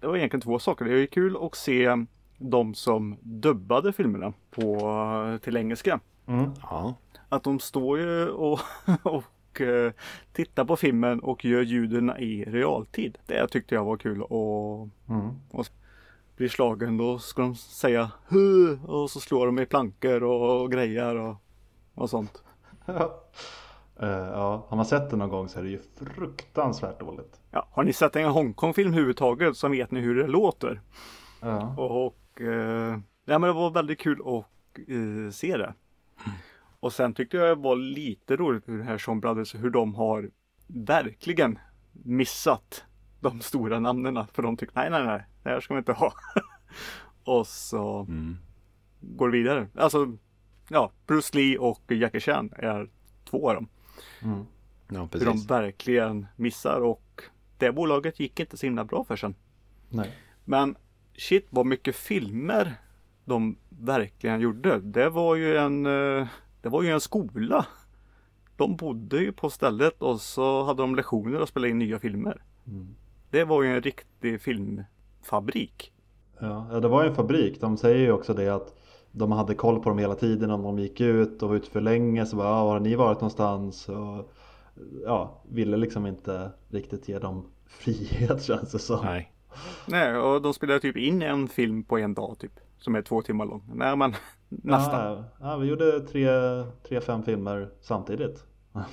det 0.00 0.06
var 0.06 0.16
egentligen 0.16 0.40
två 0.40 0.58
saker. 0.58 0.84
Det 0.84 1.02
är 1.02 1.06
kul 1.06 1.36
att 1.40 1.54
se 1.54 2.06
de 2.42 2.74
som 2.74 3.16
dubbade 3.20 3.92
filmerna 3.92 4.32
på, 4.50 5.38
till 5.42 5.56
engelska. 5.56 6.00
Mm. 6.26 6.50
Ja. 6.62 6.94
Att 7.28 7.42
de 7.42 7.58
står 7.58 7.98
ju 7.98 8.28
och, 8.28 8.60
och 9.02 9.60
eh, 9.60 9.92
tittar 10.32 10.64
på 10.64 10.76
filmen 10.76 11.20
och 11.20 11.44
gör 11.44 11.62
ljuden 11.62 12.10
i 12.18 12.44
realtid. 12.44 13.18
Det 13.26 13.48
tyckte 13.48 13.74
jag 13.74 13.84
var 13.84 13.96
kul 13.96 14.22
och 14.22 14.88
Mm. 15.08 15.30
blir 16.36 16.48
slagen 16.48 16.96
då 16.96 17.18
ska 17.18 17.42
de 17.42 17.54
säga 17.54 18.10
Hu! 18.28 18.78
och 18.86 19.10
så 19.10 19.20
slår 19.20 19.46
de 19.46 19.58
i 19.58 19.66
plankor 19.66 20.22
och, 20.22 20.62
och 20.62 20.72
grejer 20.72 21.16
och, 21.16 21.36
och 21.94 22.10
sånt. 22.10 22.42
Eh, 24.02 24.08
ja, 24.08 24.66
har 24.68 24.76
man 24.76 24.86
sett 24.86 25.10
den 25.10 25.18
någon 25.18 25.28
gång 25.28 25.48
så 25.48 25.58
är 25.58 25.62
det 25.62 25.68
ju 25.70 25.80
fruktansvärt 26.14 27.00
dåligt. 27.00 27.40
Ja, 27.50 27.66
har 27.70 27.84
ni 27.84 27.92
sett 27.92 28.16
en 28.16 28.28
Hongkong-film 28.30 28.88
överhuvudtaget 28.88 29.56
så 29.56 29.68
vet 29.68 29.90
ni 29.90 30.00
hur 30.00 30.14
det 30.14 30.26
låter. 30.26 30.80
Ja. 31.40 31.74
Och 31.76 32.16
eh, 32.40 32.98
ja, 33.24 33.38
men 33.38 33.42
det 33.42 33.52
var 33.52 33.70
väldigt 33.70 33.98
kul 34.00 34.20
att 34.20 34.44
eh, 34.88 35.30
se 35.32 35.56
det. 35.56 35.74
Och 36.80 36.92
sen 36.92 37.14
tyckte 37.14 37.36
jag 37.36 37.48
det 37.58 37.62
var 37.62 37.76
lite 37.76 38.36
roligt 38.36 38.68
hur 38.68 38.78
det 38.78 38.84
här 38.84 38.98
Sean 38.98 39.20
Brothers, 39.20 39.54
hur 39.54 39.70
de 39.70 39.94
har 39.94 40.30
verkligen 40.66 41.58
missat 41.92 42.84
de 43.20 43.40
stora 43.40 43.80
namnen. 43.80 44.26
För 44.32 44.42
de 44.42 44.56
tycker 44.56 44.74
nej, 44.74 44.90
nej, 44.90 45.04
nej, 45.04 45.24
det 45.42 45.48
här 45.48 45.60
ska 45.60 45.74
vi 45.74 45.78
inte 45.78 45.92
ha. 45.92 46.12
och 47.24 47.46
så 47.46 48.00
Mm. 48.08 48.36
går 49.00 49.28
det 49.28 49.38
vidare. 49.38 49.68
Alltså, 49.74 50.16
ja, 50.68 50.92
Bruce 51.06 51.36
Lee 51.36 51.58
och 51.58 51.92
Jackie 51.92 52.20
Chan 52.20 52.52
är 52.56 52.90
två 53.24 53.48
av 53.48 53.54
dem. 53.54 53.68
Mm. 54.22 54.44
Ja, 54.88 55.08
Hur 55.12 55.24
de 55.26 55.42
verkligen 55.46 56.26
missar 56.36 56.80
och 56.80 57.22
det 57.58 57.72
bolaget 57.72 58.20
gick 58.20 58.40
inte 58.40 58.56
så 58.56 58.66
himla 58.66 58.84
bra 58.84 59.04
för 59.04 59.16
sen. 59.16 59.34
Nej. 59.88 60.10
Men 60.44 60.76
shit 61.20 61.46
vad 61.50 61.66
mycket 61.66 61.96
filmer 61.96 62.74
de 63.24 63.56
verkligen 63.68 64.40
gjorde. 64.40 64.80
Det 64.80 65.10
var 65.10 65.34
ju 65.34 65.56
en, 65.56 65.86
eh, 65.86 66.26
det 66.60 66.68
var 66.68 66.82
ju 66.82 66.88
en 66.90 67.00
skola. 67.00 67.66
De 68.56 68.76
bodde 68.76 69.18
ju 69.18 69.32
på 69.32 69.50
stället 69.50 70.02
och 70.02 70.20
så 70.20 70.64
hade 70.64 70.82
de 70.82 70.94
lektioner 70.94 71.40
och 71.40 71.48
spelade 71.48 71.70
in 71.70 71.78
nya 71.78 71.98
filmer. 71.98 72.42
Mm. 72.66 72.94
Det 73.30 73.44
var 73.44 73.62
ju 73.62 73.68
en 73.68 73.82
riktig 73.82 74.40
filmfabrik. 74.40 75.92
Ja, 76.38 76.66
ja, 76.72 76.80
det 76.80 76.88
var 76.88 77.02
ju 77.02 77.08
en 77.08 77.14
fabrik. 77.14 77.60
De 77.60 77.76
säger 77.76 77.98
ju 77.98 78.12
också 78.12 78.34
det 78.34 78.48
att 78.48 78.74
de 79.12 79.32
hade 79.32 79.54
koll 79.54 79.82
på 79.82 79.88
dem 79.88 79.98
hela 79.98 80.14
tiden 80.14 80.50
om 80.50 80.62
de 80.62 80.78
gick 80.78 81.00
ut 81.00 81.42
och 81.42 81.48
var 81.48 81.56
ute 81.56 81.70
för 81.70 81.80
länge 81.80 82.26
så 82.26 82.36
bara, 82.36 82.48
ja, 82.48 82.64
var 82.64 82.72
har 82.72 82.80
ni 82.80 82.94
varit 82.94 83.20
någonstans? 83.20 83.88
Och, 83.88 84.32
ja, 85.04 85.42
ville 85.48 85.76
liksom 85.76 86.06
inte 86.06 86.50
riktigt 86.68 87.08
ge 87.08 87.18
dem 87.18 87.46
frihet 87.66 88.42
känns 88.42 88.72
det 88.72 88.78
som. 88.78 89.04
Nej. 89.04 89.32
Nej, 89.86 90.16
och 90.16 90.42
de 90.42 90.54
spelade 90.54 90.80
typ 90.80 90.96
in 90.96 91.22
en 91.22 91.48
film 91.48 91.84
på 91.84 91.98
en 91.98 92.14
dag 92.14 92.36
typ. 92.38 92.52
Som 92.78 92.94
är 92.94 93.02
två 93.02 93.22
timmar 93.22 93.46
lång. 93.46 93.62
Nej 93.74 93.96
men 93.96 94.14
nästan. 94.48 95.06
Ja, 95.06 95.24
ja, 95.40 95.56
vi 95.56 95.66
gjorde 95.68 96.00
tre, 96.00 96.28
tre, 96.88 97.00
fem 97.00 97.22
filmer 97.22 97.68
samtidigt. 97.80 98.44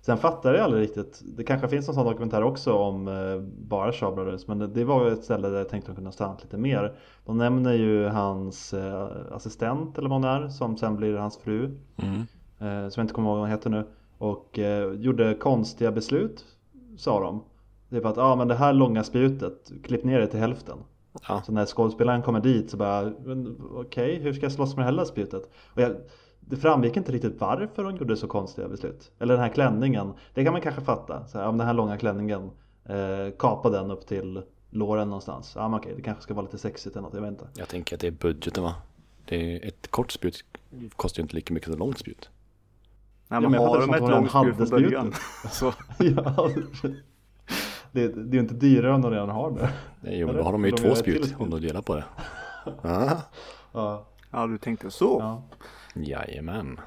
Sen 0.00 0.18
fattade 0.18 0.56
jag 0.56 0.64
aldrig 0.64 0.82
riktigt. 0.82 1.22
Det 1.24 1.44
kanske 1.44 1.68
finns 1.68 1.88
en 1.88 1.94
sån 1.94 2.06
dokumentär 2.06 2.42
också 2.42 2.72
om 2.72 3.08
eh, 3.08 3.40
bara 3.68 3.92
Shaw 3.92 4.14
Brothers. 4.14 4.46
Men 4.46 4.58
det, 4.58 4.66
det 4.66 4.84
var 4.84 5.10
ett 5.10 5.24
ställe 5.24 5.48
där 5.48 5.58
jag 5.58 5.68
tänkte 5.68 5.90
att 5.90 5.96
de 5.96 5.96
kunde 5.96 6.08
ha 6.08 6.12
stannat 6.12 6.42
lite 6.42 6.56
mer. 6.56 6.92
De 7.24 7.38
nämner 7.38 7.72
ju 7.72 8.08
hans 8.08 8.74
eh, 8.74 9.08
assistent 9.30 9.98
eller 9.98 10.08
vad 10.08 10.20
hon 10.20 10.30
är. 10.30 10.48
Som 10.48 10.76
sen 10.76 10.96
blir 10.96 11.16
hans 11.16 11.38
fru. 11.38 11.78
Mm. 11.96 12.20
Eh, 12.58 12.88
som 12.88 13.00
jag 13.00 13.04
inte 13.04 13.14
kommer 13.14 13.28
ihåg 13.28 13.36
vad 13.36 13.44
hon 13.44 13.50
heter 13.50 13.70
nu. 13.70 13.84
Och 14.18 14.58
eh, 14.58 14.92
gjorde 14.92 15.34
konstiga 15.34 15.92
beslut. 15.92 16.44
Sa 16.96 17.20
de. 17.20 17.42
Typ 17.94 18.04
att 18.04 18.18
ah, 18.18 18.36
men 18.36 18.48
det 18.48 18.54
här 18.54 18.72
långa 18.72 19.04
spjutet, 19.04 19.72
klipp 19.84 20.04
ner 20.04 20.20
det 20.20 20.26
till 20.26 20.40
hälften. 20.40 20.78
Ja. 21.28 21.42
Så 21.42 21.52
när 21.52 21.66
skådespelaren 21.66 22.22
kommer 22.22 22.40
dit 22.40 22.70
så 22.70 22.76
bara, 22.76 23.12
men 23.24 23.56
okej, 23.74 24.18
hur 24.18 24.32
ska 24.32 24.42
jag 24.42 24.52
slåss 24.52 24.76
med 24.76 24.86
det 24.86 24.98
här 24.98 25.04
spjutet? 25.04 25.42
Och 25.66 25.82
jag, 25.82 25.96
det 26.40 26.56
framgick 26.56 26.96
inte 26.96 27.12
riktigt 27.12 27.40
varför 27.40 27.84
hon 27.84 27.96
gjorde 27.96 28.16
så 28.16 28.26
konstiga 28.26 28.68
beslut. 28.68 29.12
Eller 29.18 29.34
den 29.34 29.42
här 29.42 29.50
klänningen, 29.50 30.12
det 30.34 30.44
kan 30.44 30.52
man 30.52 30.62
kanske 30.62 30.80
fatta. 30.80 31.26
Så 31.26 31.38
här, 31.38 31.48
om 31.48 31.58
den 31.58 31.66
här 31.66 31.74
långa 31.74 31.98
klänningen, 31.98 32.50
eh, 32.84 33.36
kapa 33.38 33.70
den 33.70 33.90
upp 33.90 34.06
till 34.06 34.42
låren 34.70 35.08
någonstans. 35.08 35.52
Ja 35.56 35.68
men 35.68 35.80
okej, 35.80 35.92
det 35.96 36.02
kanske 36.02 36.22
ska 36.22 36.34
vara 36.34 36.44
lite 36.44 36.58
sexigt 36.58 36.96
eller 36.96 37.02
något, 37.02 37.14
jag 37.14 37.20
vet 37.20 37.30
inte. 37.30 37.48
Jag 37.56 37.68
tänker 37.68 37.96
att 37.96 38.00
det 38.00 38.06
är 38.06 38.10
budgeten 38.10 38.62
va? 38.62 38.74
Det 39.24 39.36
är 39.36 39.68
ett 39.68 39.90
kort 39.90 40.12
spjut 40.12 40.44
kostar 40.96 41.20
ju 41.20 41.22
inte 41.22 41.34
lika 41.34 41.54
mycket 41.54 41.66
som 41.66 41.72
ett 41.72 41.78
långt 41.78 41.98
spjut. 41.98 42.30
Nej, 43.28 43.36
Ja, 43.36 43.40
man 43.40 43.50
men 43.50 43.60
har 43.60 43.80
de 43.80 43.94
ett 43.94 44.00
långt 44.00 44.30
spjut 44.30 44.56
från 44.56 44.82
början. 44.82 45.12
Så, 45.50 45.72
ja, 45.98 46.50
det, 47.94 48.08
det 48.08 48.30
är 48.30 48.34
ju 48.34 48.40
inte 48.40 48.54
dyrare 48.54 48.94
om 48.94 49.02
de 49.02 49.10
redan 49.10 49.28
har 49.28 49.50
det. 49.50 49.70
Nej, 50.00 50.18
jo, 50.18 50.26
men 50.26 50.36
då 50.36 50.42
har 50.42 50.52
de 50.52 50.64
ju 50.64 50.70
De 50.70 50.76
två 50.76 50.94
spjut 50.94 51.34
om 51.38 51.50
de 51.50 51.60
delar 51.60 51.82
på 51.82 51.94
det. 51.94 52.04
Ja. 52.82 53.20
Ja, 53.72 54.06
ja, 54.30 54.46
du 54.46 54.58
tänkte 54.58 54.90
så. 54.90 55.16
ja. 55.20 55.42
Jajamän. 56.02 56.80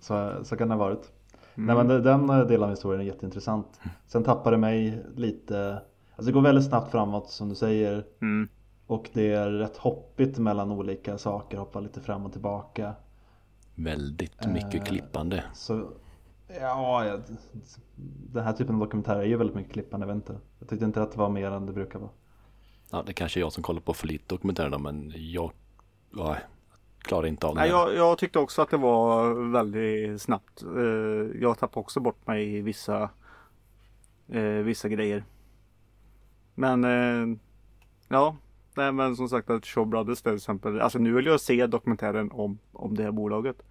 Så, 0.00 0.32
så 0.44 0.56
kan 0.56 0.68
det 0.68 0.74
ha 0.74 0.78
varit. 0.84 1.12
Nej 1.54 1.76
men 1.76 1.88
det- 1.88 2.00
den 2.00 2.30
eh, 2.30 2.38
delen 2.38 2.62
av 2.62 2.70
historien 2.70 3.00
är 3.00 3.04
jätteintressant. 3.04 3.80
Sen 4.06 4.24
tappade 4.24 4.56
det 4.56 4.60
mig 4.60 5.04
lite, 5.16 5.82
alltså 6.16 6.26
det 6.26 6.32
går 6.32 6.40
väldigt 6.40 6.64
snabbt 6.64 6.90
framåt 6.90 7.30
som 7.30 7.48
du 7.48 7.54
säger. 7.54 8.04
Mm. 8.22 8.48
Och 8.86 9.10
det 9.12 9.32
är 9.32 9.50
rätt 9.50 9.76
hoppigt 9.76 10.38
mellan 10.38 10.70
olika 10.72 11.18
saker, 11.18 11.58
hoppa 11.58 11.80
lite 11.80 12.00
fram 12.00 12.26
och 12.26 12.32
tillbaka. 12.32 12.94
Väldigt 13.74 14.46
mycket 14.46 14.74
Eh. 14.80 14.84
klippande. 14.84 15.44
Så 15.54 15.88
ja, 16.60 17.04
jag, 17.06 17.20
den 18.32 18.44
här 18.44 18.52
typen 18.52 18.74
av 18.74 18.80
dokumentärer 18.80 19.20
är 19.20 19.24
ju 19.24 19.36
väldigt 19.36 19.56
mycket 19.56 19.72
klippande, 19.72 20.06
jag 20.06 20.14
vet 20.14 20.22
inte. 20.28 20.40
Jag 20.58 20.68
tyckte 20.68 20.84
inte 20.84 21.02
att 21.02 21.12
det 21.12 21.18
var 21.18 21.28
mer 21.28 21.50
än 21.50 21.66
det 21.66 21.72
brukar 21.72 21.98
vara. 21.98 22.10
Ja, 22.90 23.02
det 23.06 23.12
kanske 23.12 23.40
är 23.40 23.42
jag 23.42 23.52
som 23.52 23.62
kollar 23.62 23.80
på 23.80 23.94
för 23.94 24.06
lite 24.06 24.24
dokumentärer 24.34 24.70
då, 24.70 24.78
men 24.78 25.12
jag, 25.16 25.52
ja, 26.16 26.36
klarar 26.98 27.26
inte 27.26 27.46
av 27.46 27.54
det. 27.54 27.60
Nej, 27.60 27.70
jag, 27.70 27.94
jag 27.94 28.18
tyckte 28.18 28.38
också 28.38 28.62
att 28.62 28.70
det 28.70 28.76
var 28.76 29.34
väldigt 29.52 30.22
snabbt. 30.22 30.62
Eh, 30.62 31.40
Jag 31.40 31.58
tappade 31.58 31.80
också 31.80 32.00
bort 32.00 32.26
mig 32.26 32.56
i 32.56 32.60
vissa, 32.60 33.10
eh, 34.28 34.42
vissa 34.42 34.88
grejer. 34.88 35.24
Men 36.54 36.84
eh, 36.84 37.38
ja, 38.08 38.36
nej, 38.74 38.92
men 38.92 39.16
som 39.16 39.28
sagt 39.28 39.50
att 39.50 39.66
Shaw 39.66 39.86
Brothers 39.86 40.22
till 40.22 40.34
exempel. 40.34 40.80
Alltså 40.80 40.98
nu 40.98 41.12
vill 41.12 41.26
jag 41.26 41.40
se 41.40 41.66
dokumentären 41.66 42.30
om, 42.32 42.58
om 42.72 42.96
det 42.96 43.02
här 43.02 43.10
bolaget. 43.10 43.62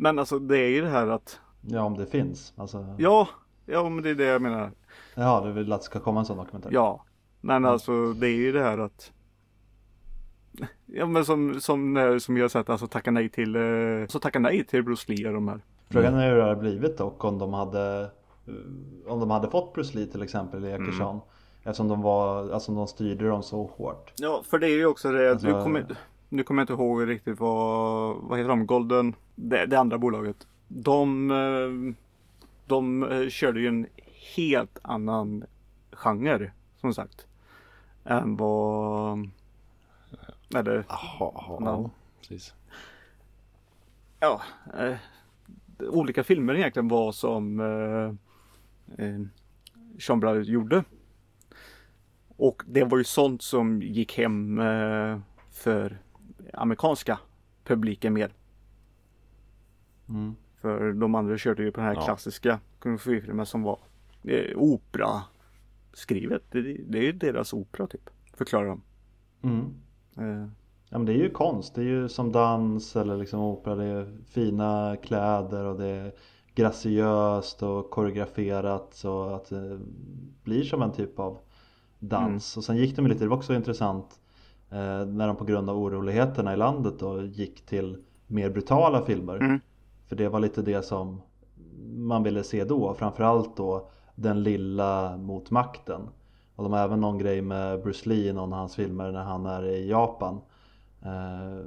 Men 0.00 0.18
alltså 0.18 0.38
det 0.38 0.58
är 0.58 0.68
ju 0.68 0.80
det 0.80 0.88
här 0.88 1.06
att 1.06 1.40
Ja, 1.60 1.82
om 1.82 1.96
det 1.96 2.06
finns. 2.06 2.52
Alltså, 2.56 2.94
ja, 2.98 3.28
ja 3.66 3.88
men 3.88 4.02
det 4.04 4.10
är 4.10 4.14
det 4.14 4.24
jag 4.24 4.42
menar. 4.42 4.70
ja, 5.14 5.42
du 5.44 5.52
vill 5.52 5.72
att 5.72 5.80
det 5.80 5.84
ska 5.84 6.00
komma 6.00 6.20
en 6.20 6.26
sån 6.26 6.36
dokumentär? 6.36 6.70
Ja, 6.72 7.04
men 7.40 7.64
alltså 7.64 8.12
det 8.12 8.26
är 8.26 8.36
ju 8.36 8.52
det 8.52 8.62
här 8.62 8.78
att 8.78 9.12
Ja 10.86 11.06
men 11.06 11.24
som, 11.24 11.60
som, 11.60 11.96
eh, 11.96 12.18
som 12.18 12.36
jag 12.36 12.44
har 12.44 12.48
sett, 12.48 12.70
alltså 12.70 12.86
tacka 12.86 13.10
nej 13.10 13.28
till, 13.28 13.56
eh, 13.56 14.06
så 14.08 14.18
tacka 14.18 14.38
nej 14.38 14.64
till 14.64 14.82
Bruce 14.82 15.12
Lee 15.12 15.28
och 15.28 15.34
de 15.34 15.48
här. 15.48 15.60
Frågan 15.90 16.14
är 16.14 16.30
hur 16.30 16.36
det 16.36 16.42
hade 16.42 16.56
blivit 16.56 16.98
dock 16.98 17.24
om 17.24 17.38
de 17.38 17.52
hade 17.52 18.10
eh, 18.46 19.12
Om 19.12 19.20
de 19.20 19.30
hade 19.30 19.50
fått 19.50 19.72
Bruce 19.72 19.98
Lee 19.98 20.06
till 20.06 20.22
exempel 20.22 20.64
i 20.64 20.70
Jackie 20.70 20.92
Chan 20.92 21.20
Eftersom 21.62 21.88
de 21.88 22.02
var, 22.02 22.50
alltså 22.50 22.72
de 22.72 22.86
styrde 22.86 23.28
dem 23.28 23.42
så 23.42 23.70
hårt 23.76 24.12
Ja, 24.16 24.42
för 24.50 24.58
det 24.58 24.66
är 24.66 24.76
ju 24.76 24.86
också 24.86 25.12
det. 25.12 25.30
Alltså- 25.30 25.46
nu, 25.46 25.52
kommer, 25.52 25.86
nu 26.30 26.42
kommer 26.42 26.60
jag 26.60 26.64
inte 26.64 26.72
ihåg 26.82 27.08
riktigt 27.08 27.40
vad, 27.40 28.16
vad 28.16 28.38
heter 28.38 28.48
de? 28.48 28.66
Golden, 28.66 29.14
det, 29.34 29.66
det 29.66 29.78
andra 29.78 29.98
bolaget. 29.98 30.46
De, 30.68 31.30
eh, 31.30 31.94
de 32.66 33.02
eh, 33.02 33.28
körde 33.28 33.60
ju 33.60 33.68
en 33.68 33.86
helt 34.36 34.78
annan 34.82 35.44
genre, 35.92 36.52
som 36.76 36.94
sagt. 36.94 37.26
Än 38.04 38.36
vad, 38.36 39.30
eller 40.54 40.84
Jaha, 40.88 41.32
ja, 41.34 41.58
Ja. 41.60 41.90
precis. 42.20 42.54
ja, 44.20 44.42
eh, 44.78 44.96
olika 45.78 46.24
filmer 46.24 46.54
egentligen 46.54 46.88
vad 46.88 47.14
som 47.14 47.60
eh, 47.60 49.04
eh, 49.06 49.20
Sean 49.98 50.20
Brothers 50.20 50.48
gjorde. 50.48 50.84
Och 52.36 52.62
det 52.66 52.84
var 52.84 52.98
ju 52.98 53.04
sånt 53.04 53.42
som 53.42 53.82
gick 53.82 54.18
hem 54.18 54.58
eh, 54.58 55.18
för 55.50 55.98
amerikanska 56.54 57.18
publiken 57.64 58.12
mer. 58.12 58.32
mm. 60.08 60.34
För 60.60 60.92
de 60.92 61.14
andra 61.14 61.38
körde 61.38 61.62
ju 61.62 61.72
på 61.72 61.80
den 61.80 61.86
här 61.88 61.94
Ja. 61.94 62.00
klassiska 62.04 62.60
kung 62.78 62.98
fu-filmen 62.98 63.46
som 63.46 63.62
var 63.62 63.78
eh, 64.24 64.56
opera 64.58 65.22
skrivet. 65.92 66.42
Det, 66.50 66.62
det 66.62 66.98
är 66.98 67.02
ju 67.02 67.12
deras 67.12 67.52
opera 67.52 67.86
typ, 67.86 68.10
förklarar 68.34 68.66
de. 68.66 68.82
Mm. 69.42 69.74
Eh, 70.16 70.48
Ja 70.92 70.98
men 70.98 71.06
det 71.06 71.12
är 71.12 71.16
ju 71.18 71.30
konst, 71.30 71.74
det 71.74 71.80
är 71.80 71.84
ju 71.84 72.08
som 72.08 72.32
dans 72.32 72.96
eller 72.96 73.16
liksom 73.16 73.40
opera, 73.40 73.74
det 73.74 73.84
är 73.84 74.18
fina 74.26 74.96
kläder 75.02 75.64
och 75.64 75.78
det 75.78 75.86
är 75.86 76.12
graciöst 76.54 77.62
och 77.62 77.90
koreograferat 77.90 78.94
så 78.94 79.24
att 79.28 79.48
det 79.48 79.80
blir 80.44 80.62
som 80.62 80.82
en 80.82 80.92
typ 80.92 81.18
av 81.18 81.38
dans. 81.98 82.56
Och 82.56 82.64
sen 82.64 82.76
gick 82.76 82.96
de 82.96 83.06
lite, 83.06 83.24
det 83.24 83.28
var 83.28 83.36
också 83.36 83.54
intressant 83.54 84.19
när 85.06 85.26
de 85.26 85.36
på 85.36 85.44
grund 85.44 85.70
av 85.70 85.78
oroligheterna 85.78 86.52
i 86.52 86.56
landet 86.56 86.98
då 86.98 87.22
gick 87.22 87.66
till 87.66 88.02
mer 88.26 88.50
brutala 88.50 89.02
filmer. 89.02 89.36
Mm. 89.36 89.60
För 90.06 90.16
det 90.16 90.28
var 90.28 90.40
lite 90.40 90.62
det 90.62 90.82
som 90.82 91.22
man 91.96 92.22
ville 92.22 92.42
se 92.42 92.64
då. 92.64 92.94
Framförallt 92.94 93.56
då 93.56 93.90
den 94.14 94.42
lilla 94.42 95.16
mot 95.16 95.50
makten. 95.50 96.08
Och 96.56 96.64
de 96.64 96.72
har 96.72 96.80
även 96.80 97.00
någon 97.00 97.18
grej 97.18 97.42
med 97.42 97.82
Bruce 97.82 98.08
Lee 98.08 98.30
i 98.30 98.32
någon 98.32 98.52
av 98.52 98.58
hans 98.58 98.76
filmer 98.76 99.12
när 99.12 99.22
han 99.22 99.46
är 99.46 99.64
i 99.64 99.90
Japan. 99.90 100.40
Eh, 101.02 101.64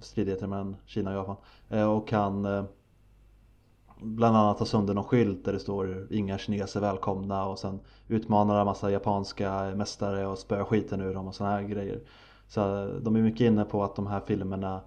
stridigheter 0.00 0.46
mellan 0.46 0.76
Kina 0.86 1.10
och 1.10 1.16
Japan. 1.16 1.36
Eh, 1.68 1.90
och 1.90 2.12
han 2.12 2.44
eh, 2.44 2.64
bland 4.00 4.36
annat 4.36 4.58
har 4.58 4.66
sönder 4.66 4.94
någon 4.94 5.04
skylt 5.04 5.44
där 5.44 5.52
det 5.52 5.58
står 5.58 6.06
inga 6.10 6.38
kineser 6.38 6.80
välkomna 6.80 7.46
och 7.46 7.58
sen 7.58 7.80
utmanar 8.08 8.60
en 8.60 8.66
massa 8.66 8.90
japanska 8.90 9.74
mästare 9.76 10.26
och 10.26 10.38
spöar 10.38 10.64
skiten 10.64 11.00
ur 11.00 11.14
dem 11.14 11.28
och 11.28 11.34
såna 11.34 11.50
här 11.50 11.62
grejer. 11.62 12.00
Så 12.52 12.60
de 13.02 13.16
är 13.16 13.22
mycket 13.22 13.40
inne 13.40 13.64
på 13.64 13.84
att 13.84 13.96
de 13.96 14.06
här 14.06 14.20
filmerna 14.20 14.80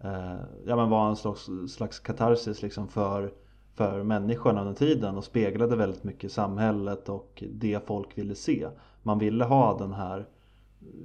eh, 0.00 0.34
ja, 0.66 0.76
men 0.76 0.90
var 0.90 1.08
en 1.08 1.16
slags, 1.16 1.48
slags 1.68 2.00
katarsis 2.00 2.62
liksom 2.62 2.88
för, 2.88 3.32
för 3.74 4.02
människorna 4.02 4.60
under 4.60 4.74
tiden 4.74 5.16
och 5.16 5.24
speglade 5.24 5.76
väldigt 5.76 6.04
mycket 6.04 6.32
samhället 6.32 7.08
och 7.08 7.42
det 7.52 7.86
folk 7.86 8.18
ville 8.18 8.34
se. 8.34 8.68
Man 9.02 9.18
ville 9.18 9.44
ha 9.44 9.78
den 9.78 9.92
här 9.92 10.26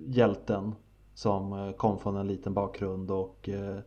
hjälten 0.08 0.76
som 1.14 1.54
eh, 1.54 1.72
kom 1.72 2.00
från 2.00 2.18
en 2.18 2.28
liten 2.28 2.54
bakgrund 2.54 3.12
och 3.12 3.50
eh, 3.50 3.78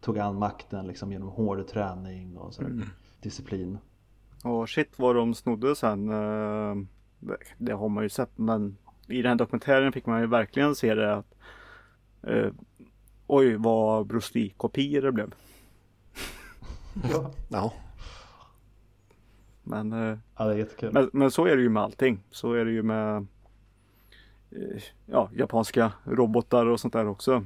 tog 0.00 0.18
an 0.18 0.38
makten 0.38 0.86
liksom 0.86 1.12
genom 1.12 1.28
hård 1.28 1.66
träning 1.66 2.36
och 2.38 2.54
sådär. 2.54 2.68
Mm. 2.70 2.84
disciplin. 3.22 3.78
Och 4.44 4.68
shit 4.68 4.98
vad 4.98 5.16
de 5.16 5.34
snodde 5.34 5.76
sen. 5.76 6.08
eh, 6.08 6.74
det- 7.18 7.36
Det 7.58 7.72
har 7.72 7.88
man 7.88 8.02
ju 8.02 8.08
sett 8.08 8.38
men 8.38 8.76
i 9.10 9.22
den 9.22 9.30
här 9.30 9.36
dokumentären 9.36 9.92
fick 9.92 10.06
man 10.06 10.20
ju 10.20 10.26
verkligen 10.26 10.74
se 10.74 10.94
det 10.94 11.14
att 11.14 11.34
eh, 12.22 12.48
Oj 13.26 13.56
vad 13.56 14.06
Bruce 14.06 14.38
Lee 14.38 14.50
kopior 14.56 15.02
det 15.02 15.12
blev. 15.12 15.34
Ja, 17.12 17.30
Ja, 17.48 17.72
Men, 19.62 19.92
eh, 19.92 20.18
ja 20.36 20.44
det 20.44 20.54
är 20.54 20.58
jättekul. 20.58 20.92
men, 20.92 21.10
men 21.12 21.30
så 21.30 21.46
är 21.46 21.56
det 21.56 21.62
ju 21.62 21.68
med 21.68 21.82
allting. 21.82 22.20
Så 22.30 22.52
är 22.52 22.64
det 22.64 22.70
ju 22.70 22.82
med 22.82 23.16
eh, 24.50 24.82
ja, 25.06 25.30
japanska 25.36 25.92
robotar 26.04 26.66
och 26.66 26.80
sånt 26.80 26.92
där 26.92 27.06
också. 27.06 27.44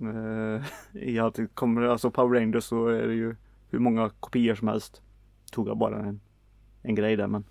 Eh, 0.00 0.62
I 1.02 1.18
att 1.18 1.34
det 1.34 1.46
kommer 1.54 1.82
alltså 1.82 2.10
Power 2.10 2.40
Rangers 2.40 2.64
så 2.64 2.86
är 2.86 3.06
det 3.06 3.14
ju 3.14 3.36
hur 3.70 3.78
många 3.78 4.10
kopior 4.20 4.54
som 4.54 4.68
helst. 4.68 5.02
Tog 5.52 5.68
jag 5.68 5.76
bara 5.78 5.98
en, 5.98 6.20
en 6.82 6.94
grej 6.94 7.16
där 7.16 7.26
men. 7.26 7.44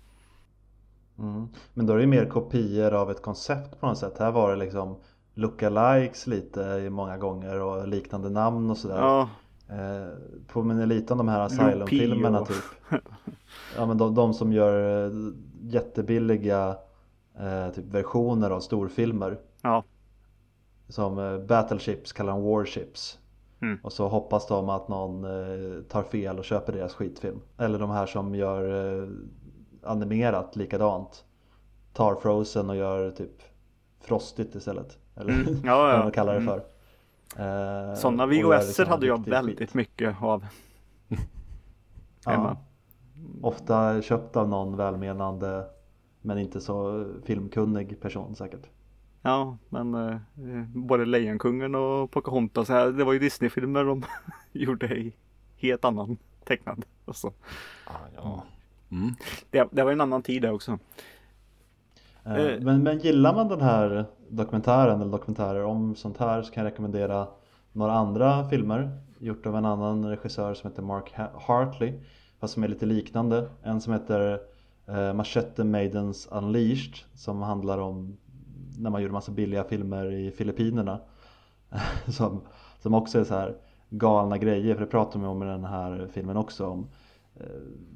Mm. 1.18 1.48
Men 1.74 1.86
då 1.86 1.92
är 1.92 1.96
det 1.96 2.02
ju 2.02 2.08
mer 2.08 2.26
kopior 2.26 2.94
av 2.94 3.10
ett 3.10 3.22
koncept 3.22 3.80
på 3.80 3.86
något 3.86 3.98
sätt. 3.98 4.18
Här 4.18 4.32
var 4.32 4.50
det 4.50 4.56
liksom 4.56 4.96
lookalikes 5.34 6.26
lite 6.26 6.90
många 6.90 7.18
gånger 7.18 7.60
och 7.60 7.88
liknande 7.88 8.30
namn 8.30 8.70
och 8.70 8.76
sådär. 8.76 8.98
Ja, 8.98 9.28
Eh, 9.70 10.08
påminner 10.46 10.86
lite 10.86 11.12
om 11.12 11.18
de 11.18 11.28
här 11.28 11.40
Asylum-filmerna 11.40 12.44
typ. 12.44 12.64
Ja 13.76 13.86
men 13.86 13.98
de, 13.98 14.14
de 14.14 14.34
som 14.34 14.52
gör 14.52 15.06
eh, 15.06 15.12
jättebilliga 15.62 16.76
eh, 17.38 17.68
typ 17.74 17.84
versioner 17.84 18.50
av 18.50 18.60
storfilmer. 18.60 19.38
ja, 19.62 19.84
Som 20.88 21.18
eh, 21.18 21.38
Battleships 21.38 22.12
kallar 22.12 22.32
de 22.32 22.42
Warships. 22.42 23.18
Mm. 23.60 23.78
Och 23.82 23.92
så 23.92 24.08
hoppas 24.08 24.48
de 24.48 24.68
att 24.68 24.88
någon 24.88 25.24
eh, 25.24 25.82
tar 25.82 26.02
fel 26.02 26.38
och 26.38 26.44
köper 26.44 26.72
deras 26.72 26.94
skitfilm. 26.94 27.40
Eller 27.58 27.78
de 27.78 27.90
här 27.90 28.06
som 28.06 28.34
gör 28.34 28.62
eh, 29.02 29.08
animerat 29.82 30.56
likadant. 30.56 31.24
Tar 31.92 32.14
Frozen 32.14 32.70
och 32.70 32.76
gör 32.76 33.10
typ 33.10 33.42
Frostigt 34.00 34.54
istället. 34.54 34.98
Eller 35.16 35.32
Mm. 35.32 35.56
Ja, 35.64 35.76
vad 35.82 35.94
ja. 35.94 35.98
man 36.02 36.12
kallar 36.12 36.34
det 36.34 36.40
Mm. 36.40 36.46
för. 36.54 36.58
Eh, 37.90 37.94
Sådana 37.94 38.26
VHS 38.26 38.66
liksom 38.66 38.86
hade 38.86 39.06
jag 39.06 39.28
väldigt 39.28 39.58
skit. 39.58 39.74
mycket 39.74 40.16
av. 40.22 40.46
Ja, 42.24 42.56
ofta 43.42 44.02
köpt 44.02 44.36
av 44.36 44.48
någon 44.48 44.76
välmenande 44.76 45.66
men 46.20 46.38
inte 46.38 46.60
så 46.60 47.06
filmkunnig 47.24 48.00
person 48.00 48.36
säkert. 48.36 48.66
Ja, 49.22 49.56
men 49.68 49.94
eh, 49.94 50.16
både 50.74 51.04
Lejonkungen 51.04 51.74
och 51.74 52.10
Pocahontas, 52.10 52.68
här, 52.68 52.86
det 52.90 53.04
var 53.04 53.12
ju 53.12 53.18
Disney-filmer 53.18 53.84
de 53.84 54.04
gjorde 54.52 54.86
i 54.98 55.14
helt 55.56 55.84
annan 55.84 56.16
tecknad. 56.44 56.84
Och 57.04 57.16
så. 57.16 57.28
ah, 57.86 57.92
ja. 58.16 58.42
Mm. 58.90 59.14
Det, 59.50 59.68
det 59.72 59.84
var 59.84 59.92
en 59.92 60.00
annan 60.00 60.22
tid 60.22 60.42
det 60.42 60.50
också. 60.50 60.78
Eh, 62.24 62.36
Eh. 62.36 62.60
Men, 62.60 62.82
men 62.82 62.98
gillar 62.98 63.34
man 63.34 63.48
den 63.48 63.60
här 63.60 64.04
dokumentären 64.28 65.00
eller 65.00 65.12
dokumentärer 65.12 65.64
om 65.64 65.94
sånt 65.96 66.18
här 66.18 66.42
så 66.42 66.52
kan 66.52 66.64
jag 66.64 66.70
rekommendera 66.72 67.28
några 67.72 67.92
andra 67.92 68.48
filmer 68.48 68.98
gjort 69.18 69.46
av 69.46 69.56
en 69.56 69.64
annan 69.64 70.04
regissör 70.08 70.54
som 70.54 70.70
heter 70.70 70.82
Mark 70.82 71.12
Ha- 71.16 71.40
Hartley 71.46 71.92
fast 72.40 72.54
som 72.54 72.64
är 72.64 72.68
lite 72.68 72.86
liknande. 72.86 73.48
En 73.62 73.80
som 73.80 73.92
heter 73.92 74.40
eh, 74.86 75.12
Machete 75.14 75.64
Maidens 75.64 76.28
Unleashed 76.32 76.94
som 77.14 77.42
handlar 77.42 77.78
om 77.78 78.16
när 78.78 78.90
man 78.90 79.02
gjorde 79.02 79.12
massa 79.12 79.32
billiga 79.32 79.64
filmer 79.64 80.12
i 80.12 80.30
Filippinerna 80.30 81.00
som, 82.08 82.40
som 82.78 82.94
också 82.94 83.18
är 83.20 83.24
så 83.24 83.34
här 83.34 83.56
galna 83.90 84.38
grejer 84.38 84.74
för 84.74 84.80
det 84.80 84.90
pratar 84.90 85.20
man 85.20 85.28
om 85.28 85.42
i 85.42 85.46
den 85.46 85.64
här 85.64 86.08
filmen 86.12 86.36
också 86.36 86.66
om 86.66 86.88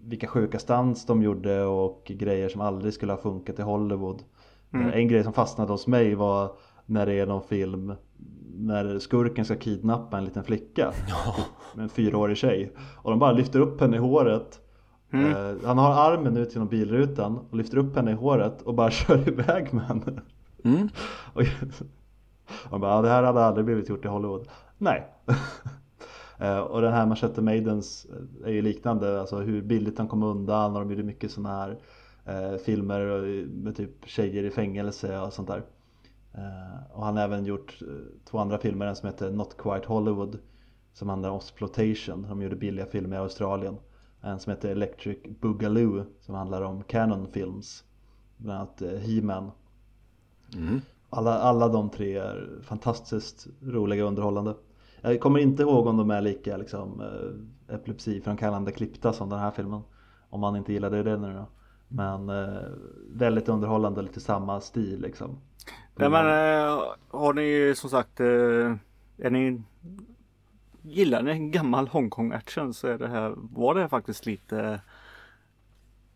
vilka 0.04 0.26
sjuka 0.26 0.58
stunts 0.58 1.06
de 1.06 1.22
gjorde 1.22 1.64
och 1.64 2.02
grejer 2.04 2.48
som 2.48 2.60
aldrig 2.60 2.94
skulle 2.94 3.12
ha 3.12 3.18
funkat 3.18 3.58
i 3.58 3.62
Hollywood. 3.62 4.22
Mm. 4.72 4.88
Eh, 4.88 4.94
En 4.96 5.08
grej 5.08 5.24
som 5.24 5.32
fastnade 5.32 5.72
hos 5.72 5.86
mig 5.86 6.14
var 6.14 6.52
när 6.86 7.06
det 7.06 7.14
är 7.14 7.26
någon 7.26 7.42
film 7.42 7.94
när 8.54 8.98
skurken 8.98 9.44
ska 9.44 9.56
kidnappa 9.56 10.18
en 10.18 10.24
liten 10.24 10.44
flicka 10.44 10.92
med 11.74 11.82
en 11.82 11.88
fyraårig 11.88 12.36
tjej 12.36 12.72
och 12.96 13.10
de 13.10 13.18
bara 13.18 13.32
lyfter 13.32 13.60
upp 13.60 13.80
henne 13.80 13.96
i 13.96 14.00
håret 14.00 14.58
Mm. 15.14 15.30
Eh, 15.30 15.56
Han 15.66 15.78
har 15.78 16.12
armen 16.12 16.36
ut 16.36 16.54
genom 16.54 16.68
bilrutan 16.68 17.38
och 17.50 17.56
lyfter 17.56 17.76
upp 17.78 17.96
henne 17.96 18.10
i 18.10 18.14
håret 18.14 18.62
och 18.62 18.74
bara 18.74 18.90
kör 19.00 19.28
iväg 19.28 19.74
med 19.74 19.84
henne 19.84 20.20
Mm. 20.64 20.88
och 21.34 21.42
och 22.70 22.80
bara, 22.80 23.02
det 23.02 23.08
här 23.08 23.22
hade 23.22 23.44
aldrig 23.44 23.64
blivit 23.66 23.88
gjort 23.88 24.04
i 24.04 24.08
Hollywood. 24.08 24.48
Nej. 24.78 25.06
Eh, 26.42 26.58
och 26.58 26.82
den 26.82 26.92
här 26.92 27.06
Machete 27.06 27.42
Maidens 27.42 28.06
eh, 28.10 28.48
är 28.48 28.52
ju 28.52 28.62
liknande, 28.62 29.20
alltså 29.20 29.36
hur 29.36 29.62
billigt 29.62 29.98
han 29.98 30.08
kom 30.08 30.22
undan 30.22 30.76
och 30.76 30.80
de 30.80 30.90
gjorde 30.90 31.02
mycket 31.02 31.30
sådana 31.30 31.56
här 31.56 31.78
eh, 32.24 32.58
filmer 32.58 33.00
med 33.46 33.76
typ 33.76 34.08
tjejer 34.08 34.44
i 34.44 34.50
fängelse 34.50 35.18
och 35.20 35.32
sånt 35.32 35.48
där. 35.48 35.62
Och 36.92 37.04
han 37.04 37.16
har 37.16 37.24
även 37.24 37.44
gjort 37.44 37.78
två 38.24 38.38
andra 38.38 38.58
filmer, 38.58 38.86
en 38.86 38.96
som 38.96 39.06
heter 39.08 39.30
Not 39.30 39.56
Quite 39.56 39.86
Hollywood 39.86 40.38
som 40.92 41.08
handlar 41.08 41.30
om 41.30 41.36
exploitation, 41.36 42.26
de 42.28 42.42
gjorde 42.42 42.56
billiga 42.56 42.86
filmer 42.86 43.16
i 43.16 43.20
Australien. 43.20 43.76
En 44.20 44.40
som 44.40 44.50
heter 44.50 44.68
Electric 44.70 45.18
Boogaloo 45.40 46.04
som 46.20 46.34
handlar 46.34 46.62
om 46.62 46.82
Canon 46.82 47.26
Films, 47.26 47.84
bland 48.36 48.58
annat 48.58 48.82
He-Man 49.02 49.50
Mm. 50.56 50.80
alla, 51.10 51.38
alla 51.38 51.68
de 51.68 51.90
tre 51.90 52.16
är 52.16 52.58
fantastiskt 52.62 53.46
roliga 53.60 54.04
och 54.04 54.08
underhållande. 54.08 54.54
Jag 55.02 55.20
kommer 55.20 55.38
inte 55.38 55.62
ihåg 55.62 55.86
om 55.86 55.96
de 55.96 56.10
är 56.10 56.20
lika 56.20 56.56
liksom, 56.56 57.00
eh, 57.00 57.74
epilepsiframkallande 57.74 58.72
klippta 58.72 59.12
som 59.12 59.28
den 59.28 59.38
här 59.38 59.50
filmen. 59.50 59.80
Om 60.30 60.40
man 60.40 60.56
inte 60.56 60.72
gillade 60.72 61.02
det 61.02 61.16
nu 61.16 61.32
då. 61.34 61.46
Men 61.88 62.28
eh, 62.28 62.62
väldigt 63.10 63.48
underhållande, 63.48 64.02
lite 64.02 64.20
samma 64.20 64.60
stil 64.60 65.00
liksom. 65.00 65.38
Nej, 65.96 66.10
men 66.10 66.26
eh, 66.26 66.82
har 67.08 67.32
ni 67.34 67.74
som 67.76 67.90
sagt, 67.90 68.20
eh, 68.20 68.26
är 69.18 69.30
ni 69.30 69.62
Gillar 70.84 71.22
ni 71.22 71.30
en 71.30 71.50
gammal 71.50 71.88
Hongkong 71.88 72.32
action 72.32 72.74
så 72.74 72.88
är 72.88 72.98
det 72.98 73.08
här, 73.08 73.34
var 73.36 73.74
det 73.74 73.80
här 73.80 73.88
faktiskt 73.88 74.26
lite 74.26 74.80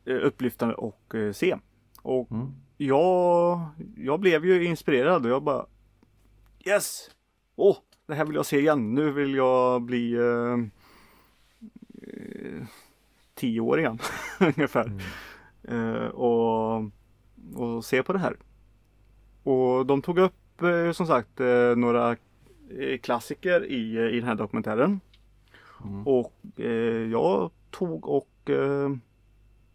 eh, 0.05 0.17
upplyftande 0.27 0.75
att 0.75 1.15
eh, 1.15 1.33
se. 1.33 1.57
Och 2.03 2.31
Mm. 2.31 2.47
jag, 2.77 3.61
jag 3.97 4.21
blev 4.21 4.45
ju 4.45 4.65
inspirerad 4.65 5.25
och 5.27 5.31
jag 5.31 5.43
bara 5.43 5.67
Yes! 6.67 7.11
Åh, 7.57 7.77
det 8.07 8.15
här 8.15 8.25
vill 8.25 8.35
jag 8.35 8.47
se 8.47 8.59
igen. 8.59 8.95
Nu 8.95 9.11
vill 9.11 9.35
jag 9.35 9.83
bli 9.83 10.15
eh, 10.15 10.59
eh, 12.03 12.67
tio 13.35 13.61
år 13.61 13.79
igen 13.79 13.99
ungefär. 14.41 14.93
Eh, 15.63 16.07
och, 16.07 16.85
och 17.55 17.85
se 17.85 18.03
på 18.03 18.13
det 18.13 18.19
här. 18.19 18.37
Och 19.43 19.87
de 19.87 20.03
tog 20.03 20.19
upp 20.19 20.63
eh, 20.63 20.93
som 20.93 21.07
sagt 21.07 21.41
eh, 21.41 21.77
några 21.77 22.17
eh, 22.79 22.99
klassiker 23.03 23.65
i, 23.65 23.99
i 23.99 24.21
den 24.21 24.29
här 24.29 24.35
dokumentären. 24.35 25.01
Mm. 25.85 26.07
Och 26.07 26.33
jag 27.11 27.51
tog 27.71 28.09
och 28.09 28.29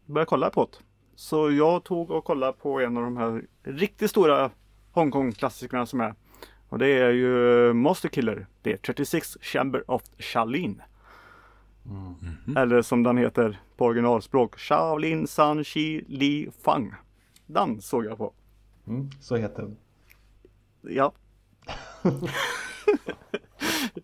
började 0.06 0.26
kolla 0.26 0.50
på 0.50 0.66
det. 0.72 0.78
Så 1.16 1.52
jag 1.52 1.84
tog 1.84 2.12
och 2.12 2.24
kollade 2.24 2.54
på 2.54 2.80
en 2.80 2.98
av 2.98 3.04
de 3.04 3.18
här 3.18 3.46
riktigt 3.64 4.10
stora 4.10 4.52
Hongkong-klassikerna 4.92 5.86
som 5.86 6.02
är. 6.02 6.14
Och 6.72 6.80
det 6.80 6.88
är 6.88 7.12
ju 7.12 7.74
Master 7.74 8.10
Killer. 8.10 8.48
Det 8.62 8.74
är 8.74 8.78
36 8.78 9.38
Chamber 9.42 9.92
of 9.92 10.02
Shaolin. 10.20 10.82
Mm. 11.86 12.58
Eller 12.58 12.82
som 12.82 13.04
den 13.04 13.18
heter 13.18 13.60
på 13.78 13.86
originalspråk 13.86 14.60
Shaolin 14.60 15.28
San 15.28 15.64
Chi 15.64 16.06
Li 16.08 16.50
Fang. 16.62 16.94
Den 17.46 17.82
såg 17.82 18.06
jag 18.06 18.18
på. 18.18 18.34
Mm, 18.88 19.10
så 19.22 19.36
heter 19.36 19.62
den. 19.62 19.78
Ja. 20.82 21.14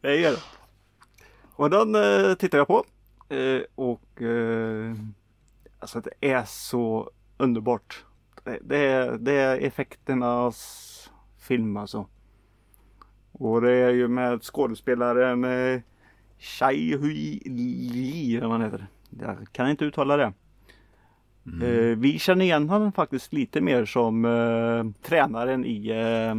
det 0.01 0.15
gör 0.15 0.31
det. 0.31 0.43
Och 1.55 1.69
den 1.69 1.95
eh, 1.95 2.33
tittar 2.35 2.57
jag 2.57 2.67
på. 2.67 2.85
Eh, 3.29 3.61
och 3.75 4.21
eh, 4.21 4.95
alltså 5.79 6.01
det 6.01 6.31
är 6.31 6.45
så 6.45 7.11
underbart. 7.37 8.05
Det, 8.43 8.59
det, 8.61 8.77
är, 8.77 9.17
det 9.17 9.33
är 9.33 9.57
effekternas 9.57 11.11
film 11.37 11.77
alltså. 11.77 12.07
Och 13.37 13.61
det 13.61 13.71
är 13.71 13.89
ju 13.89 14.07
med 14.07 14.43
skådespelaren 14.43 15.43
eh, 15.43 15.81
Chai 16.37 16.97
Hui 16.97 17.41
Li 17.45 18.37
eller 18.37 18.47
vad 18.47 18.61
han 18.61 18.71
heter. 18.71 18.87
Jag 19.19 19.47
kan 19.51 19.69
inte 19.69 19.85
uttala 19.85 20.17
det. 20.17 20.33
Eh, 21.61 21.97
vi 21.97 22.19
känner 22.19 22.45
igen 22.45 22.69
honom 22.69 22.91
faktiskt 22.91 23.33
lite 23.33 23.61
mer 23.61 23.85
som 23.85 24.25
eh, 24.25 24.85
tränaren 25.01 25.65
i, 25.65 25.89
eh, 25.89 26.35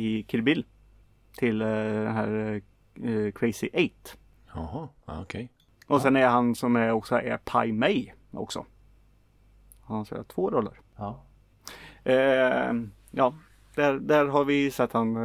i 0.00 0.22
Kill 0.22 0.42
Bill. 0.42 0.64
Till 1.36 1.60
eh, 1.60 1.68
den 1.68 2.12
här 2.12 2.60
eh, 3.02 3.32
Crazy 3.32 3.68
Eight. 3.72 4.16
Jaha, 4.54 4.88
ja, 5.06 5.22
okej. 5.22 5.50
Och 5.86 6.00
sen 6.00 6.16
är 6.16 6.26
han 6.26 6.54
som 6.54 6.76
är 6.76 6.92
också 6.92 7.14
är 7.14 7.36
Pai 7.36 7.72
Mei 7.72 8.12
också. 8.30 8.64
Han 9.84 10.04
spelar 10.04 10.24
två 10.24 10.50
roller. 10.50 10.80
Ja. 10.96 11.20
Ja, 13.10 13.34
där, 13.74 13.98
där 13.98 14.26
har 14.26 14.44
vi 14.44 14.70
sett 14.70 14.92
han 14.92 15.16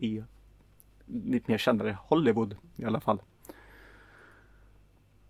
i 0.00 0.22
lite 1.06 1.50
mer 1.50 1.58
kändare 1.58 1.96
Hollywood 2.02 2.56
i 2.76 2.84
alla 2.84 3.00
fall. 3.00 3.22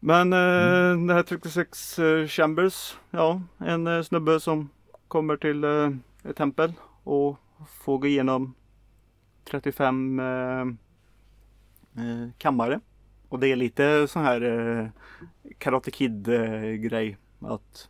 Men 0.01 0.33
eh, 0.33 1.07
det 1.07 1.15
här 1.15 1.23
36 1.23 1.99
eh, 1.99 2.27
Chambers, 2.27 2.97
ja, 3.11 3.43
en 3.59 3.87
eh, 3.87 4.03
snubbe 4.03 4.41
som 4.41 4.69
kommer 5.09 5.37
till 5.37 5.65
ett 6.31 6.37
tempel 6.37 6.73
och 7.05 7.37
får 7.69 7.99
gå 7.99 8.07
igenom 8.07 8.55
35 9.45 10.21
eh, 10.21 10.27
eh, 11.97 12.29
kammare. 12.39 12.81
Och 13.29 13.39
det 13.39 13.49
är 13.49 13.57
lite 13.57 14.09
sån 14.09 14.23
här 14.23 14.93
Karate 15.59 15.91
Kid 15.91 16.25
grej 16.81 17.17
att 17.41 17.89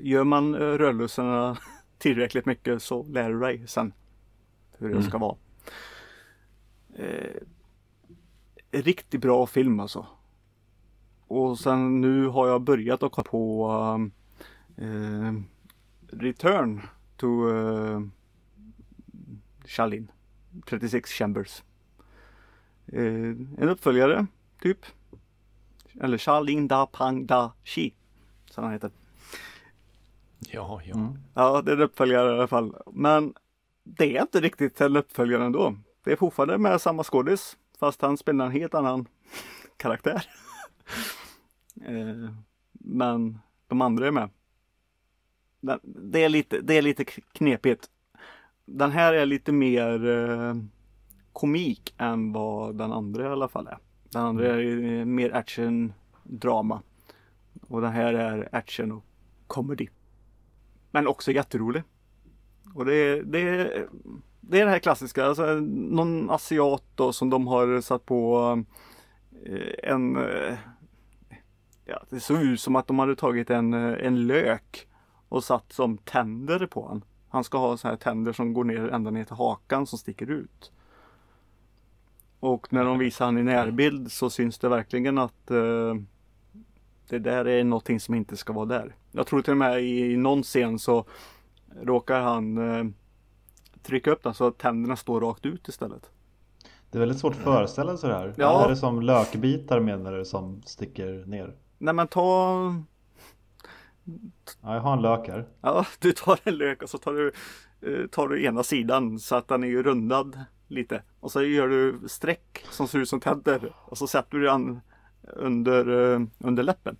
gör 0.00 0.24
man 0.24 0.54
rörelserna 0.56 1.58
tillräckligt 1.98 2.46
mycket 2.46 2.82
så 2.82 3.02
lär 3.02 3.30
du 3.30 3.40
dig 3.40 3.62
sen 3.66 3.92
hur 4.78 4.88
det 4.88 4.94
Mm. 4.94 5.02
ska 5.08 5.18
vara. 5.18 5.36
Eh, 6.94 7.40
riktigt 8.70 9.20
bra 9.20 9.46
film 9.46 9.80
alltså. 9.80 10.06
Och 11.26 11.58
sen 11.58 12.00
nu 12.00 12.26
har 12.26 12.48
jag 12.48 12.62
börjat 12.62 13.02
att 13.02 13.12
kolla 13.12 13.28
på 13.30 13.68
um, 13.72 14.12
eh, 14.76 15.32
Return 16.06 16.82
to 17.16 17.26
uh, 17.26 18.06
Shaolin 19.64 20.10
36 20.66 21.10
Chambers. 21.10 21.62
Eh, 22.86 23.02
en 23.02 23.68
uppföljare 23.68 24.26
typ. 24.60 24.86
Eller 26.00 26.18
Shaolin 26.18 26.68
Da 26.68 26.86
Pang 26.86 27.26
Da 27.26 27.52
Shi. 27.64 27.94
Som 28.50 28.64
han 28.64 28.72
heter. 28.72 28.90
Ja, 30.38 30.80
ja. 30.84 30.94
Mm. 30.94 31.18
Ja, 31.34 31.62
det 31.62 31.70
är 31.72 31.76
en 31.76 31.82
uppföljare 31.82 32.30
i 32.30 32.38
alla 32.38 32.46
fall. 32.46 32.76
Men 32.92 33.34
det 33.82 34.16
är 34.16 34.22
inte 34.22 34.40
riktigt 34.40 34.80
en 34.80 34.96
uppföljare 34.96 35.44
ändå. 35.44 35.74
Det 36.04 36.12
är 36.12 36.16
fortfarande 36.16 36.58
med 36.58 36.80
samma 36.80 37.04
skådis. 37.04 37.56
Fast 37.78 38.02
han 38.02 38.16
spelar 38.16 38.46
en 38.46 38.52
helt 38.52 38.74
annan 38.74 39.08
karaktär. 39.76 40.26
eh, 41.86 42.30
men 42.72 43.38
de 43.68 43.80
andra 43.82 44.06
är 44.06 44.10
med. 44.10 44.30
Den- 45.60 45.80
Det 45.84 46.24
är 46.24 46.28
lite, 46.28 46.60
det 46.60 46.74
är 46.74 46.82
lite 46.82 47.04
knepigt. 47.04 47.90
Den 48.64 48.90
här 48.90 49.14
är 49.14 49.26
lite 49.26 49.52
mer 49.52 50.06
eh, 50.08 50.54
komik 51.32 51.94
än 51.98 52.32
vad 52.32 52.76
den 52.76 52.92
andra 52.92 53.24
i 53.24 53.28
alla 53.28 53.48
fall 53.48 53.66
är. 53.66 53.78
Den 54.10 54.22
andra 54.22 54.46
är 54.46 54.82
eh, 54.98 55.04
mer 55.04 55.34
action, 55.34 55.92
drama. 56.22 56.82
Och 57.68 57.80
den 57.80 57.92
här 57.92 58.14
är 58.14 58.48
action 58.52 58.92
och 58.92 59.04
comedy. 59.46 59.88
Men 60.90 61.06
också 61.06 61.32
jätterolig. 61.32 61.82
Och 62.74 62.84
det 62.84 63.22
det 63.22 63.38
är, 63.40 63.88
det 64.48 64.60
är 64.60 64.64
det 64.64 64.70
här 64.70 64.78
klassiska, 64.78 65.24
alltså 65.24 65.46
någon 65.70 66.30
asiat 66.30 66.84
då 66.94 67.12
som 67.12 67.30
de 67.30 67.46
har 67.46 67.80
satt 67.80 68.06
på 68.06 68.64
eh, 69.46 69.90
en 69.90 70.16
eh, 70.16 70.54
Ja, 71.86 72.02
det 72.10 72.20
såg 72.20 72.42
ut 72.42 72.60
som 72.60 72.76
att 72.76 72.86
de 72.86 72.98
hade 72.98 73.16
tagit 73.16 73.50
en, 73.50 73.74
eh, 73.74 74.06
en 74.06 74.26
lök 74.26 74.88
och 75.28 75.44
satt 75.44 75.72
som 75.72 75.98
tänder 75.98 76.66
på 76.66 76.88
han. 76.88 77.04
Han 77.28 77.44
ska 77.44 77.58
ha 77.58 77.76
så 77.76 77.88
här 77.88 77.96
tänder 77.96 78.32
som 78.32 78.52
går 78.52 78.64
ner 78.64 78.88
ända 78.88 79.10
ner 79.10 79.24
till 79.24 79.36
hakan 79.36 79.86
som 79.86 79.98
sticker 79.98 80.30
ut. 80.30 80.72
Och 82.40 82.72
när 82.72 82.84
de 82.84 82.98
visar 82.98 83.24
han 83.24 83.38
i 83.38 83.42
närbild 83.42 84.12
så 84.12 84.30
syns 84.30 84.58
det 84.58 84.68
verkligen 84.68 85.18
att 85.18 85.50
eh, 85.50 85.94
det 87.08 87.18
där 87.18 87.48
är 87.48 87.64
någonting 87.64 88.00
som 88.00 88.14
inte 88.14 88.36
ska 88.36 88.52
vara 88.52 88.66
där. 88.66 88.96
Jag 89.12 89.26
tror 89.26 89.42
till 89.42 89.50
och 89.50 89.56
med 89.56 89.82
i 89.82 90.16
någon 90.16 90.42
scen 90.42 90.78
så 90.78 91.04
råkar 91.82 92.20
han 92.20 92.58
eh, 92.58 92.84
trycka 93.84 94.10
upp 94.10 94.22
den 94.22 94.34
så 94.34 94.46
att 94.46 94.58
tänderna 94.58 94.96
står 94.96 95.20
rakt 95.20 95.46
ut 95.46 95.68
istället. 95.68 96.10
Det 96.90 96.98
är 96.98 97.00
väldigt 97.00 97.18
svårt 97.18 97.32
att 97.32 97.42
föreställa 97.42 97.96
sig 97.96 98.10
det 98.10 98.16
här. 98.16 98.34
Ja. 98.36 98.64
Är 98.64 98.68
det 98.68 98.76
som 98.76 99.02
lökbitar 99.02 99.80
menar 99.80 100.12
du 100.12 100.24
som 100.24 100.62
sticker 100.62 101.24
ner? 101.26 101.54
Nej 101.78 101.94
men 101.94 102.08
ta 102.08 102.74
Ja, 104.60 104.74
jag 104.74 104.80
har 104.80 104.92
en 104.92 105.02
lök 105.02 105.28
här. 105.28 105.48
Ja, 105.60 105.86
du 105.98 106.12
tar 106.12 106.38
en 106.44 106.56
lök 106.56 106.82
och 106.82 106.90
så 106.90 106.98
tar 106.98 107.12
du, 107.12 107.32
eh, 107.80 108.06
tar 108.06 108.28
du 108.28 108.44
ena 108.44 108.62
sidan 108.62 109.18
så 109.18 109.36
att 109.36 109.48
den 109.48 109.64
är 109.64 109.68
ju 109.68 109.82
rundad 109.82 110.40
lite. 110.68 111.02
Och 111.20 111.32
så 111.32 111.42
gör 111.42 111.68
du 111.68 111.98
streck 112.08 112.64
som 112.70 112.88
ser 112.88 112.98
ut 112.98 113.08
som 113.08 113.20
tänder. 113.20 113.72
Och 113.76 113.98
så 113.98 114.06
sätter 114.06 114.38
du 114.38 114.44
den 114.44 114.80
under, 115.22 116.12
eh, 116.14 116.20
under 116.38 116.62
läppen. 116.62 116.96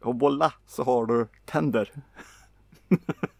Och 0.00 0.20
voila 0.20 0.52
så 0.66 0.82
har 0.84 1.06
du 1.06 1.26
tänder. 1.44 1.90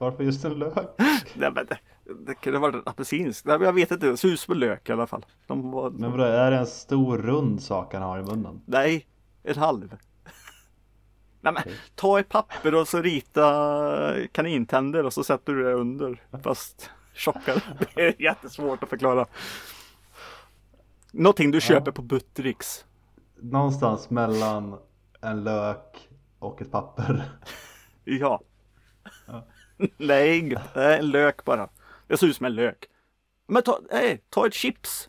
Varför 0.00 0.24
just 0.24 0.44
en 0.44 0.54
lök? 0.54 0.74
Nej, 1.34 1.50
men 1.54 1.66
det, 1.66 1.78
det 2.26 2.34
kunde 2.34 2.58
ha 2.58 2.62
varit 2.62 2.74
en 2.74 2.82
apelsinsk. 2.86 3.44
Nej, 3.44 3.58
men 3.58 3.66
Jag 3.66 3.72
vet 3.72 3.90
inte, 3.90 4.06
det 4.06 4.16
ser 4.16 4.28
ut 4.28 4.40
som 4.40 4.52
en 4.52 4.60
lök 4.60 4.88
i 4.88 4.92
alla 4.92 5.06
fall. 5.06 5.26
De 5.46 5.70
var, 5.70 5.90
Men 5.90 6.10
vadå, 6.10 6.22
är 6.24 6.50
det 6.50 6.56
en 6.56 6.66
stor 6.66 7.18
rund 7.18 7.62
sak 7.62 7.94
han 7.94 8.02
har 8.02 8.18
i 8.18 8.22
munnen? 8.22 8.60
Nej, 8.66 9.06
en 9.42 9.58
halv. 9.58 9.96
Nej 11.40 11.52
men 11.52 11.62
ta 11.94 12.20
ett 12.20 12.28
papper 12.28 12.74
och 12.74 12.88
så 12.88 13.02
rita 13.02 14.14
kanintänder 14.32 15.06
och 15.06 15.12
så 15.12 15.24
sätter 15.24 15.52
du 15.52 15.62
det 15.62 15.72
under. 15.72 16.22
Fast 16.42 16.90
tjockare. 17.14 17.60
Det 17.94 18.06
är 18.06 18.22
jättesvårt 18.22 18.82
att 18.82 18.88
förklara. 18.88 19.26
Någonting 21.12 21.50
du 21.50 21.60
köper 21.60 21.90
på 21.90 22.02
Buttericks. 22.02 22.84
Någonstans 23.40 24.10
mellan 24.10 24.78
en 25.20 25.44
lök 25.44 26.08
och 26.38 26.62
ett 26.62 26.70
papper. 26.70 27.22
Ja. 28.04 28.40
Ja. 29.26 29.46
Nej, 29.96 30.38
inget. 30.38 30.74
Det 30.74 30.84
är 30.84 30.98
en 30.98 31.10
lök 31.10 31.44
bara. 31.44 31.68
Det 32.06 32.16
ser 32.16 32.26
ut 32.26 32.36
som 32.36 32.46
en 32.46 32.54
lök. 32.54 32.86
Men 33.48 33.62
ta, 33.62 33.80
nej, 33.92 34.22
ta 34.30 34.46
ett 34.46 34.54
chips. 34.54 35.08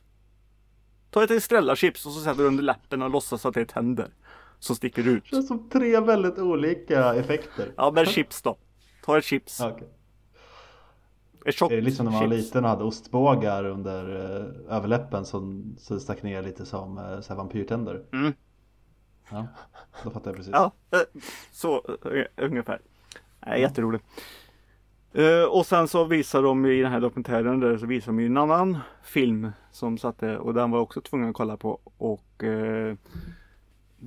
Ta 1.09 1.23
ett 1.23 1.31
Estrella-chips 1.31 2.05
och 2.05 2.11
så 2.11 2.19
sätter 2.21 2.37
du 2.41 2.47
under 2.47 2.63
läppen 2.63 3.01
och 3.01 3.09
låtsas 3.09 3.45
att 3.45 3.53
det 3.53 3.61
är 3.61 3.65
tänder. 3.65 4.13
Som 4.59 4.75
sticker 4.75 5.07
ut. 5.07 5.23
Det 5.23 5.29
känns 5.29 5.47
som 5.47 5.69
tre 5.69 5.99
väldigt 5.99 6.37
olika 6.39 7.13
effekter. 7.15 7.73
Ja 7.77 7.91
men 7.91 8.05
chips 8.05 8.41
då. 8.41 8.57
Ta 9.05 9.17
ett 9.17 9.25
chips. 9.25 9.59
Okej. 9.61 9.87
Ett 11.45 11.55
tjockt 11.55 11.71
Är 11.71 11.75
det 11.75 11.81
liksom 11.81 12.05
när 12.05 12.11
man 12.11 12.21
var 12.29 12.35
chips. 12.35 12.45
liten 12.45 12.63
och 12.63 12.69
hade 12.69 12.83
ostbågar 12.83 13.65
under 13.65 14.15
eh, 14.15 14.75
överläppen 14.77 15.25
som 15.25 15.75
så 15.79 15.99
stack 15.99 16.23
ner 16.23 16.41
lite 16.43 16.65
som 16.65 16.97
eh, 16.97 17.21
så 17.21 17.35
vampyrtänder? 17.35 18.03
Mm. 18.13 18.33
Ja, 19.31 19.47
då 20.03 20.09
fattar 20.11 20.31
jag 20.31 20.37
precis. 20.37 20.51
Ja, 20.53 20.71
eh, 20.91 20.99
så 21.51 21.75
eh, 22.13 22.45
ungefär. 22.45 22.81
Nej, 23.45 23.61
jätteroligt. 23.61 24.05
Eh, 25.13 25.43
och 25.43 25.65
sen 25.65 25.87
så 25.87 26.03
visar 26.03 26.43
de 26.43 26.65
i 26.65 26.81
den 26.81 26.91
här 26.91 26.99
dokumentären 27.01 27.59
där 27.59 27.77
så 27.77 27.85
visar 27.85 28.11
de 28.11 28.19
ju 28.19 28.25
en 28.25 28.37
annan 28.37 28.77
film 29.03 29.51
som 29.71 29.97
satte 29.97 30.37
och 30.37 30.53
den 30.53 30.71
var 30.71 30.77
jag 30.77 30.83
också 30.83 31.01
tvungen 31.01 31.29
att 31.29 31.35
kolla 31.35 31.57
på 31.57 31.79
och 31.97 32.43
eh, 32.43 32.95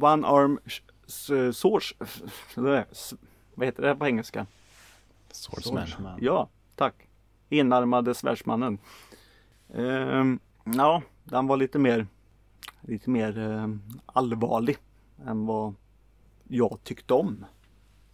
One 0.01 0.27
Arm 0.27 0.59
Sh- 0.65 1.53
Swords 1.53 1.95
s- 2.91 3.15
vad 3.55 3.67
heter 3.67 3.83
det 3.83 3.97
på 3.97 4.07
engelska? 4.07 4.47
Swordsman. 5.31 5.87
Swordsman. 5.87 6.19
Ja, 6.23 6.49
tack. 6.77 6.95
Enarmade 7.51 8.15
svärdsmannen. 8.15 8.79
Ehm, 9.75 10.39
ja, 10.65 11.03
den 11.25 11.47
var 11.47 11.57
lite 11.57 11.79
mer 11.79 12.07
lite 12.81 13.11
mer 13.11 13.39
ehm, 13.39 13.83
allvarlig 14.07 14.77
än 15.27 15.47
vad 15.47 15.75
jag 16.49 16.79
tyckte 16.85 17.15
om. 17.15 17.45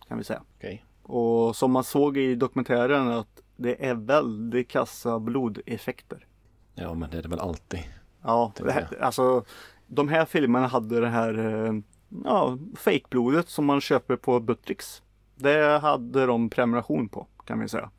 Kan 0.09 0.19
vi 0.19 0.25
säga. 0.25 0.43
Okej. 0.59 0.85
Och 1.11 1.57
som 1.57 1.73
man 1.73 1.85
såg 1.85 2.17
i 2.17 2.35
dokumentären 2.35 3.09
att 3.09 3.43
det 3.57 3.87
är 3.87 3.95
väldigt 3.95 4.69
kassa 4.69 5.19
blodeffekter. 5.21 6.27
Ja, 6.75 6.95
men 6.95 7.11
det 7.11 7.19
är 7.19 7.23
det 7.23 7.29
väl 7.29 7.41
alltid. 7.41 7.81
Ja, 8.23 8.53
Det 8.57 8.65
det 8.65 8.71
är 8.71 8.75
här, 8.75 9.03
alltså 9.03 9.45
de 9.87 10.09
här 10.09 10.25
filmerna 10.25 10.67
hade 10.67 11.01
det 11.01 11.09
här 11.09 11.65
eh, 11.67 11.73
ja, 12.25 12.59
fejkblodet 12.77 13.49
som 13.49 13.65
man 13.67 13.81
köper 13.81 14.17
på 14.17 14.41
Buttricks. 14.41 15.03
Det 15.37 15.79
hade 15.83 16.27
de 16.27 16.51
prenumeration 16.51 17.09
på 17.09 17.27
kan 17.45 17.61
vi 17.61 17.69
säga. 17.69 17.91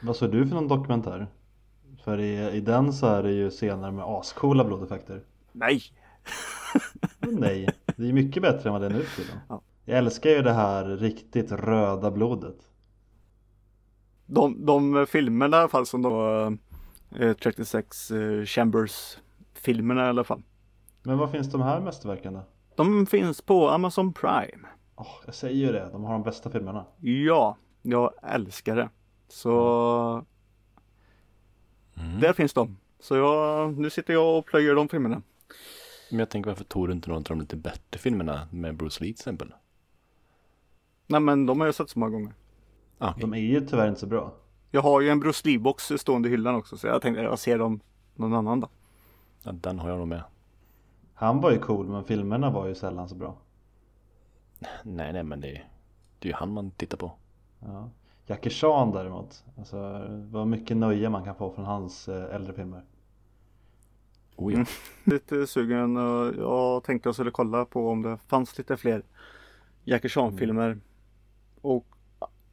Vad 0.00 0.16
såg 0.16 0.32
du 0.32 0.46
för 0.46 0.54
någon 0.54 0.68
dokumentär? 0.68 1.26
För 2.04 2.20
i, 2.20 2.50
i 2.50 2.60
den 2.60 2.92
så 2.92 3.06
är 3.06 3.22
det 3.22 3.32
ju 3.32 3.50
scener 3.50 3.90
med 3.90 4.04
ascoola 4.04 4.64
blodeffekter. 4.64 5.20
Nej! 5.52 5.82
Nej, 7.20 7.68
det 7.96 8.08
är 8.08 8.12
mycket 8.12 8.42
bättre 8.42 8.68
än 8.68 8.72
vad 8.72 8.82
det 8.82 8.86
är 8.86 8.90
nu 8.90 9.02
för 9.02 9.22
tiden. 9.22 9.38
Ja. 9.48 9.60
Jag 9.88 9.98
älskar 9.98 10.30
ju 10.30 10.42
det 10.42 10.52
här 10.52 10.84
riktigt 10.84 11.52
röda 11.52 12.10
blodet. 12.10 12.56
De, 14.26 14.66
de 14.66 15.06
filmerna 15.06 15.56
i 15.56 15.60
alla 15.60 15.68
fall 15.68 15.86
som 15.86 16.02
de 16.02 16.58
eh, 17.20 17.32
36 17.36 18.10
eh, 18.10 18.44
Chambers 18.44 19.16
filmerna 19.54 20.06
i 20.06 20.08
alla 20.08 20.24
fall. 20.24 20.42
Men 21.02 21.18
var 21.18 21.26
finns 21.28 21.52
de 21.52 21.60
här 21.62 21.80
mästerverken 21.80 22.32
då? 22.34 22.42
De 22.76 23.06
finns 23.06 23.42
på 23.42 23.68
Amazon 23.70 24.12
Prime. 24.12 24.68
Åh, 24.96 25.06
jag 25.26 25.34
säger 25.34 25.66
ju 25.66 25.72
det, 25.72 25.88
de 25.92 26.04
har 26.04 26.12
de 26.12 26.22
bästa 26.22 26.50
filmerna. 26.50 26.84
Ja, 27.00 27.56
jag 27.82 28.12
älskar 28.22 28.76
det. 28.76 28.88
Så 29.28 30.24
Mm. 32.00 32.20
där 32.20 32.32
finns 32.32 32.52
de. 32.52 32.76
Så 33.00 33.16
jag, 33.16 33.78
nu 33.78 33.90
sitter 33.90 34.12
jag 34.12 34.38
och 34.38 34.46
plöjer 34.46 34.74
de 34.74 34.88
filmerna. 34.88 35.22
Men 36.10 36.18
jag 36.18 36.30
tänker 36.30 36.50
varför 36.50 36.64
tog 36.64 36.88
du 36.88 36.92
inte 36.92 37.08
någon 37.08 37.16
av 37.18 37.22
de 37.24 37.40
lite 37.40 37.56
bättre 37.56 37.98
filmerna 37.98 38.48
med 38.52 38.76
Bruce 38.76 39.04
Lee 39.04 39.08
till 39.12 39.20
exempel? 39.20 39.54
Nej 41.06 41.20
men 41.20 41.46
de 41.46 41.60
har 41.60 41.66
jag 41.66 41.74
sett 41.74 41.90
så 41.90 41.98
många 41.98 42.12
gånger. 42.12 42.34
Ah. 42.98 43.12
De 43.20 43.34
är 43.34 43.38
ju 43.38 43.60
tyvärr 43.60 43.88
inte 43.88 44.00
så 44.00 44.06
bra. 44.06 44.34
Jag 44.70 44.82
har 44.82 45.00
ju 45.00 45.08
en 45.08 45.20
Bruce 45.20 45.48
Lee-box 45.48 45.98
stående 45.98 46.28
i 46.28 46.30
hyllan 46.30 46.54
också 46.54 46.76
så 46.76 46.86
jag 46.86 47.02
tänkte 47.02 47.22
jag 47.22 47.38
ser 47.38 47.58
dem 47.58 47.80
någon 48.14 48.34
annan 48.34 48.60
dag. 48.60 48.70
ja, 49.42 49.52
den 49.52 49.78
har 49.78 49.88
jag 49.88 49.98
nog 49.98 50.08
med. 50.08 50.22
Han 51.14 51.40
var 51.40 51.50
ju 51.50 51.58
cool 51.58 51.86
men 51.86 52.04
filmerna 52.04 52.50
var 52.50 52.66
ju 52.66 52.74
sällan 52.74 53.08
så 53.08 53.14
bra. 53.14 53.36
Nej, 54.82 55.12
nej, 55.12 55.22
men 55.22 55.40
det, 55.40 55.62
det 56.18 56.28
är 56.28 56.32
ju 56.32 56.34
han 56.34 56.52
man 56.52 56.70
tittar 56.70 56.98
på. 56.98 57.12
Ja. 57.60 57.90
Jackie 58.26 58.50
Chan 58.50 58.92
däremot, 58.92 59.44
alltså 59.58 60.06
vad 60.30 60.46
mycket 60.46 60.76
nöje 60.76 61.10
man 61.10 61.24
kan 61.24 61.34
få 61.34 61.52
från 61.52 61.64
hans 61.64 62.08
eh, 62.08 62.34
äldre 62.34 62.52
filmer. 62.52 62.82
Oh, 64.36 64.52
ja. 64.52 64.56
Mm. 64.56 64.66
Lite 65.04 65.46
sugen 65.46 65.96
och 65.96 66.34
jag 66.34 66.84
tänkte 66.84 67.08
jag 67.08 67.14
skulle 67.14 67.30
kolla 67.30 67.64
på 67.64 67.90
om 67.90 68.02
det 68.02 68.16
fanns 68.16 68.58
lite 68.58 68.76
fler 68.76 69.02
Jackie 69.84 70.10
Chan-filmer. 70.10 70.78
Och 71.66 71.86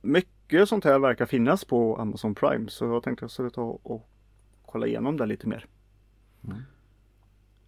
mycket 0.01 0.70
sånt 0.70 0.84
här 0.84 0.99
verkar 0.99 1.26
finnas 1.26 1.66
på 1.66 1.97
Amazon 1.97 2.36
Prime 2.36 2.70
så 2.70 2.86
jag 2.86 3.03
tänkte 3.03 3.24
jag 3.24 3.32
skulle 3.32 3.49
ta 3.49 3.61
och 3.84 4.09
kolla 4.66 4.88
igenom 4.88 5.18
det 5.18 5.26
lite 5.26 5.47
mer. 5.47 5.66
Mm. 6.43 6.57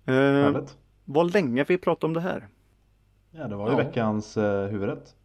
Eh, 0.06 0.14
Härligt. 0.54 0.78
vad 1.06 1.34
länge 1.34 1.64
vi 1.68 1.78
pratade 1.78 2.06
om 2.08 2.14
det 2.14 2.22
här 2.22 2.48
Ja 3.32 3.48
det 3.48 3.56
var 3.56 3.66
ju 3.72 3.78
Ja. 3.78 3.78
veckans 3.78 4.38
eh, 4.38 4.68
huvudrätt. 4.68 5.16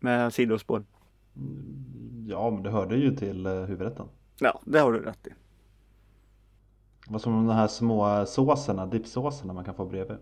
med 0.00 0.32
sidospår. 0.32 0.84
Ja 2.26 2.50
men 2.50 2.62
det 2.62 2.70
hörde 2.70 2.96
ju 2.96 3.16
till 3.16 3.46
eh, 3.46 3.52
huvudrätten. 3.52 4.06
Ja, 4.40 4.60
det 4.64 4.78
har 4.78 4.92
du 4.92 4.98
rätt 5.02 5.26
i. 5.26 5.30
Det 7.06 7.12
var 7.12 7.18
som 7.18 7.46
de 7.46 7.54
här 7.54 7.68
små 7.68 8.26
såserna, 8.26 8.86
dipsåserna 8.86 9.52
man 9.52 9.64
kan 9.64 9.74
få 9.74 9.84
bredvid. 9.86 10.18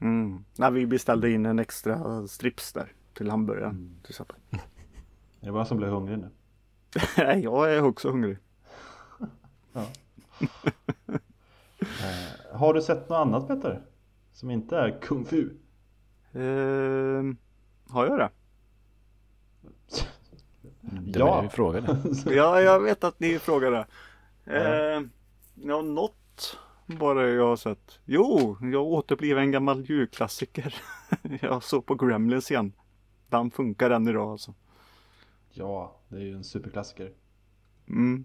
Mm. 0.00 0.44
När 0.58 0.70
vi 0.70 0.86
beställde 0.86 1.30
in 1.30 1.46
en 1.46 1.58
extra 1.58 2.26
strips 2.28 2.72
där 2.72 2.92
till 3.16 3.30
hamburgaren 3.30 4.00
till 4.02 4.10
exempel. 4.12 4.36
Är 5.40 5.46
det 5.46 5.52
bara 5.52 5.64
som 5.64 5.76
blev 5.76 5.90
hungrig 5.90 6.18
nu? 6.18 6.30
Nej, 7.16 7.40
jag 7.40 7.74
är 7.74 7.84
också 7.84 8.10
hungrig. 8.10 8.38
Eh, 11.80 12.56
har 12.58 12.74
du 12.74 12.82
sett 12.82 13.08
något 13.08 13.16
annat 13.16 13.48
Peter? 13.48 13.82
Som 14.32 14.50
inte 14.50 14.76
är 14.76 15.00
kung 15.00 15.24
fu? 15.24 15.50
Ehm, 16.32 17.36
har 17.88 18.06
jag 18.06 18.18
det? 18.18 18.30
Det 20.82 21.22
var 21.22 21.36
det 21.36 21.42
vi 21.48 21.48
frågade. 21.48 21.98
Ja, 22.26 22.60
jag 22.60 22.80
vet 22.80 23.04
att 23.04 23.20
ni 23.20 23.38
frågade. 23.38 23.86
Eh, 24.44 25.02
ja, 25.54 25.82
något 25.82 26.58
bara 26.86 27.28
jag 27.28 27.46
har 27.46 27.56
sett. 27.56 27.98
Jo, 28.04 28.56
jag 28.60 28.86
återbliver 28.86 29.40
en 29.40 29.50
gammal 29.52 29.84
julklassiker. 29.84 30.74
jag 31.40 31.62
såg 31.62 31.86
på 31.86 31.94
Gremlins 31.94 32.50
igen. 32.50 32.72
Den 33.28 33.50
funkar 33.50 33.90
än 33.90 34.08
idag 34.08 34.30
alltså. 34.30 34.54
ja, 35.50 35.96
det 36.08 36.16
är 36.16 36.20
ju 36.20 36.34
en 36.34 36.44
superklassiker. 36.44 37.12
Mm. 37.88 38.24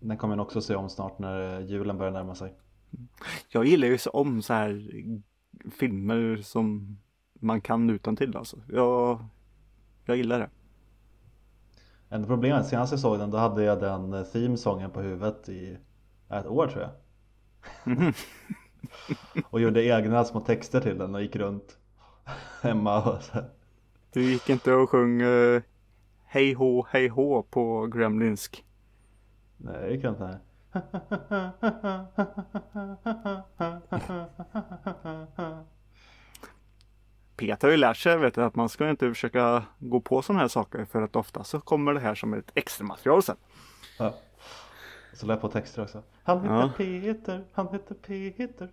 Den 0.00 0.16
kommer 0.16 0.36
jag 0.36 0.46
också 0.46 0.60
se 0.60 0.74
om 0.74 0.88
snart 0.88 1.18
när 1.18 1.60
julen 1.60 1.98
börjar 1.98 2.12
närma 2.12 2.34
sig. 2.34 2.54
Jag 3.48 3.64
gillar 3.64 3.88
ju 3.88 3.98
så 3.98 4.10
om 4.10 4.42
så 4.42 4.52
här 4.52 4.90
filmer 5.70 6.36
som 6.36 6.98
man 7.32 7.60
kan 7.60 7.90
utan 7.90 8.16
till 8.16 8.36
alltså. 8.36 8.56
Jag, 8.68 9.24
jag 10.04 10.16
gillar 10.16 10.38
det. 10.38 10.50
Enda 12.08 12.28
problemet, 12.28 12.66
senast 12.66 12.92
jag 12.92 13.00
såg 13.00 13.18
den 13.18 13.30
då 13.30 13.38
hade 13.38 13.64
jag 13.64 13.80
den 13.80 14.12
eh, 14.12 14.22
themesången 14.22 14.90
på 14.90 15.00
huvudet 15.00 15.48
i 15.48 15.78
ett 16.28 16.46
år 16.46 16.66
tror 16.66 16.82
jag. 16.82 16.92
och 19.50 19.60
gjorde 19.60 19.84
egna 19.84 20.24
små 20.24 20.40
texter 20.40 20.80
till 20.80 20.98
den 20.98 21.14
och 21.14 21.22
gick 21.22 21.36
runt 21.36 21.78
hemma 22.62 23.02
och 23.02 23.22
så 23.22 23.32
här. 23.32 23.48
Du 24.12 24.22
gick 24.22 24.50
inte 24.50 24.72
och 24.72 24.90
sjöng 24.90 25.22
eh, 25.22 25.62
Hej 26.24 26.52
hå, 26.52 26.86
hej 26.90 27.08
hå 27.08 27.42
på 27.42 27.86
Gremlinsk. 27.86 28.64
Nej, 29.56 29.80
det 29.82 29.90
gick 29.94 30.04
inte. 30.04 30.38
Peter 37.36 37.68
har 37.68 37.72
ju 37.72 37.76
lärt 37.76 37.96
sig 37.96 38.18
vet 38.18 38.34
du, 38.34 38.42
att 38.42 38.54
man 38.54 38.68
ska 38.68 38.90
inte 38.90 39.08
försöka 39.08 39.64
gå 39.78 40.00
på 40.00 40.22
sådana 40.22 40.40
här 40.40 40.48
saker 40.48 40.84
för 40.84 41.02
att 41.02 41.16
ofta 41.16 41.44
så 41.44 41.60
kommer 41.60 41.94
det 41.94 42.00
här 42.00 42.14
som 42.14 42.34
ett 42.34 42.50
extra 42.54 42.86
material 42.86 43.22
sen. 43.22 43.36
Ja. 43.98 44.14
Så 45.12 45.26
lade 45.26 45.36
jag 45.36 45.40
på 45.40 45.48
texter 45.48 45.82
också. 45.82 46.02
Han 46.22 46.40
heter 46.40 46.54
Ja. 46.54 46.72
Peter, 46.76 47.44
han 47.52 47.68
heter 47.68 47.94
Peter. 47.94 48.68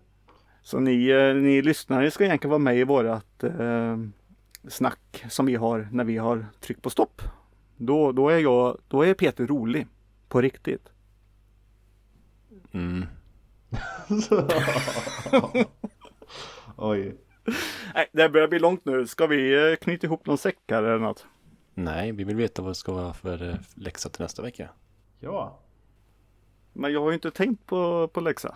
Så 0.61 0.79
ni, 0.79 1.09
eh, 1.09 1.35
ni 1.35 1.61
lyssnare 1.61 2.11
ska 2.11 2.25
egentligen 2.25 2.49
vara 2.49 2.59
med 2.59 2.77
i 2.77 2.83
vårat 2.83 3.43
eh, 3.43 3.97
snack 4.67 5.25
som 5.29 5.45
vi 5.45 5.55
har 5.55 5.87
när 5.91 6.03
vi 6.03 6.17
har 6.17 6.45
tryckt 6.59 6.81
på 6.81 6.89
stopp. 6.89 7.21
Då, 7.77 8.11
då, 8.11 8.29
är 8.29 8.39
jag, 8.39 8.77
då 8.87 9.05
är 9.05 9.13
Peter 9.13 9.47
rolig. 9.47 9.87
På 10.27 10.41
riktigt. 10.41 10.89
Mm. 12.71 13.05
Oj. 16.75 17.17
Nej, 17.93 18.09
det 18.11 18.29
börjar 18.29 18.47
bli 18.47 18.59
långt 18.59 18.85
nu. 18.85 19.07
Ska 19.07 19.27
vi 19.27 19.71
eh, 19.71 19.75
knyta 19.75 20.07
ihop 20.07 20.25
någon 20.25 20.37
säck 20.37 20.57
här 20.67 20.83
eller 20.83 20.99
något? 20.99 21.25
Nej, 21.73 22.11
vi 22.11 22.23
vill 22.23 22.35
veta 22.35 22.61
vad 22.61 22.71
det 22.71 22.75
ska 22.75 22.93
vara 22.93 23.13
för 23.13 23.49
eh, 23.49 23.55
läxa 23.75 24.09
till 24.09 24.21
nästa 24.21 24.41
vecka. 24.41 24.69
Ja. 25.19 25.59
Men 26.73 26.93
jag 26.93 27.01
har 27.01 27.09
ju 27.09 27.13
inte 27.13 27.31
tänkt 27.31 27.65
på, 27.65 28.07
på 28.07 28.21
läxa. 28.21 28.55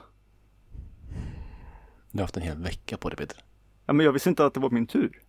Du 2.11 2.19
har 2.19 2.23
haft 2.23 2.37
en 2.37 2.43
hel 2.43 2.57
vecka 2.57 2.97
på 2.97 3.09
det 3.09 3.15
Peter. 3.15 3.43
Ja, 3.85 3.93
men 3.93 4.05
jag 4.05 4.13
visste 4.13 4.29
inte 4.29 4.45
att 4.45 4.53
det 4.53 4.59
var 4.59 4.69
min 4.69 4.87
tur. 4.87 5.22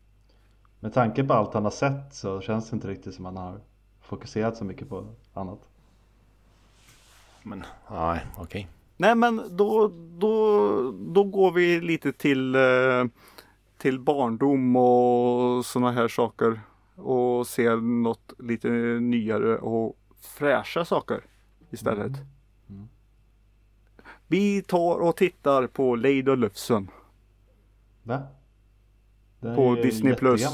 Med 0.85 0.93
tanke 0.93 1.25
på 1.25 1.33
allt 1.33 1.55
han 1.55 1.65
har 1.65 1.71
sett 1.71 2.15
så 2.15 2.41
känns 2.41 2.71
det 2.71 2.75
inte 2.75 2.89
riktigt 2.89 3.15
som 3.15 3.25
han 3.25 3.37
har 3.37 3.61
fokuserat 4.01 4.57
så 4.57 4.65
mycket 4.65 4.89
på 4.89 5.07
annat. 5.35 5.59
Men 7.43 7.65
nej, 7.91 8.27
okej. 8.39 8.69
Nej 8.97 9.15
men 9.15 9.43
då, 9.51 9.93
då, 10.19 10.93
då 10.93 11.25
går 11.25 11.53
vi 11.53 11.81
lite 11.81 12.13
till, 12.13 12.55
eh, 12.55 13.05
till 13.79 14.01
barndom 14.01 14.77
och 14.77 15.67
sådana 15.67 15.93
här 15.93 16.09
saker. 16.09 16.61
Och 16.95 17.47
ser 17.47 17.77
något 17.77 18.33
lite 18.39 18.69
nyare 19.01 19.59
och 19.59 19.97
fräscha 20.21 20.85
saker 20.85 21.25
istället. 21.71 22.13
Vi 24.27 24.63
tar 24.63 24.99
och 24.99 25.17
tittar 25.17 25.67
på 25.67 25.97
Lady 25.97 26.37
Lufsen. 26.37 26.91
Va? 28.03 28.23
Den 29.45 29.57
På 29.57 29.73
är 29.73 29.83
Disney 29.83 30.15
Plus. 30.15 30.47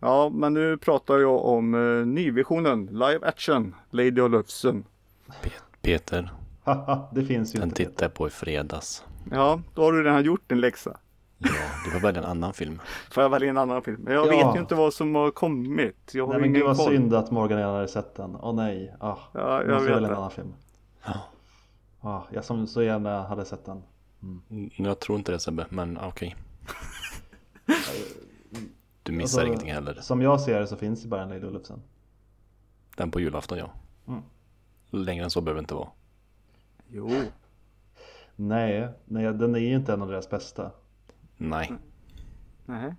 Ja, 0.00 0.30
men 0.34 0.54
nu 0.54 0.76
pratar 0.78 1.18
jag 1.18 1.44
om 1.44 1.74
eh, 1.74 2.06
nyvisionen, 2.06 2.86
live 2.86 3.18
action, 3.22 3.74
Lady 3.90 4.20
och 4.20 4.30
Lufsen. 4.30 4.84
Pe- 5.42 5.62
Peter, 5.82 6.30
det 7.14 7.24
finns 7.24 7.54
ju 7.54 7.58
den 7.58 7.68
inte. 7.68 7.76
tittade 7.76 8.04
jag 8.04 8.14
på 8.14 8.26
i 8.26 8.30
fredags. 8.30 9.04
Ja, 9.30 9.60
då 9.74 9.82
har 9.82 9.92
du 9.92 10.02
redan 10.04 10.24
gjort 10.24 10.48
din 10.48 10.60
läxa. 10.60 10.96
Ja, 11.38 11.50
du 11.84 11.90
får 11.90 12.00
välja 12.00 12.22
en 12.22 12.28
annan 12.28 12.52
film. 12.52 12.80
Får 13.10 13.22
jag 13.22 13.30
välja 13.30 13.50
en 13.50 13.58
annan 13.58 13.82
film? 13.82 14.00
Men 14.02 14.14
jag 14.14 14.26
Ja. 14.26 14.30
vet 14.46 14.56
ju 14.56 14.60
inte 14.60 14.74
vad 14.74 14.94
som 14.94 15.14
har 15.14 15.30
kommit. 15.30 16.10
Jag 16.14 16.26
har 16.26 16.32
Nej 16.32 16.40
men 16.42 16.52
gud 16.52 16.64
vad 16.64 16.76
koll. 16.76 16.86
synd 16.92 17.14
att 17.14 17.30
Morgan 17.30 17.58
redan 17.58 17.74
hade 17.74 17.88
sett 17.88 18.14
den. 18.14 18.36
Åh 18.40 18.54
nej. 18.54 18.94
Ah, 19.00 19.16
Ja, 19.34 19.62
jag 19.62 19.68
måste 19.68 19.84
vet 19.88 19.96
välja 19.96 20.08
en 20.08 20.12
det. 20.12 20.16
annan 20.18 20.30
film. 20.30 20.54
Ja. 21.06 21.12
Ah, 22.00 22.22
jag 22.30 22.44
som 22.44 22.66
så 22.66 22.82
gärna 22.82 23.22
hade 23.26 23.44
sett 23.44 23.64
den. 23.64 23.82
Mm, 24.22 24.70
Jag 24.76 24.98
tror 25.00 25.18
inte 25.18 25.32
det 25.32 25.38
Sebbe, 25.38 25.66
men 25.68 25.98
okej. 26.02 26.36
Du 29.02 29.12
missar 29.12 29.22
Alltså, 29.22 29.46
ingenting 29.46 29.72
heller. 29.72 29.94
Som 29.94 30.22
jag 30.22 30.40
ser 30.40 30.60
det 30.60 30.66
så 30.66 30.76
finns 30.76 31.02
det 31.02 31.08
bara 31.08 31.22
en 31.22 31.28
Lady 31.28 31.46
Olufsen. 31.46 31.82
Den 32.96 33.10
på 33.10 33.20
julafton 33.20 33.58
ja. 33.58 33.70
Mm. 34.08 34.22
Längre 34.90 35.24
än 35.24 35.30
så 35.30 35.40
behöver 35.40 35.60
det 35.60 35.62
inte 35.64 35.74
vara. 35.74 35.88
Jo. 36.88 37.10
Nej, 38.36 38.88
nej, 39.04 39.24
den 39.34 39.54
är 39.54 39.58
ju 39.58 39.76
inte 39.76 39.92
en 39.92 40.02
av 40.02 40.08
deras 40.08 40.30
bästa. 40.30 40.70
Nej. 41.36 41.72
Nej. 42.64 42.94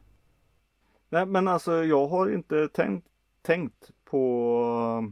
Nej 1.10 1.26
men 1.26 1.48
alltså 1.48 1.84
jag 1.84 2.08
har 2.08 2.34
inte 2.34 2.68
tänkt, 2.68 3.08
tänkt 3.42 3.92
på 4.06 5.12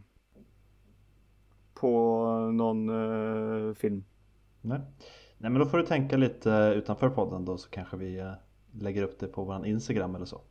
på 1.74 2.28
någon 2.52 2.90
eh, 2.90 3.74
film. 3.74 4.04
Nej. 4.62 4.80
Nej 5.38 5.52
men 5.52 5.60
då 5.60 5.66
får 5.66 5.78
du 5.78 5.86
tänka 5.86 6.18
lite 6.18 6.74
utanför 6.76 7.10
podden 7.10 7.46
då 7.46 7.58
så 7.58 7.70
kanske 7.70 7.98
vi 7.98 8.20
eh, 8.20 8.34
lägger 8.82 9.04
upp 9.04 9.20
det 9.20 9.28
på 9.28 9.44
våran 9.44 9.66
Instagram 9.66 10.16
eller 10.16 10.26
så. 10.26 10.42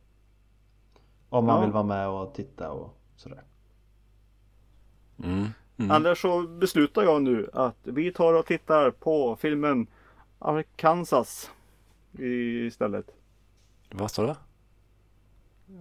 Om 1.29 1.45
man 1.45 1.55
Ja. 1.55 1.61
vill 1.61 1.71
vara 1.71 1.83
med 1.83 2.07
och 2.09 2.33
titta 2.33 2.71
och 2.71 2.97
sådär. 3.15 3.43
Mm. 5.23 5.47
Mm. 5.77 5.91
Annars 5.91 6.21
så 6.21 6.47
beslutar 6.47 7.03
jag 7.03 7.21
nu 7.21 7.49
att 7.53 7.77
vi 7.83 8.11
tar 8.13 8.33
och 8.33 8.45
tittar 8.45 8.91
på 8.91 9.35
filmen 9.35 9.87
Arkansas 10.39 11.51
istället. 12.19 13.05
Vad 13.91 14.11
sa 14.11 14.25
du? 14.25 14.35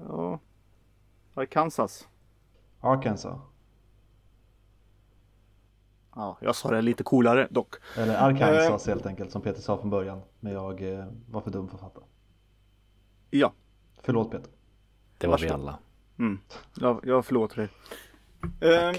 Ja, 0.09 0.39
Arkansas. 1.35 2.09
Arkansas. 2.81 3.39
Ja, 6.15 6.39
jag 6.41 6.57
sa 6.57 6.71
det 6.71 6.83
lite 6.83 7.03
coolare 7.05 7.49
dock. 7.51 7.75
Eller 7.97 8.17
Arkansas 8.17 8.87
helt 8.87 9.07
enkelt 9.07 9.31
som 9.33 9.43
Peter 9.43 9.61
sa 9.61 9.77
från 9.79 9.91
början. 9.91 10.21
Men 10.41 10.53
jag 10.53 10.93
eh, 10.93 11.07
var 11.31 11.41
för 11.41 11.51
dum 11.51 11.69
för 11.69 11.75
att 11.75 11.81
fatta. 11.81 12.01
Ja, 13.39 13.53
Förlåt 14.03 14.30
Peter. 14.30 14.51
Det 15.18 15.26
var 15.26 15.39
vi 15.39 15.47
Varsågod. 15.47 15.61
alla. 15.68 15.78
mm. 16.18 16.39
jag, 16.80 17.01
jag 17.05 17.26
förlåter 17.26 17.57
dig. 17.57 17.68
Eh, 18.70 18.97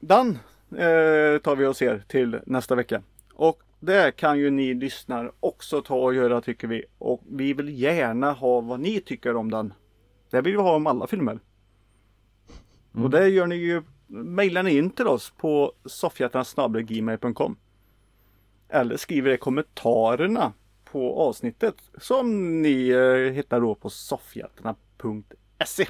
den 0.00 0.30
eh, 0.70 1.38
tar 1.38 1.56
vi 1.56 1.66
och 1.66 1.76
ser 1.76 2.04
till 2.08 2.40
nästa 2.46 2.74
vecka. 2.74 3.02
Och 3.34 3.62
det 3.80 4.16
kan 4.16 4.38
ju 4.38 4.50
ni 4.50 4.74
lyssnare 4.74 5.30
också 5.40 5.82
ta 5.82 5.94
och 5.94 6.14
göra 6.14 6.40
tycker 6.40 6.68
vi. 6.68 6.84
Och 6.98 7.22
vi 7.30 7.52
vill 7.52 7.80
gärna 7.80 8.32
ha 8.32 8.60
vad 8.60 8.80
ni 8.80 9.00
tycker 9.00 9.36
om 9.36 9.50
den. 9.50 9.74
Det 10.30 10.40
vill 10.40 10.56
vi 10.56 10.62
ha 10.62 10.76
om 10.76 10.86
alla 10.86 11.06
filmer. 11.06 11.38
Och 12.92 13.10
det 13.10 13.28
gör 13.28 13.46
ni 13.46 13.56
ju, 13.56 13.82
mejlar 14.06 14.62
ni 14.62 14.76
in 14.76 14.90
till 14.90 15.06
oss 15.06 15.30
på 15.30 15.72
soffhjärtan.gmail.com 15.84 17.56
Eller 18.68 18.96
skriver 18.96 19.30
i 19.30 19.36
kommentarerna 19.36 20.52
på 20.92 21.20
avsnittet 21.20 21.74
som 21.98 22.62
ni 22.62 22.88
eh, 22.88 23.32
hittar 23.32 23.60
då 23.60 23.74
på 23.74 23.90
soffhjältarna.se 23.90 25.86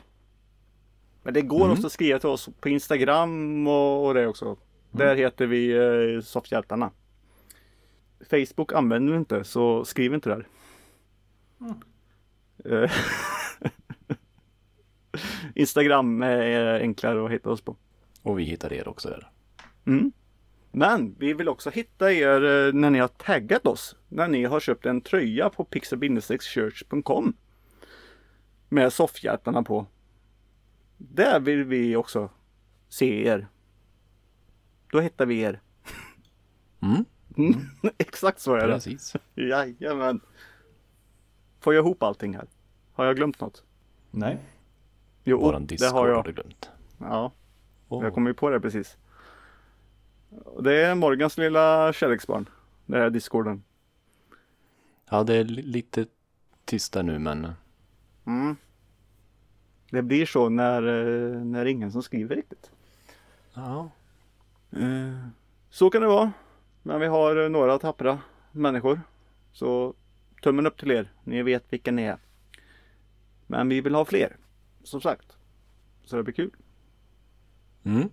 Men 1.22 1.34
det 1.34 1.42
går 1.42 1.61
Mm. 1.64 1.72
också 1.72 1.86
att 1.86 1.92
skriva 1.92 2.18
till 2.18 2.28
oss 2.28 2.48
på 2.61 2.68
Instagram 2.68 3.66
och, 3.66 4.07
och 4.07 4.14
det 4.14 4.26
också. 4.26 4.57
Där 4.90 5.16
heter 5.16 5.46
vi 5.46 5.70
eh, 5.72 6.20
Soffhjältarna. 6.22 6.90
Facebook 8.30 8.72
använder 8.72 9.12
vi 9.12 9.18
inte 9.18 9.44
så 9.44 9.84
skriv 9.84 10.14
inte 10.14 10.28
där. 10.28 10.48
Eh, 12.64 12.90
Instagram 15.55 16.22
är 16.22 16.80
enklare 16.80 17.24
att 17.24 17.30
hitta 17.30 17.50
oss 17.50 17.61
på. 17.61 17.76
Och 18.22 18.38
vi 18.38 18.44
hittar 18.44 18.72
er 18.72 18.88
också 18.88 19.09
där. 19.09 19.30
Mm. 19.86 20.12
Men 20.72 21.14
vi 21.18 21.32
vill 21.32 21.48
också 21.48 21.70
hitta 21.70 22.12
er 22.12 22.44
eh, 22.44 22.72
när 22.72 22.90
ni 22.90 22.98
har 22.98 23.08
taggat 23.08 23.66
oss. 23.66 23.96
När 24.08 24.28
ni 24.28 24.44
har 24.44 24.60
köpt 24.60 24.86
en 24.86 25.00
tröja 25.00 25.50
på 25.50 25.64
pixel-church.com 25.64 27.34
Med 28.68 28.92
soffhjärtarna 28.92 29.62
på. 29.62 29.86
Där 30.96 31.40
vill 31.40 31.64
vi 31.64 31.96
också 31.96 32.30
se 32.88 33.26
er. 33.26 33.46
Då 34.92 35.00
hittar 35.00 35.26
vi 35.26 35.40
er. 35.40 35.60
Mm. 36.82 37.04
Mm. 37.36 37.60
Exakt 37.98 38.40
så 38.40 38.54
är 38.54 38.66
det. 38.66 38.74
Precis. 38.74 39.16
Jajamän. 39.34 40.20
Får 41.60 41.74
jag 41.74 41.82
ihop 41.84 42.02
allting 42.02 42.34
här? 42.34 42.46
Har 42.92 43.04
jag 43.04 43.16
glömt 43.16 43.40
något? 43.40 43.64
Nej. 44.10 44.38
Jo, 45.24 45.40
Våran 45.40 45.66
det 45.66 45.82
har 45.84 45.90
har 45.92 46.08
jag. 46.08 46.24
du 46.24 46.32
glömt. 46.32 46.70
Ja, 46.98 47.32
Åh. 47.88 48.04
jag 48.04 48.14
kom 48.14 48.26
ju 48.26 48.34
på 48.34 48.50
det 48.50 48.60
precis. 48.60 48.96
Det 50.62 50.74
är 50.76 50.94
Morgans 50.94 51.38
lilla 51.38 51.92
kärleksbarn. 51.92 52.48
Det 52.86 52.98
är 52.98 53.10
discorden. 53.10 53.62
Ja, 55.10 55.24
det 55.24 55.34
är 55.34 55.44
li- 55.44 55.62
lite 55.62 56.06
tyst 56.64 56.92
där 56.92 57.02
nu 57.02 57.18
men 57.18 57.52
Mm. 58.26 58.56
Det 59.90 60.02
blir 60.02 60.26
så 60.26 60.48
när, 60.48 60.82
eh, 60.82 61.44
när 61.44 61.64
ingen 61.66 61.92
som 61.92 62.02
skriver 62.02 62.36
riktigt. 62.36 62.70
ja. 63.54 63.90
Eh, 64.70 65.26
Så 65.70 65.90
kan 65.90 66.00
det 66.02 66.08
vara. 66.08 66.32
Men 66.82 67.00
vi 67.00 67.06
har 67.06 67.36
eh, 67.44 67.48
några 67.48 67.78
tappra 67.78 68.18
människor. 68.52 69.00
Så 69.52 69.94
tummen 70.42 70.66
upp 70.66 70.78
till 70.78 70.90
er. 70.90 71.12
Ni 71.24 71.42
vet 71.42 71.72
vilka 71.72 71.90
ni 71.92 72.02
är. 72.02 72.18
Men 73.46 73.68
vi 73.68 73.80
vill 73.80 73.94
ha 73.94 74.04
fler. 74.04 74.36
Som 74.82 75.00
sagt. 75.00 75.36
Så 76.04 76.16
det 76.16 76.22
blir 76.22 76.34
kul. 76.34 76.50
Mm. 77.84 78.08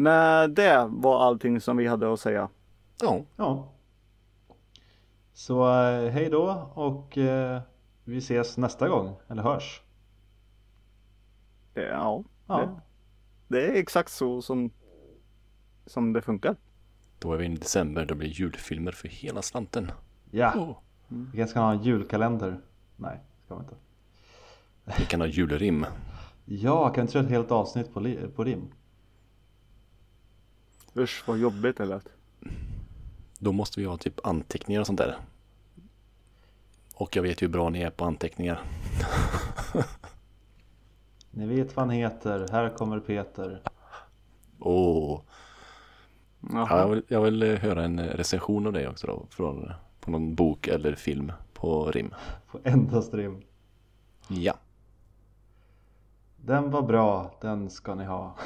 Men 0.00 0.54
det 0.54 0.88
var 0.90 1.22
allting 1.22 1.60
som 1.60 1.76
vi 1.76 1.86
hade 1.86 2.12
att 2.12 2.20
säga. 2.20 2.48
Ja, 3.02 3.24
Ja. 3.36 3.68
Så 5.32 5.62
eh, 5.62 6.10
hej 6.10 6.30
då 6.30 6.70
och 6.74 7.18
eh, 7.18 7.60
vi 8.04 8.18
ses 8.18 8.56
nästa 8.58 8.88
gång. 8.88 9.16
Eller 9.28 9.42
hörs. 9.42 9.82
Det, 11.74 11.86
ja, 11.86 12.24
Ja. 12.46 12.58
Det, 12.58 12.80
det 13.48 13.66
är 13.66 13.80
exakt 13.80 14.10
så 14.10 14.42
som, 14.42 14.70
som 15.86 16.12
det 16.12 16.22
funkar. 16.22 16.56
då 17.18 17.32
är 17.32 17.36
vi 17.36 17.44
i 17.44 17.48
december. 17.48 18.06
Då 18.06 18.14
blir 18.14 18.28
det 18.28 18.34
julfilmer 18.34 18.92
för 18.92 19.08
hela 19.08 19.42
slanten. 19.42 19.90
Ja. 20.30 20.52
Oh. 20.56 20.76
Vi 21.08 21.38
kanske 21.38 21.50
ska 21.50 21.60
ha 21.60 21.72
en 21.72 21.82
julkalender. 21.82 22.60
Nej, 22.96 23.20
ska 23.44 23.54
vi 23.54 23.60
inte. 23.60 23.74
Vi 24.84 25.04
kan 25.04 25.20
ha 25.20 25.28
julrim. 25.28 25.86
Ja, 26.44 26.88
kan 26.88 26.94
vi 26.94 27.00
inte 27.00 27.12
köra 27.12 27.22
ett 27.22 27.30
helt 27.30 27.50
avsnitt 27.50 27.94
på, 27.94 28.14
på 28.36 28.44
rim? 28.44 28.72
Usch 30.96 31.22
vad 31.26 31.38
jobbigt 31.38 31.76
det 31.76 31.84
lät. 31.84 32.08
Då 33.38 33.52
måste 33.52 33.80
vi 33.80 33.86
ha 33.86 33.96
typ 33.96 34.26
anteckningar 34.26 34.80
och 34.80 34.86
sånt 34.86 34.98
där. 34.98 35.16
Och 36.94 37.16
jag 37.16 37.22
vet 37.22 37.42
ju 37.42 37.46
hur 37.46 37.52
bra 37.52 37.70
ni 37.70 37.82
är 37.82 37.90
på 37.90 38.04
anteckningar. 38.04 38.62
Ni 41.30 41.46
vet 41.46 41.76
vad 41.76 41.86
han 41.86 41.94
heter. 41.94 42.46
Här 42.52 42.76
kommer 42.76 43.00
Peter. 43.00 43.62
Åh. 44.58 45.20
Jaha. 46.40 46.66
Ja, 46.70 46.78
jag, 46.78 46.88
vill, 46.88 47.02
jag 47.08 47.20
vill 47.22 47.42
eh, 47.42 47.58
höra 47.58 47.84
en 47.84 47.98
eh, 47.98 48.04
recension 48.04 48.66
av 48.66 48.72
dig 48.72 48.88
också 48.88 49.06
då. 49.06 49.26
Från, 49.30 49.72
på 50.00 50.10
någon 50.10 50.34
bok 50.34 50.68
eller 50.68 50.94
film 50.94 51.32
på 51.54 51.90
rim. 51.90 52.14
På 52.46 52.58
endast 52.64 53.14
rim. 53.14 53.42
Ja. 54.28 54.54
Den 56.36 56.70
var 56.70 56.82
bra, 56.82 57.34
den 57.40 57.70
ska 57.70 57.94
ni 57.94 58.04
ha. 58.04 58.36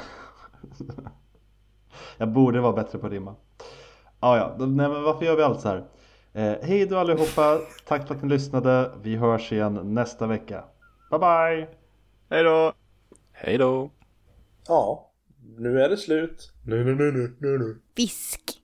Jag 2.17 2.31
borde 2.31 2.61
vara 2.61 2.73
bättre 2.73 2.99
på 2.99 3.05
att 3.05 3.11
rimma. 3.13 3.35
Ah, 4.19 4.37
ja, 4.37 4.55
nej, 4.59 4.89
men 4.89 5.03
varför 5.03 5.25
gör 5.25 5.35
vi 5.35 5.43
allt 5.43 5.61
så 5.61 5.67
här? 5.67 5.83
Eh, 6.33 6.55
hej 6.61 6.85
då 6.85 6.97
allihopa, 6.97 7.59
tack 7.87 8.07
för 8.07 8.15
att 8.15 8.23
ni 8.23 8.29
lyssnade. 8.29 8.91
Vi 9.01 9.15
hörs 9.15 9.51
igen 9.51 9.93
nästa 9.93 10.27
vecka. 10.27 10.63
Bye 11.11 11.19
bye! 11.19 11.67
Hej 12.29 12.43
då! 12.43 12.73
Hej 13.31 13.57
då. 13.57 13.91
Ja, 14.67 15.11
nu 15.57 15.81
är 15.81 15.89
det 15.89 15.97
slut. 15.97 16.53
Nu, 16.63 16.83
nu, 16.83 16.95
nu, 16.95 17.11
nu, 17.11 17.35
nu, 17.39 17.57
nu. 17.57 17.81
Fisk. 17.95 18.61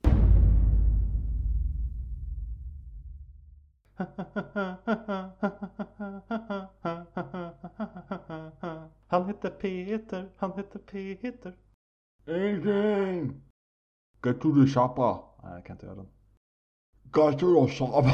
Han 9.08 9.28
heter 9.28 9.50
Peter, 9.50 10.30
han 10.38 10.52
heter 10.58 10.80
Peter. 10.80 11.54
Ingenting! 12.28 13.42
Get 14.24 14.42
to 14.42 14.54
the 14.54 14.68
shopper. 14.68 15.18
Nej, 15.44 15.54
jag 15.54 15.66
kan 15.66 15.76
inte 15.76 15.86
göra 15.86 15.96
den. 15.96 16.08
Get 17.04 17.40
to 17.40 17.66
the 17.66 17.74
shopper. 17.74 18.12